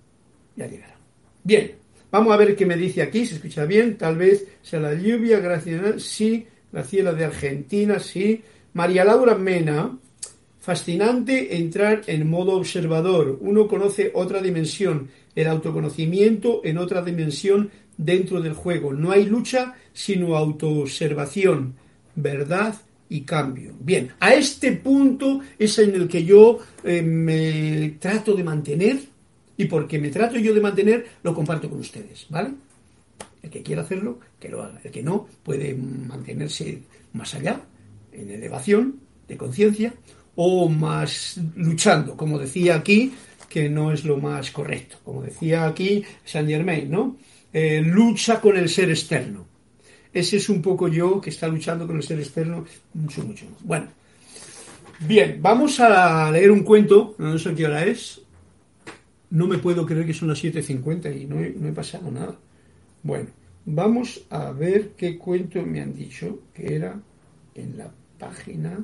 ya 0.54 0.66
llegará. 0.66 0.96
Bien, 1.42 1.72
vamos 2.10 2.32
a 2.32 2.36
ver 2.36 2.56
qué 2.56 2.66
me 2.66 2.76
dice 2.76 3.02
aquí, 3.02 3.26
se 3.26 3.36
escucha 3.36 3.64
bien, 3.64 3.96
tal 3.96 4.16
vez 4.16 4.46
sea 4.62 4.80
la 4.80 4.94
lluvia, 4.94 5.40
gracias, 5.40 6.02
sí, 6.02 6.46
la 6.72 6.82
ciela 6.82 7.12
de 7.12 7.24
Argentina, 7.24 7.98
sí. 7.98 8.42
María 8.74 9.04
Laura 9.04 9.34
Mena, 9.34 9.98
fascinante 10.60 11.56
entrar 11.56 12.02
en 12.08 12.28
modo 12.28 12.52
observador. 12.56 13.38
Uno 13.40 13.68
conoce 13.68 14.10
otra 14.14 14.42
dimensión, 14.42 15.08
el 15.34 15.46
autoconocimiento 15.46 16.60
en 16.64 16.78
otra 16.78 17.02
dimensión 17.02 17.70
dentro 17.96 18.40
del 18.40 18.52
juego. 18.52 18.92
No 18.92 19.12
hay 19.12 19.24
lucha 19.24 19.74
sino 19.92 20.36
autoobservación, 20.36 21.74
verdad 22.14 22.74
y 23.08 23.22
cambio. 23.22 23.72
Bien, 23.80 24.10
a 24.20 24.34
este 24.34 24.72
punto 24.72 25.40
es 25.58 25.78
en 25.78 25.94
el 25.94 26.08
que 26.08 26.24
yo 26.24 26.58
eh, 26.84 27.00
me 27.00 27.96
trato 27.98 28.34
de 28.34 28.44
mantener 28.44 28.98
y 29.56 29.64
porque 29.66 29.98
me 29.98 30.10
trato 30.10 30.38
yo 30.38 30.54
de 30.54 30.60
mantener 30.60 31.06
lo 31.22 31.34
comparto 31.34 31.68
con 31.68 31.80
ustedes, 31.80 32.26
¿vale? 32.28 32.50
El 33.42 33.50
que 33.50 33.62
quiera 33.62 33.82
hacerlo, 33.82 34.18
que 34.38 34.48
lo 34.48 34.62
haga. 34.62 34.80
El 34.82 34.90
que 34.90 35.02
no, 35.02 35.28
puede 35.42 35.74
mantenerse 35.74 36.82
más 37.12 37.34
allá, 37.34 37.60
en 38.12 38.30
elevación 38.30 39.00
de 39.28 39.36
conciencia, 39.36 39.94
o 40.34 40.68
más 40.68 41.38
luchando, 41.56 42.16
como 42.16 42.38
decía 42.38 42.76
aquí, 42.76 43.12
que 43.48 43.68
no 43.68 43.92
es 43.92 44.04
lo 44.04 44.18
más 44.18 44.50
correcto. 44.50 44.98
Como 45.04 45.22
decía 45.22 45.66
aquí 45.66 46.04
Saint 46.24 46.48
Germain, 46.48 46.90
¿no? 46.90 47.16
Eh, 47.52 47.80
lucha 47.80 48.40
con 48.40 48.56
el 48.56 48.68
ser 48.68 48.90
externo. 48.90 49.46
Ese 50.12 50.36
es 50.36 50.48
un 50.48 50.60
poco 50.60 50.88
yo 50.88 51.20
que 51.20 51.30
está 51.30 51.48
luchando 51.48 51.86
con 51.86 51.96
el 51.96 52.02
ser 52.02 52.18
externo 52.18 52.64
mucho, 52.94 53.22
mucho. 53.22 53.46
Bueno, 53.60 53.88
bien, 55.00 55.38
vamos 55.40 55.78
a 55.80 56.30
leer 56.30 56.50
un 56.50 56.62
cuento, 56.62 57.14
no 57.18 57.38
sé 57.38 57.54
qué 57.54 57.66
hora 57.66 57.84
es. 57.84 58.20
No 59.36 59.46
me 59.46 59.58
puedo 59.58 59.84
creer 59.84 60.06
que 60.06 60.14
son 60.14 60.28
las 60.28 60.42
7.50 60.42 61.14
y 61.14 61.26
no 61.26 61.36
no 61.36 61.68
he 61.68 61.72
pasado 61.72 62.10
nada. 62.10 62.38
Bueno, 63.02 63.28
vamos 63.66 64.24
a 64.30 64.50
ver 64.50 64.92
qué 64.96 65.18
cuento 65.18 65.60
me 65.62 65.82
han 65.82 65.94
dicho 65.94 66.40
que 66.54 66.74
era 66.74 66.98
en 67.54 67.76
la 67.76 67.92
página. 68.18 68.82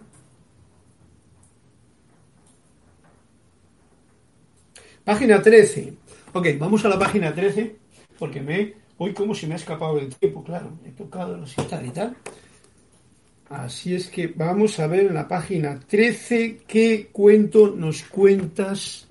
Página 5.03 5.40
13. 5.40 5.94
Ok, 6.34 6.48
vamos 6.59 6.84
a 6.84 6.90
la 6.90 6.98
página 6.98 7.34
13 7.34 7.74
porque 8.18 8.42
me 8.42 8.74
hoy 8.98 9.14
como 9.14 9.34
si 9.34 9.46
me 9.46 9.55
ha 9.55 9.57
escapado 9.57 9.98
el 9.98 10.14
tiempo, 10.14 10.44
claro, 10.44 10.76
he 10.84 10.90
tocado 10.90 11.34
la 11.34 11.46
cita 11.46 11.82
y 11.82 11.88
tal. 11.88 12.14
Así 13.48 13.94
es 13.94 14.09
que 14.09 14.26
vamos 14.26 14.78
a 14.80 14.86
ver 14.86 15.07
en 15.07 15.14
la 15.14 15.26
página 15.26 15.80
13 15.80 16.61
qué 16.66 17.09
cuento 17.11 17.74
nos 17.74 18.03
cuentas. 18.03 19.09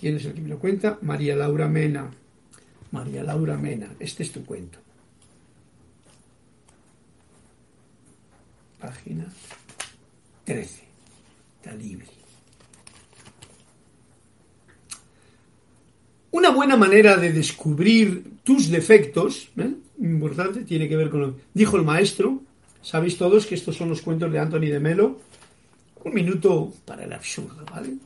¿Quién 0.00 0.16
es 0.16 0.24
el 0.24 0.32
que 0.32 0.40
me 0.40 0.48
lo 0.48 0.58
cuenta? 0.58 0.98
María 1.02 1.36
Laura 1.36 1.68
Mena. 1.68 2.10
María 2.90 3.22
Laura 3.22 3.58
Mena, 3.58 3.92
este 3.98 4.22
es 4.22 4.32
tu 4.32 4.42
cuento. 4.46 4.78
Página 8.80 9.26
13. 10.44 10.82
Está 11.58 11.74
libre. 11.74 12.06
Una 16.30 16.48
buena 16.48 16.76
manera 16.76 17.18
de 17.18 17.32
descubrir 17.34 18.38
tus 18.42 18.70
defectos, 18.70 19.50
¿eh? 19.58 19.74
importante, 19.98 20.62
tiene 20.62 20.88
que 20.88 20.96
ver 20.96 21.10
con 21.10 21.20
lo 21.20 21.36
dijo 21.52 21.76
el 21.76 21.84
maestro. 21.84 22.40
Sabéis 22.80 23.18
todos 23.18 23.44
que 23.44 23.54
estos 23.54 23.76
son 23.76 23.90
los 23.90 24.00
cuentos 24.00 24.32
de 24.32 24.38
Anthony 24.38 24.70
de 24.70 24.80
Melo. 24.80 25.20
Un 26.02 26.14
minuto 26.14 26.72
para 26.86 27.04
el 27.04 27.12
absurdo, 27.12 27.66
¿vale? 27.70 27.98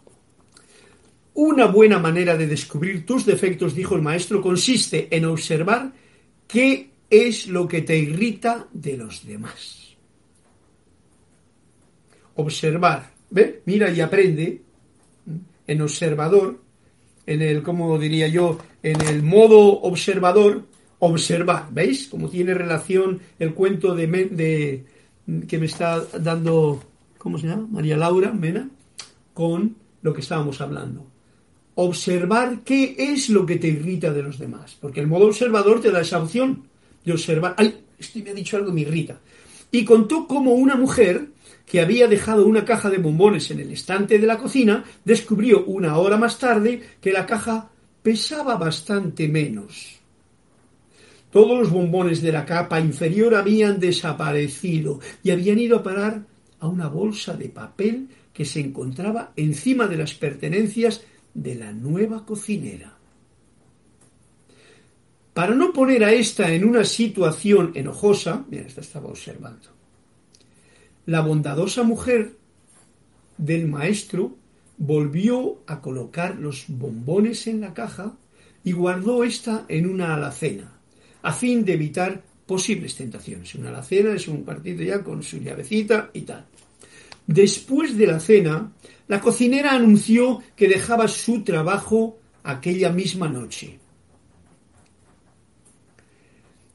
Una 1.34 1.66
buena 1.66 1.98
manera 1.98 2.36
de 2.36 2.46
descubrir 2.46 3.04
tus 3.04 3.26
defectos, 3.26 3.74
dijo 3.74 3.96
el 3.96 4.02
maestro, 4.02 4.40
consiste 4.40 5.08
en 5.10 5.24
observar 5.24 5.92
qué 6.46 6.90
es 7.10 7.48
lo 7.48 7.66
que 7.66 7.82
te 7.82 7.98
irrita 7.98 8.68
de 8.72 8.96
los 8.96 9.26
demás. 9.26 9.96
Observar, 12.36 13.10
¿ve? 13.30 13.62
Mira 13.66 13.90
y 13.90 14.00
aprende 14.00 14.62
en 15.66 15.82
observador, 15.82 16.60
en 17.26 17.42
el, 17.42 17.64
como 17.64 17.98
diría 17.98 18.28
yo, 18.28 18.58
en 18.80 19.00
el 19.00 19.24
modo 19.24 19.80
observador, 19.82 20.62
observar, 21.00 21.66
¿veis? 21.72 22.06
Como 22.06 22.28
tiene 22.28 22.54
relación 22.54 23.20
el 23.40 23.54
cuento 23.54 23.92
de, 23.96 24.06
de 24.06 24.84
que 25.48 25.58
me 25.58 25.66
está 25.66 26.00
dando, 26.20 26.80
¿cómo 27.18 27.38
se 27.38 27.48
llama? 27.48 27.66
María 27.72 27.96
Laura 27.96 28.32
Mena, 28.32 28.68
con 29.32 29.74
lo 30.00 30.14
que 30.14 30.20
estábamos 30.20 30.60
hablando 30.60 31.13
observar 31.76 32.60
qué 32.64 32.94
es 32.98 33.28
lo 33.30 33.44
que 33.46 33.56
te 33.56 33.68
irrita 33.68 34.12
de 34.12 34.22
los 34.22 34.38
demás. 34.38 34.76
Porque 34.80 35.00
el 35.00 35.06
modo 35.06 35.26
observador 35.26 35.80
te 35.80 35.90
da 35.90 36.00
esa 36.00 36.22
opción 36.22 36.64
de 37.04 37.12
observar, 37.12 37.54
ay, 37.58 37.74
este 37.98 38.22
me 38.22 38.30
ha 38.30 38.34
dicho 38.34 38.56
algo 38.56 38.72
me 38.72 38.82
irrita. 38.82 39.20
Y 39.70 39.84
contó 39.84 40.26
cómo 40.26 40.52
una 40.52 40.76
mujer 40.76 41.28
que 41.66 41.80
había 41.80 42.06
dejado 42.06 42.46
una 42.46 42.64
caja 42.64 42.90
de 42.90 42.98
bombones 42.98 43.50
en 43.50 43.60
el 43.60 43.70
estante 43.70 44.18
de 44.18 44.26
la 44.26 44.38
cocina 44.38 44.84
descubrió 45.04 45.64
una 45.64 45.96
hora 45.98 46.16
más 46.16 46.38
tarde 46.38 46.80
que 47.00 47.12
la 47.12 47.26
caja 47.26 47.70
pesaba 48.02 48.56
bastante 48.56 49.28
menos. 49.28 49.98
Todos 51.30 51.58
los 51.58 51.70
bombones 51.70 52.22
de 52.22 52.30
la 52.30 52.44
capa 52.44 52.78
inferior 52.78 53.34
habían 53.34 53.80
desaparecido 53.80 55.00
y 55.22 55.30
habían 55.30 55.58
ido 55.58 55.78
a 55.78 55.82
parar 55.82 56.22
a 56.60 56.68
una 56.68 56.88
bolsa 56.88 57.34
de 57.36 57.48
papel 57.48 58.08
que 58.32 58.44
se 58.44 58.60
encontraba 58.60 59.32
encima 59.34 59.88
de 59.88 59.96
las 59.96 60.14
pertenencias 60.14 61.02
de 61.34 61.54
la 61.56 61.72
nueva 61.72 62.24
cocinera. 62.24 62.96
Para 65.34 65.54
no 65.54 65.72
poner 65.72 66.04
a 66.04 66.12
esta 66.12 66.52
en 66.52 66.64
una 66.64 66.84
situación 66.84 67.72
enojosa, 67.74 68.44
mira, 68.48 68.66
esta 68.66 68.80
estaba 68.80 69.08
observando, 69.08 69.68
la 71.06 71.20
bondadosa 71.20 71.82
mujer 71.82 72.36
del 73.36 73.66
maestro 73.66 74.36
volvió 74.78 75.58
a 75.66 75.80
colocar 75.80 76.36
los 76.36 76.64
bombones 76.68 77.46
en 77.46 77.60
la 77.60 77.74
caja 77.74 78.16
y 78.62 78.72
guardó 78.72 79.24
esta 79.24 79.66
en 79.68 79.86
una 79.86 80.14
alacena, 80.14 80.72
a 81.22 81.32
fin 81.32 81.64
de 81.64 81.74
evitar 81.74 82.22
posibles 82.46 82.94
tentaciones. 82.94 83.54
Una 83.54 83.70
alacena 83.70 84.14
es 84.14 84.28
un 84.28 84.44
partido 84.44 84.82
ya 84.82 85.02
con 85.02 85.22
su 85.22 85.38
llavecita 85.38 86.10
y 86.12 86.22
tal. 86.22 86.44
Después 87.26 87.96
de 87.96 88.06
la 88.06 88.20
cena, 88.20 88.70
la 89.06 89.20
cocinera 89.20 89.72
anunció 89.72 90.42
que 90.56 90.68
dejaba 90.68 91.08
su 91.08 91.42
trabajo 91.42 92.18
aquella 92.42 92.90
misma 92.90 93.28
noche. 93.28 93.78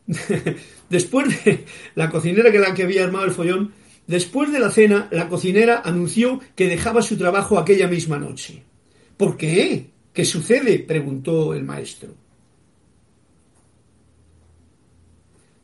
después 0.90 1.44
de 1.46 1.66
la 1.96 2.10
cocinera 2.10 2.52
que 2.52 2.60
la 2.60 2.74
que 2.74 2.84
había 2.84 3.04
armado 3.04 3.26
el 3.26 3.32
follón, 3.32 3.74
después 4.08 4.52
de 4.52 4.60
la 4.60 4.72
cena, 4.72 5.08
la 5.12 5.30
cocinera 5.30 5.82
anunció 5.86 6.40
que 6.56 6.68
dejaba 6.68 7.02
su 7.02 7.18
trabajo 7.18 7.58
aquella 7.58 7.88
misma 7.88 8.18
noche. 8.18 8.64
¿Por 9.18 9.38
qué? 9.38 9.92
¿Qué 10.14 10.26
sucede? 10.26 10.80
preguntó 10.80 11.54
el 11.54 11.64
maestro. 11.64 12.14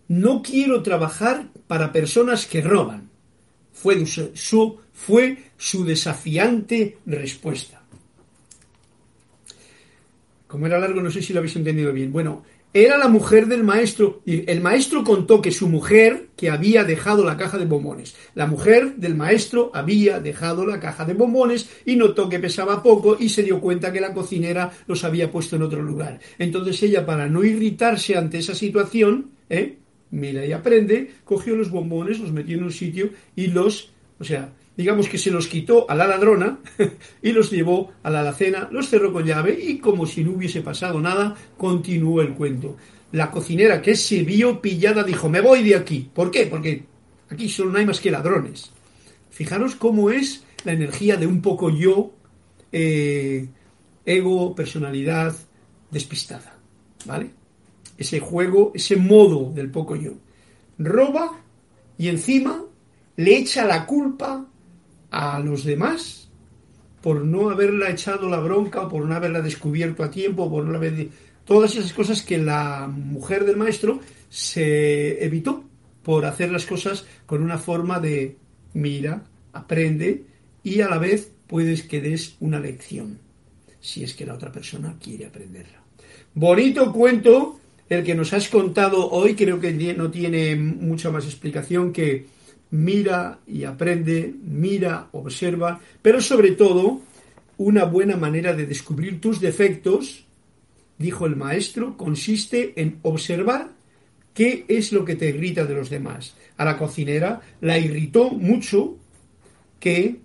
No 0.07 0.43
quiero 0.43 0.84
trabajar 0.84 1.49
para 1.68 1.91
personas 1.91 2.45
que 2.45 2.61
roban. 2.61 3.09
Fue 3.74 4.05
su, 4.05 4.78
fue 4.96 5.38
su 5.58 5.86
desafiante 5.86 6.98
respuesta. 7.06 7.84
Como 10.48 10.66
era 10.66 10.80
largo, 10.80 11.02
no 11.02 11.12
sé 11.12 11.22
si 11.22 11.34
lo 11.34 11.39
habéis 11.39 11.58
entendido 11.58 11.91
bien. 11.91 12.12
Bueno, 12.12 12.43
era 12.74 12.98
la 12.98 13.10
mujer 13.10 13.48
del 13.48 13.64
maestro. 13.64 14.22
Y 14.26 14.50
el 14.50 14.62
maestro 14.62 15.04
contó 15.04 15.41
que 15.41 15.52
su 15.52 15.68
mujer, 15.68 16.28
que 16.38 16.50
había 16.50 16.86
dejado 16.86 17.26
la 17.26 17.38
caja 17.38 17.58
de 17.58 17.66
bombones, 17.66 18.16
la 18.36 18.48
mujer 18.48 18.96
del 18.96 19.16
maestro 19.16 19.70
había 19.74 20.20
dejado 20.20 20.66
la 20.66 20.80
caja 20.80 21.04
de 21.06 21.14
bombones 21.14 21.70
y 21.86 21.98
notó 21.98 22.30
que 22.30 22.39
pesaba 22.39 22.82
poco 22.82 23.18
y 23.20 23.30
se 23.30 23.43
dio 23.43 23.60
cuenta 23.60 23.91
que 23.91 24.02
la 24.02 24.14
cocinera 24.14 24.72
los 24.88 25.04
había 25.04 25.32
puesto 25.32 25.58
en 25.58 25.64
otro 25.64 25.82
lugar. 25.82 26.20
Entonces 26.39 26.82
ella, 26.84 27.06
para 27.06 27.28
no 27.28 27.43
irritarse 27.43 28.16
ante 28.18 28.39
esa 28.39 28.56
situación, 28.56 29.32
¿eh? 29.50 29.78
mira 30.12 30.46
y 30.46 30.54
aprende, 30.54 31.12
cogió 31.26 31.56
los 31.56 31.70
bombones, 31.70 32.20
los 32.20 32.32
metió 32.32 32.58
en 32.58 32.64
un 32.64 32.72
sitio 32.72 33.10
y 33.36 33.48
los, 33.48 33.91
o 34.20 34.24
sea, 34.24 34.54
digamos 34.78 35.08
que 35.08 35.18
se 35.18 35.32
los 35.32 35.48
quitó 35.48 35.90
a 35.90 35.96
la 35.96 36.08
ladrona 36.08 36.60
y 37.22 37.32
los 37.32 37.52
llevó 37.52 37.94
a 38.04 38.10
la 38.10 38.22
alacena, 38.22 38.70
los 38.72 38.90
cerró 38.90 39.12
con 39.12 39.26
llave 39.26 39.58
y 39.60 39.80
como 39.80 40.06
si 40.06 40.24
no 40.24 40.32
hubiese 40.32 40.62
pasado 40.62 41.00
nada, 41.00 41.36
continuó 41.58 42.22
el 42.22 42.34
cuento. 42.34 42.78
La 43.12 43.32
cocinera 43.32 43.82
que 43.82 43.96
se 43.96 44.24
vio 44.24 44.62
pillada 44.62 45.04
dijo, 45.04 45.30
me 45.30 45.42
voy 45.42 45.64
de 45.64 45.76
aquí. 45.76 46.10
¿Por 46.14 46.32
qué? 46.32 46.48
Porque 46.48 46.84
aquí 47.30 47.48
solo 47.50 47.72
no 47.72 47.78
hay 47.78 47.86
más 47.86 48.00
que 48.00 48.12
ladrones. 48.12 48.72
Fijaros 49.30 49.76
cómo 49.76 50.10
es 50.10 50.44
la 50.64 50.74
energía 50.74 51.16
de 51.16 51.28
un 51.28 51.42
poco 51.42 51.70
yo, 51.70 52.12
eh, 52.72 53.48
ego, 54.06 54.56
personalidad 54.56 55.36
despistada. 55.92 56.58
¿Vale? 57.06 57.30
ese 57.98 58.20
juego, 58.20 58.72
ese 58.74 58.96
modo 58.96 59.52
del 59.52 59.70
poco 59.72 59.96
yo. 59.96 60.14
Roba 60.78 61.40
y 61.98 62.10
encima 62.10 62.64
le 63.16 63.38
echa 63.38 63.66
la 63.66 63.86
culpa 63.86 64.46
a 65.16 65.39
los 65.39 65.63
demás 65.63 66.28
por 67.01 67.24
no 67.24 67.49
haberla 67.49 67.89
echado 67.89 68.28
la 68.28 68.39
bronca 68.39 68.82
o 68.82 68.89
por 68.89 69.05
no 69.05 69.16
haberla 69.16 69.41
descubierto 69.41 70.03
a 70.03 70.11
tiempo, 70.11 70.49
por 70.49 70.66
no 70.66 70.76
haber... 70.76 71.07
Todas 71.45 71.76
esas 71.76 71.93
cosas 71.93 72.22
que 72.22 72.38
la 72.38 72.88
mujer 72.88 73.45
del 73.45 73.55
maestro 73.55 73.99
se 74.30 75.24
evitó 75.24 75.63
por 76.03 76.26
hacer 76.26 76.51
las 76.51 76.66
cosas 76.66 77.05
con 77.26 77.43
una 77.43 77.57
forma 77.57 77.99
de 77.99 78.36
mira, 78.74 79.24
aprende 79.53 80.26
y 80.63 80.82
a 80.82 80.89
la 80.89 80.97
vez 80.97 81.32
puedes 81.47 81.84
que 81.84 82.01
des 82.01 82.36
una 82.41 82.59
lección, 82.59 83.20
si 83.80 84.03
es 84.03 84.16
que 84.16 84.26
la 84.26 84.34
otra 84.34 84.51
persona 84.51 84.97
quiere 85.01 85.28
aprenderla. 85.28 85.82
Bonito 86.34 86.91
cuento 86.91 87.59
el 87.88 88.03
que 88.03 88.16
nos 88.16 88.34
has 88.34 88.49
contado 88.49 89.09
hoy 89.11 89.36
creo 89.36 89.59
que 89.59 89.72
no 89.95 90.11
tiene 90.11 90.55
mucha 90.55 91.11
más 91.11 91.26
explicación 91.26 91.93
que 91.93 92.35
mira 92.76 93.40
y 93.48 93.64
aprende, 93.64 94.34
mira, 94.44 95.10
observa, 95.14 95.80
pero 96.02 96.22
sobre 96.22 96.52
todo 96.52 97.02
una 97.58 97.86
buena 97.86 98.18
manera 98.18 98.54
de 98.54 98.66
descubrir 98.66 99.22
tus 99.22 99.40
defectos, 99.40 100.26
dijo 100.98 101.26
el 101.26 101.36
maestro, 101.36 101.96
consiste 101.96 102.74
en 102.76 103.00
observar 103.04 103.72
qué 104.34 104.66
es 104.68 104.92
lo 104.92 105.06
que 105.06 105.16
te 105.16 105.30
irrita 105.30 105.66
de 105.66 105.74
los 105.74 105.90
demás. 105.90 106.36
A 106.58 106.66
la 106.66 106.78
cocinera 106.78 107.42
la 107.62 107.80
irritó 107.80 108.32
mucho 108.32 108.98
que 109.80 110.18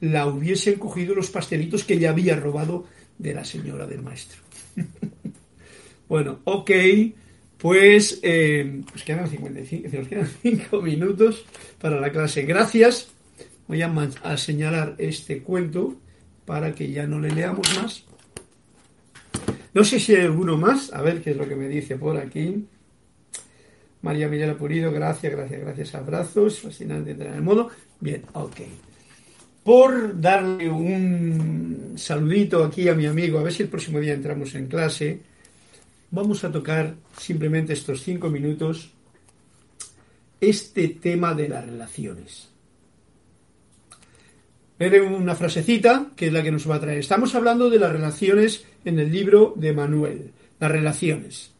la 0.00 0.26
hubiesen 0.26 0.78
cogido 0.78 1.14
los 1.14 1.30
pastelitos 1.30 1.84
que 1.84 1.94
ella 1.94 2.10
había 2.10 2.36
robado 2.36 2.86
de 3.18 3.34
la 3.34 3.44
señora 3.44 3.86
del 3.86 4.02
maestro. 4.02 4.40
Bueno, 6.08 6.38
ok, 6.44 6.70
pues, 7.58 8.20
eh, 8.22 8.82
pues 8.90 9.02
quedan 9.02 9.28
55, 9.28 9.88
nos 9.96 10.08
quedan 10.08 10.28
5 10.42 10.82
minutos 10.82 11.44
para 11.80 12.00
la 12.00 12.10
clase. 12.10 12.42
Gracias. 12.42 13.08
Voy 13.68 13.82
a, 13.82 14.36
señalar 14.36 14.94
este 14.98 15.42
cuento 15.42 15.96
para 16.44 16.72
que 16.72 16.90
ya 16.92 17.06
no 17.06 17.18
le 17.18 17.30
leamos 17.30 17.66
más. 17.76 18.04
No 19.74 19.84
sé 19.84 19.98
si 19.98 20.14
hay 20.14 20.22
alguno 20.22 20.56
más, 20.56 20.92
a 20.92 21.02
ver 21.02 21.20
qué 21.20 21.32
es 21.32 21.36
lo 21.36 21.48
que 21.48 21.56
me 21.56 21.68
dice 21.68 21.96
por 21.96 22.16
aquí. 22.16 22.64
María 24.02 24.28
Mirela 24.28 24.56
Purido, 24.56 24.92
gracias, 24.92 25.32
gracias, 25.32 25.60
gracias, 25.60 25.94
abrazos, 25.96 26.60
fascinante 26.60 27.10
entrar 27.10 27.30
en 27.30 27.36
el 27.36 27.42
modo. 27.42 27.70
Bien, 27.98 28.22
ok. 28.34 28.60
Por 29.64 30.20
darle 30.20 30.70
un 30.70 31.94
saludito 31.96 32.64
aquí 32.64 32.88
a 32.88 32.94
mi 32.94 33.06
amigo, 33.06 33.40
a 33.40 33.42
ver 33.42 33.52
si 33.52 33.64
el 33.64 33.68
próximo 33.68 33.98
día 33.98 34.14
entramos 34.14 34.54
en 34.54 34.68
clase 34.68 35.20
vamos 36.16 36.42
a 36.44 36.50
tocar 36.50 36.96
simplemente 37.18 37.74
estos 37.74 38.02
cinco 38.02 38.30
minutos 38.30 38.90
este 40.40 40.88
tema 40.88 41.34
de 41.34 41.48
las 41.48 41.64
relaciones. 41.64 42.48
Veré 44.78 45.02
una 45.02 45.34
frasecita 45.34 46.10
que 46.16 46.28
es 46.28 46.32
la 46.32 46.42
que 46.42 46.50
nos 46.50 46.68
va 46.68 46.76
a 46.76 46.80
traer. 46.80 46.98
Estamos 46.98 47.34
hablando 47.34 47.68
de 47.68 47.78
las 47.78 47.92
relaciones 47.92 48.64
en 48.84 48.98
el 48.98 49.12
libro 49.12 49.52
de 49.56 49.74
Manuel, 49.74 50.32
las 50.58 50.70
relaciones. 50.70 51.50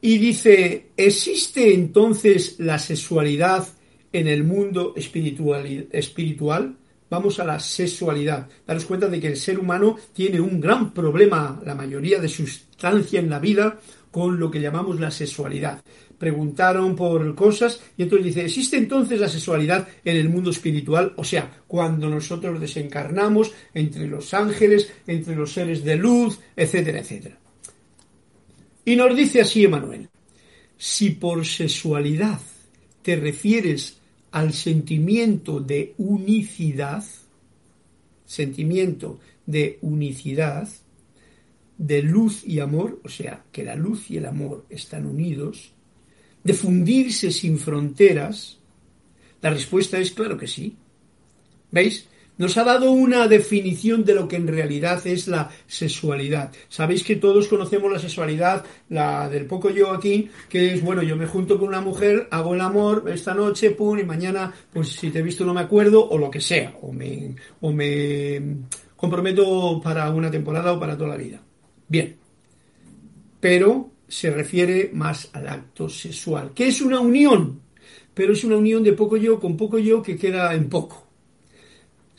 Y 0.00 0.16
dice, 0.16 0.86
¿existe 0.96 1.74
entonces 1.74 2.58
la 2.58 2.78
sexualidad 2.78 3.68
en 4.14 4.28
el 4.28 4.44
mundo 4.44 4.94
espiritual? 4.96 6.77
Vamos 7.10 7.40
a 7.40 7.44
la 7.44 7.58
sexualidad. 7.58 8.48
Daros 8.66 8.84
cuenta 8.84 9.08
de 9.08 9.20
que 9.20 9.28
el 9.28 9.36
ser 9.36 9.58
humano 9.58 9.96
tiene 10.12 10.40
un 10.40 10.60
gran 10.60 10.92
problema, 10.92 11.60
la 11.64 11.74
mayoría 11.74 12.20
de 12.20 12.28
sustancia 12.28 13.20
en 13.20 13.30
la 13.30 13.38
vida, 13.38 13.78
con 14.10 14.38
lo 14.38 14.50
que 14.50 14.60
llamamos 14.60 15.00
la 15.00 15.10
sexualidad. 15.10 15.82
Preguntaron 16.18 16.96
por 16.96 17.34
cosas 17.34 17.80
y 17.96 18.02
entonces 18.02 18.26
dice, 18.26 18.44
¿existe 18.44 18.76
entonces 18.76 19.20
la 19.20 19.28
sexualidad 19.28 19.86
en 20.04 20.16
el 20.16 20.28
mundo 20.28 20.50
espiritual? 20.50 21.12
O 21.16 21.24
sea, 21.24 21.62
cuando 21.66 22.10
nosotros 22.10 22.60
desencarnamos 22.60 23.52
entre 23.72 24.06
los 24.06 24.34
ángeles, 24.34 24.92
entre 25.06 25.36
los 25.36 25.52
seres 25.52 25.84
de 25.84 25.96
luz, 25.96 26.40
etcétera, 26.56 27.00
etcétera. 27.00 27.38
Y 28.84 28.96
nos 28.96 29.14
dice 29.14 29.42
así 29.42 29.64
Emanuel, 29.64 30.08
si 30.76 31.10
por 31.10 31.44
sexualidad 31.46 32.40
te 33.02 33.16
refieres 33.16 33.98
al 34.30 34.52
sentimiento 34.52 35.60
de 35.60 35.94
unicidad, 35.98 37.04
sentimiento 38.26 39.20
de 39.46 39.78
unicidad, 39.82 40.68
de 41.78 42.02
luz 42.02 42.44
y 42.44 42.60
amor, 42.60 43.00
o 43.04 43.08
sea, 43.08 43.44
que 43.52 43.64
la 43.64 43.76
luz 43.76 44.10
y 44.10 44.18
el 44.18 44.26
amor 44.26 44.66
están 44.68 45.06
unidos, 45.06 45.72
de 46.42 46.52
fundirse 46.52 47.30
sin 47.30 47.58
fronteras, 47.58 48.58
la 49.40 49.50
respuesta 49.50 49.98
es 49.98 50.10
claro 50.10 50.36
que 50.36 50.48
sí. 50.48 50.76
¿Veis? 51.70 52.08
Nos 52.38 52.56
ha 52.56 52.64
dado 52.64 52.92
una 52.92 53.28
definición 53.28 54.04
de 54.04 54.14
lo 54.14 54.28
que 54.28 54.36
en 54.36 54.46
realidad 54.46 55.04
es 55.06 55.28
la 55.28 55.50
sexualidad. 55.66 56.52
Sabéis 56.68 57.02
que 57.02 57.16
todos 57.16 57.48
conocemos 57.48 57.92
la 57.92 57.98
sexualidad, 57.98 58.64
la 58.88 59.28
del 59.28 59.46
poco 59.46 59.70
yo 59.70 59.90
aquí, 59.90 60.30
que 60.48 60.74
es, 60.74 60.82
bueno, 60.82 61.02
yo 61.02 61.16
me 61.16 61.26
junto 61.26 61.58
con 61.58 61.68
una 61.68 61.80
mujer, 61.80 62.28
hago 62.30 62.54
el 62.54 62.60
amor 62.60 63.04
esta 63.12 63.34
noche, 63.34 63.72
pum, 63.72 63.98
y 63.98 64.04
mañana, 64.04 64.52
pues 64.72 64.90
si 64.90 65.10
te 65.10 65.18
he 65.18 65.22
visto 65.22 65.44
no 65.44 65.52
me 65.52 65.60
acuerdo, 65.60 66.08
o 66.08 66.16
lo 66.16 66.30
que 66.30 66.40
sea, 66.40 66.74
o 66.80 66.92
me, 66.92 67.34
o 67.60 67.72
me 67.72 68.40
comprometo 68.96 69.80
para 69.82 70.08
una 70.10 70.30
temporada 70.30 70.72
o 70.72 70.80
para 70.80 70.96
toda 70.96 71.10
la 71.10 71.16
vida. 71.16 71.42
Bien. 71.88 72.16
Pero 73.40 73.90
se 74.06 74.30
refiere 74.30 74.90
más 74.92 75.28
al 75.32 75.48
acto 75.48 75.88
sexual, 75.88 76.52
que 76.54 76.68
es 76.68 76.80
una 76.80 77.00
unión, 77.00 77.60
pero 78.14 78.32
es 78.32 78.44
una 78.44 78.56
unión 78.56 78.82
de 78.82 78.92
poco 78.92 79.16
yo 79.16 79.38
con 79.38 79.56
poco 79.56 79.78
yo 79.78 80.02
que 80.02 80.16
queda 80.16 80.54
en 80.54 80.68
poco. 80.68 81.07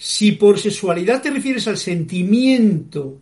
Si 0.01 0.31
por 0.31 0.57
sexualidad 0.57 1.21
te 1.21 1.29
refieres 1.29 1.67
al 1.67 1.75
sentimiento 1.75 3.19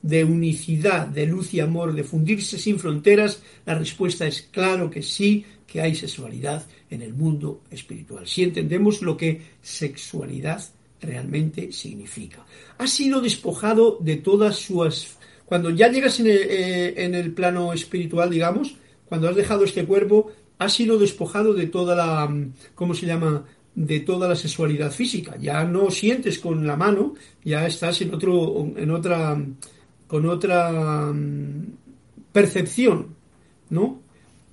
de 0.00 0.24
unicidad, 0.24 1.06
de 1.06 1.26
luz 1.26 1.52
y 1.52 1.60
amor, 1.60 1.92
de 1.92 2.02
fundirse 2.02 2.58
sin 2.58 2.78
fronteras, 2.78 3.42
la 3.66 3.74
respuesta 3.74 4.26
es 4.26 4.40
claro 4.50 4.88
que 4.88 5.02
sí, 5.02 5.44
que 5.66 5.82
hay 5.82 5.94
sexualidad 5.94 6.66
en 6.88 7.02
el 7.02 7.12
mundo 7.12 7.60
espiritual. 7.70 8.26
Si 8.26 8.42
entendemos 8.42 9.02
lo 9.02 9.18
que 9.18 9.42
sexualidad 9.60 10.64
realmente 11.02 11.72
significa. 11.72 12.46
Ha 12.78 12.86
sido 12.86 13.20
despojado 13.20 13.98
de 14.00 14.16
todas 14.16 14.56
sus... 14.56 15.08
Cuando 15.44 15.68
ya 15.68 15.92
llegas 15.92 16.20
en 16.20 16.26
el, 16.28 17.26
eh, 17.26 17.32
plano 17.36 17.74
espiritual, 17.74 18.30
digamos, 18.30 18.76
cuando 19.04 19.28
has 19.28 19.36
dejado 19.36 19.64
este 19.64 19.84
cuerpo, 19.84 20.32
ha 20.56 20.70
sido 20.70 20.98
despojado 20.98 21.52
de 21.52 21.66
toda 21.66 21.94
la... 21.94 22.34
¿Cómo 22.74 22.94
se 22.94 23.04
llama? 23.04 23.44
De 23.86 24.00
toda 24.00 24.28
la 24.28 24.36
sexualidad 24.36 24.90
física. 24.90 25.36
Ya 25.40 25.64
no 25.64 25.90
sientes 25.90 26.38
con 26.38 26.66
la 26.66 26.76
mano, 26.76 27.14
ya 27.44 27.66
estás 27.66 28.00
en 28.02 28.14
otro, 28.14 28.66
en 28.76 28.90
otra, 28.90 29.40
con 30.06 30.26
otra 30.26 31.12
mm, 31.12 31.72
percepción, 32.32 33.14
¿no? 33.70 34.08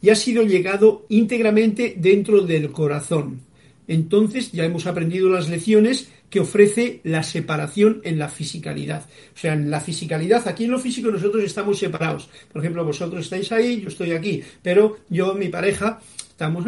y 0.05 0.11
ha 0.11 0.15
sido 0.15 0.43
llegado 0.43 1.07
íntegramente 1.09 1.95
dentro 1.97 2.41
del 2.41 2.71
corazón. 2.71 3.41
Entonces 3.87 4.51
ya 4.51 4.63
hemos 4.63 4.85
aprendido 4.85 5.29
las 5.29 5.49
lecciones 5.49 6.09
que 6.29 6.41
ofrece 6.41 7.01
la 7.03 7.23
separación 7.23 8.01
en 8.03 8.19
la 8.19 8.29
fisicalidad. 8.29 9.07
O 9.33 9.37
sea, 9.37 9.53
en 9.53 9.71
la 9.71 9.79
fisicalidad, 9.81 10.47
aquí 10.47 10.65
en 10.65 10.71
lo 10.71 10.79
físico 10.79 11.09
nosotros 11.09 11.43
estamos 11.43 11.79
separados. 11.79 12.29
Por 12.53 12.61
ejemplo, 12.61 12.85
vosotros 12.85 13.23
estáis 13.23 13.51
ahí, 13.51 13.81
yo 13.81 13.87
estoy 13.87 14.11
aquí, 14.11 14.43
pero 14.61 14.97
yo, 15.09 15.33
mi 15.33 15.49
pareja, 15.49 15.99
estamos, 16.29 16.65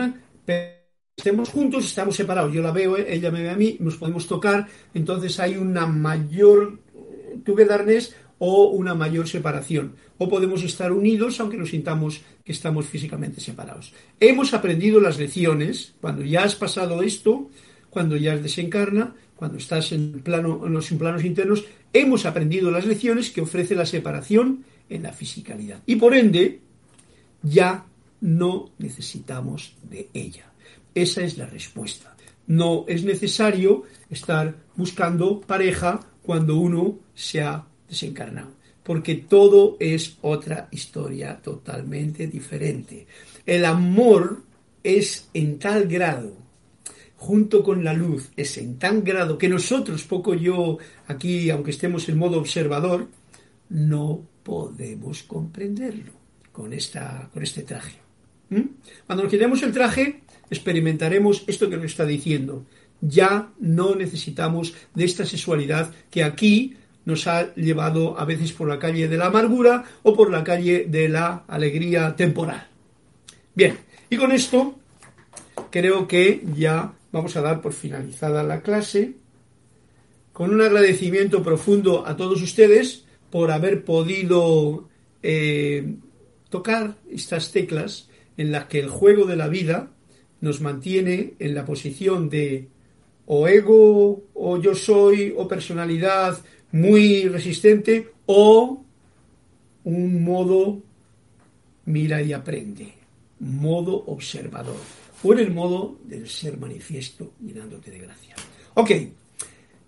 estemos 1.17 1.49
juntos, 1.49 1.83
estamos 1.83 2.15
separados. 2.15 2.53
Yo 2.53 2.61
la 2.61 2.71
veo, 2.71 2.95
ella 2.95 3.31
me 3.31 3.41
ve 3.41 3.49
a 3.49 3.55
mí, 3.55 3.75
nos 3.79 3.97
podemos 3.97 4.27
tocar, 4.27 4.67
entonces 4.93 5.39
hay 5.39 5.57
una 5.57 5.87
mayor 5.87 6.79
togetherness 7.43 8.15
o 8.37 8.67
una 8.67 8.93
mayor 8.93 9.27
separación. 9.27 9.95
O 10.19 10.29
podemos 10.29 10.61
estar 10.63 10.91
unidos 10.91 11.39
aunque 11.39 11.57
nos 11.57 11.71
sintamos 11.71 12.21
que 12.45 12.51
estamos 12.51 12.85
físicamente 12.85 13.41
separados. 13.41 13.93
Hemos 14.19 14.53
aprendido 14.53 14.99
las 14.99 15.17
lecciones 15.17 15.95
cuando 16.01 16.23
ya 16.23 16.43
has 16.43 16.55
pasado 16.55 17.01
esto, 17.01 17.49
cuando 17.89 18.15
ya 18.15 18.37
desencarna, 18.37 19.15
cuando 19.35 19.57
estás 19.57 19.91
en, 19.93 20.21
plano, 20.21 20.67
en 20.67 20.73
los 20.73 20.87
planos 20.91 21.25
internos, 21.25 21.65
hemos 21.93 22.27
aprendido 22.27 22.69
las 22.69 22.85
lecciones 22.85 23.31
que 23.31 23.41
ofrece 23.41 23.73
la 23.73 23.87
separación 23.87 24.65
en 24.87 25.01
la 25.01 25.13
fisicalidad. 25.13 25.81
Y 25.87 25.95
por 25.95 26.15
ende, 26.15 26.59
ya 27.41 27.85
no 28.21 28.69
necesitamos 28.77 29.75
de 29.89 30.09
ella. 30.13 30.46
Esa 30.97 31.21
es 31.21 31.37
la 31.37 31.45
respuesta. 31.45 32.15
No 32.47 32.83
es 32.87 33.03
necesario 33.03 33.83
estar 34.09 34.55
buscando 34.75 35.39
pareja 35.41 35.99
cuando 36.23 36.57
uno 36.57 36.97
se 37.13 37.39
ha 37.43 37.63
desencarnado, 37.87 38.53
porque 38.81 39.13
todo 39.13 39.77
es 39.79 40.17
otra 40.21 40.67
historia 40.71 41.37
totalmente 41.37 42.25
diferente. 42.25 43.05
El 43.45 43.65
amor 43.65 44.41
es 44.83 45.29
en 45.35 45.59
tal 45.59 45.87
grado, 45.87 46.35
junto 47.15 47.63
con 47.63 47.83
la 47.83 47.93
luz, 47.93 48.31
es 48.35 48.57
en 48.57 48.79
tan 48.79 49.03
grado 49.03 49.37
que 49.37 49.49
nosotros, 49.49 50.03
poco 50.03 50.33
yo 50.33 50.79
aquí, 51.05 51.51
aunque 51.51 51.71
estemos 51.71 52.09
en 52.09 52.17
modo 52.17 52.39
observador, 52.39 53.07
no 53.69 54.23
podemos 54.41 55.21
comprenderlo 55.21 56.13
con, 56.51 56.73
esta, 56.73 57.29
con 57.31 57.43
este 57.43 57.61
traje. 57.61 57.99
¿Mm? 58.49 58.61
Cuando 59.05 59.23
nos 59.25 59.31
quitemos 59.31 59.61
el 59.61 59.71
traje, 59.71 60.21
experimentaremos 60.49 61.43
esto 61.47 61.69
que 61.69 61.77
nos 61.77 61.85
está 61.85 62.05
diciendo. 62.05 62.65
Ya 63.01 63.49
no 63.59 63.95
necesitamos 63.95 64.73
de 64.95 65.05
esta 65.05 65.25
sexualidad 65.25 65.93
que 66.09 66.23
aquí 66.23 66.77
nos 67.05 67.27
ha 67.27 67.53
llevado 67.55 68.19
a 68.19 68.25
veces 68.25 68.51
por 68.51 68.67
la 68.67 68.79
calle 68.79 69.07
de 69.07 69.17
la 69.17 69.27
amargura 69.27 69.85
o 70.03 70.15
por 70.15 70.29
la 70.29 70.43
calle 70.43 70.85
de 70.89 71.07
la 71.07 71.43
alegría 71.47 72.15
temporal. 72.15 72.67
Bien, 73.55 73.77
y 74.09 74.17
con 74.17 74.31
esto 74.31 74.75
creo 75.71 76.07
que 76.07 76.43
ya 76.55 76.93
vamos 77.11 77.35
a 77.35 77.41
dar 77.41 77.61
por 77.61 77.73
finalizada 77.73 78.43
la 78.43 78.61
clase 78.61 79.13
con 80.33 80.53
un 80.53 80.61
agradecimiento 80.61 81.41
profundo 81.41 82.05
a 82.05 82.15
todos 82.15 82.41
ustedes 82.41 83.05
por 83.31 83.51
haber 83.51 83.83
podido 83.83 84.87
eh, 85.23 85.95
tocar 86.49 86.95
estas 87.09 87.51
teclas 87.51 88.09
en 88.37 88.51
las 88.51 88.65
que 88.65 88.79
el 88.79 88.89
juego 88.89 89.25
de 89.25 89.35
la 89.35 89.47
vida 89.47 89.91
nos 90.41 90.61
mantiene 90.61 91.33
en 91.39 91.55
la 91.55 91.65
posición 91.65 92.29
de 92.29 92.67
o 93.25 93.47
ego 93.47 94.23
o 94.33 94.57
yo 94.57 94.73
soy 94.73 95.33
o 95.35 95.47
personalidad 95.47 96.37
muy 96.71 97.27
resistente 97.27 98.11
o 98.25 98.83
un 99.83 100.23
modo 100.23 100.81
mira 101.85 102.21
y 102.21 102.33
aprende, 102.33 102.93
modo 103.39 104.03
observador, 104.07 104.75
o 105.23 105.33
el 105.33 105.53
modo 105.53 105.97
del 106.03 106.29
ser 106.29 106.57
manifiesto 106.57 107.31
llenándote 107.43 107.91
de 107.91 107.99
gracia. 107.99 108.35
Ok, 108.75 108.91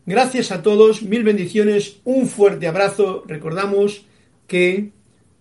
gracias 0.06 0.52
a 0.52 0.62
todos, 0.62 1.04
mil 1.04 1.24
bendiciones, 1.24 2.00
un 2.06 2.28
fuerte 2.28 2.68
abrazo, 2.68 3.24
recordamos 3.28 4.06
que 4.48 4.92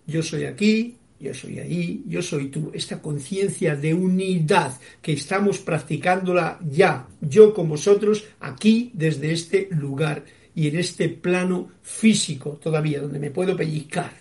yo 0.06 0.22
soy 0.22 0.44
aquí, 0.44 0.97
yo 1.20 1.34
soy 1.34 1.58
ahí, 1.58 2.04
yo 2.06 2.22
soy 2.22 2.48
tú, 2.48 2.70
esta 2.72 3.02
conciencia 3.02 3.74
de 3.74 3.92
unidad 3.92 4.78
que 5.02 5.12
estamos 5.12 5.58
practicándola 5.58 6.60
ya, 6.70 7.08
yo 7.20 7.52
con 7.52 7.68
vosotros, 7.68 8.24
aquí 8.40 8.90
desde 8.94 9.32
este 9.32 9.68
lugar 9.72 10.24
y 10.54 10.68
en 10.68 10.78
este 10.78 11.08
plano 11.08 11.70
físico 11.82 12.58
todavía, 12.62 13.00
donde 13.00 13.18
me 13.18 13.30
puedo 13.30 13.56
pellizcar. 13.56 14.12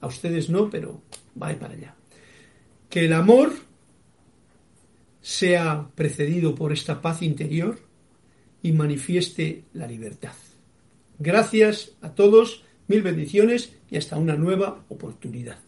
A 0.00 0.06
ustedes 0.06 0.50
no, 0.50 0.68
pero 0.68 1.02
va 1.40 1.54
para 1.54 1.74
allá. 1.74 1.94
Que 2.90 3.06
el 3.06 3.12
amor 3.12 3.52
sea 5.20 5.88
precedido 5.94 6.54
por 6.54 6.72
esta 6.72 7.00
paz 7.02 7.22
interior 7.22 7.80
y 8.62 8.72
manifieste 8.72 9.64
la 9.72 9.86
libertad. 9.86 10.34
Gracias 11.18 11.92
a 12.00 12.14
todos, 12.14 12.64
mil 12.88 13.02
bendiciones 13.02 13.72
y 13.90 13.96
hasta 13.96 14.16
una 14.18 14.36
nueva 14.36 14.84
oportunidad. 14.88 15.65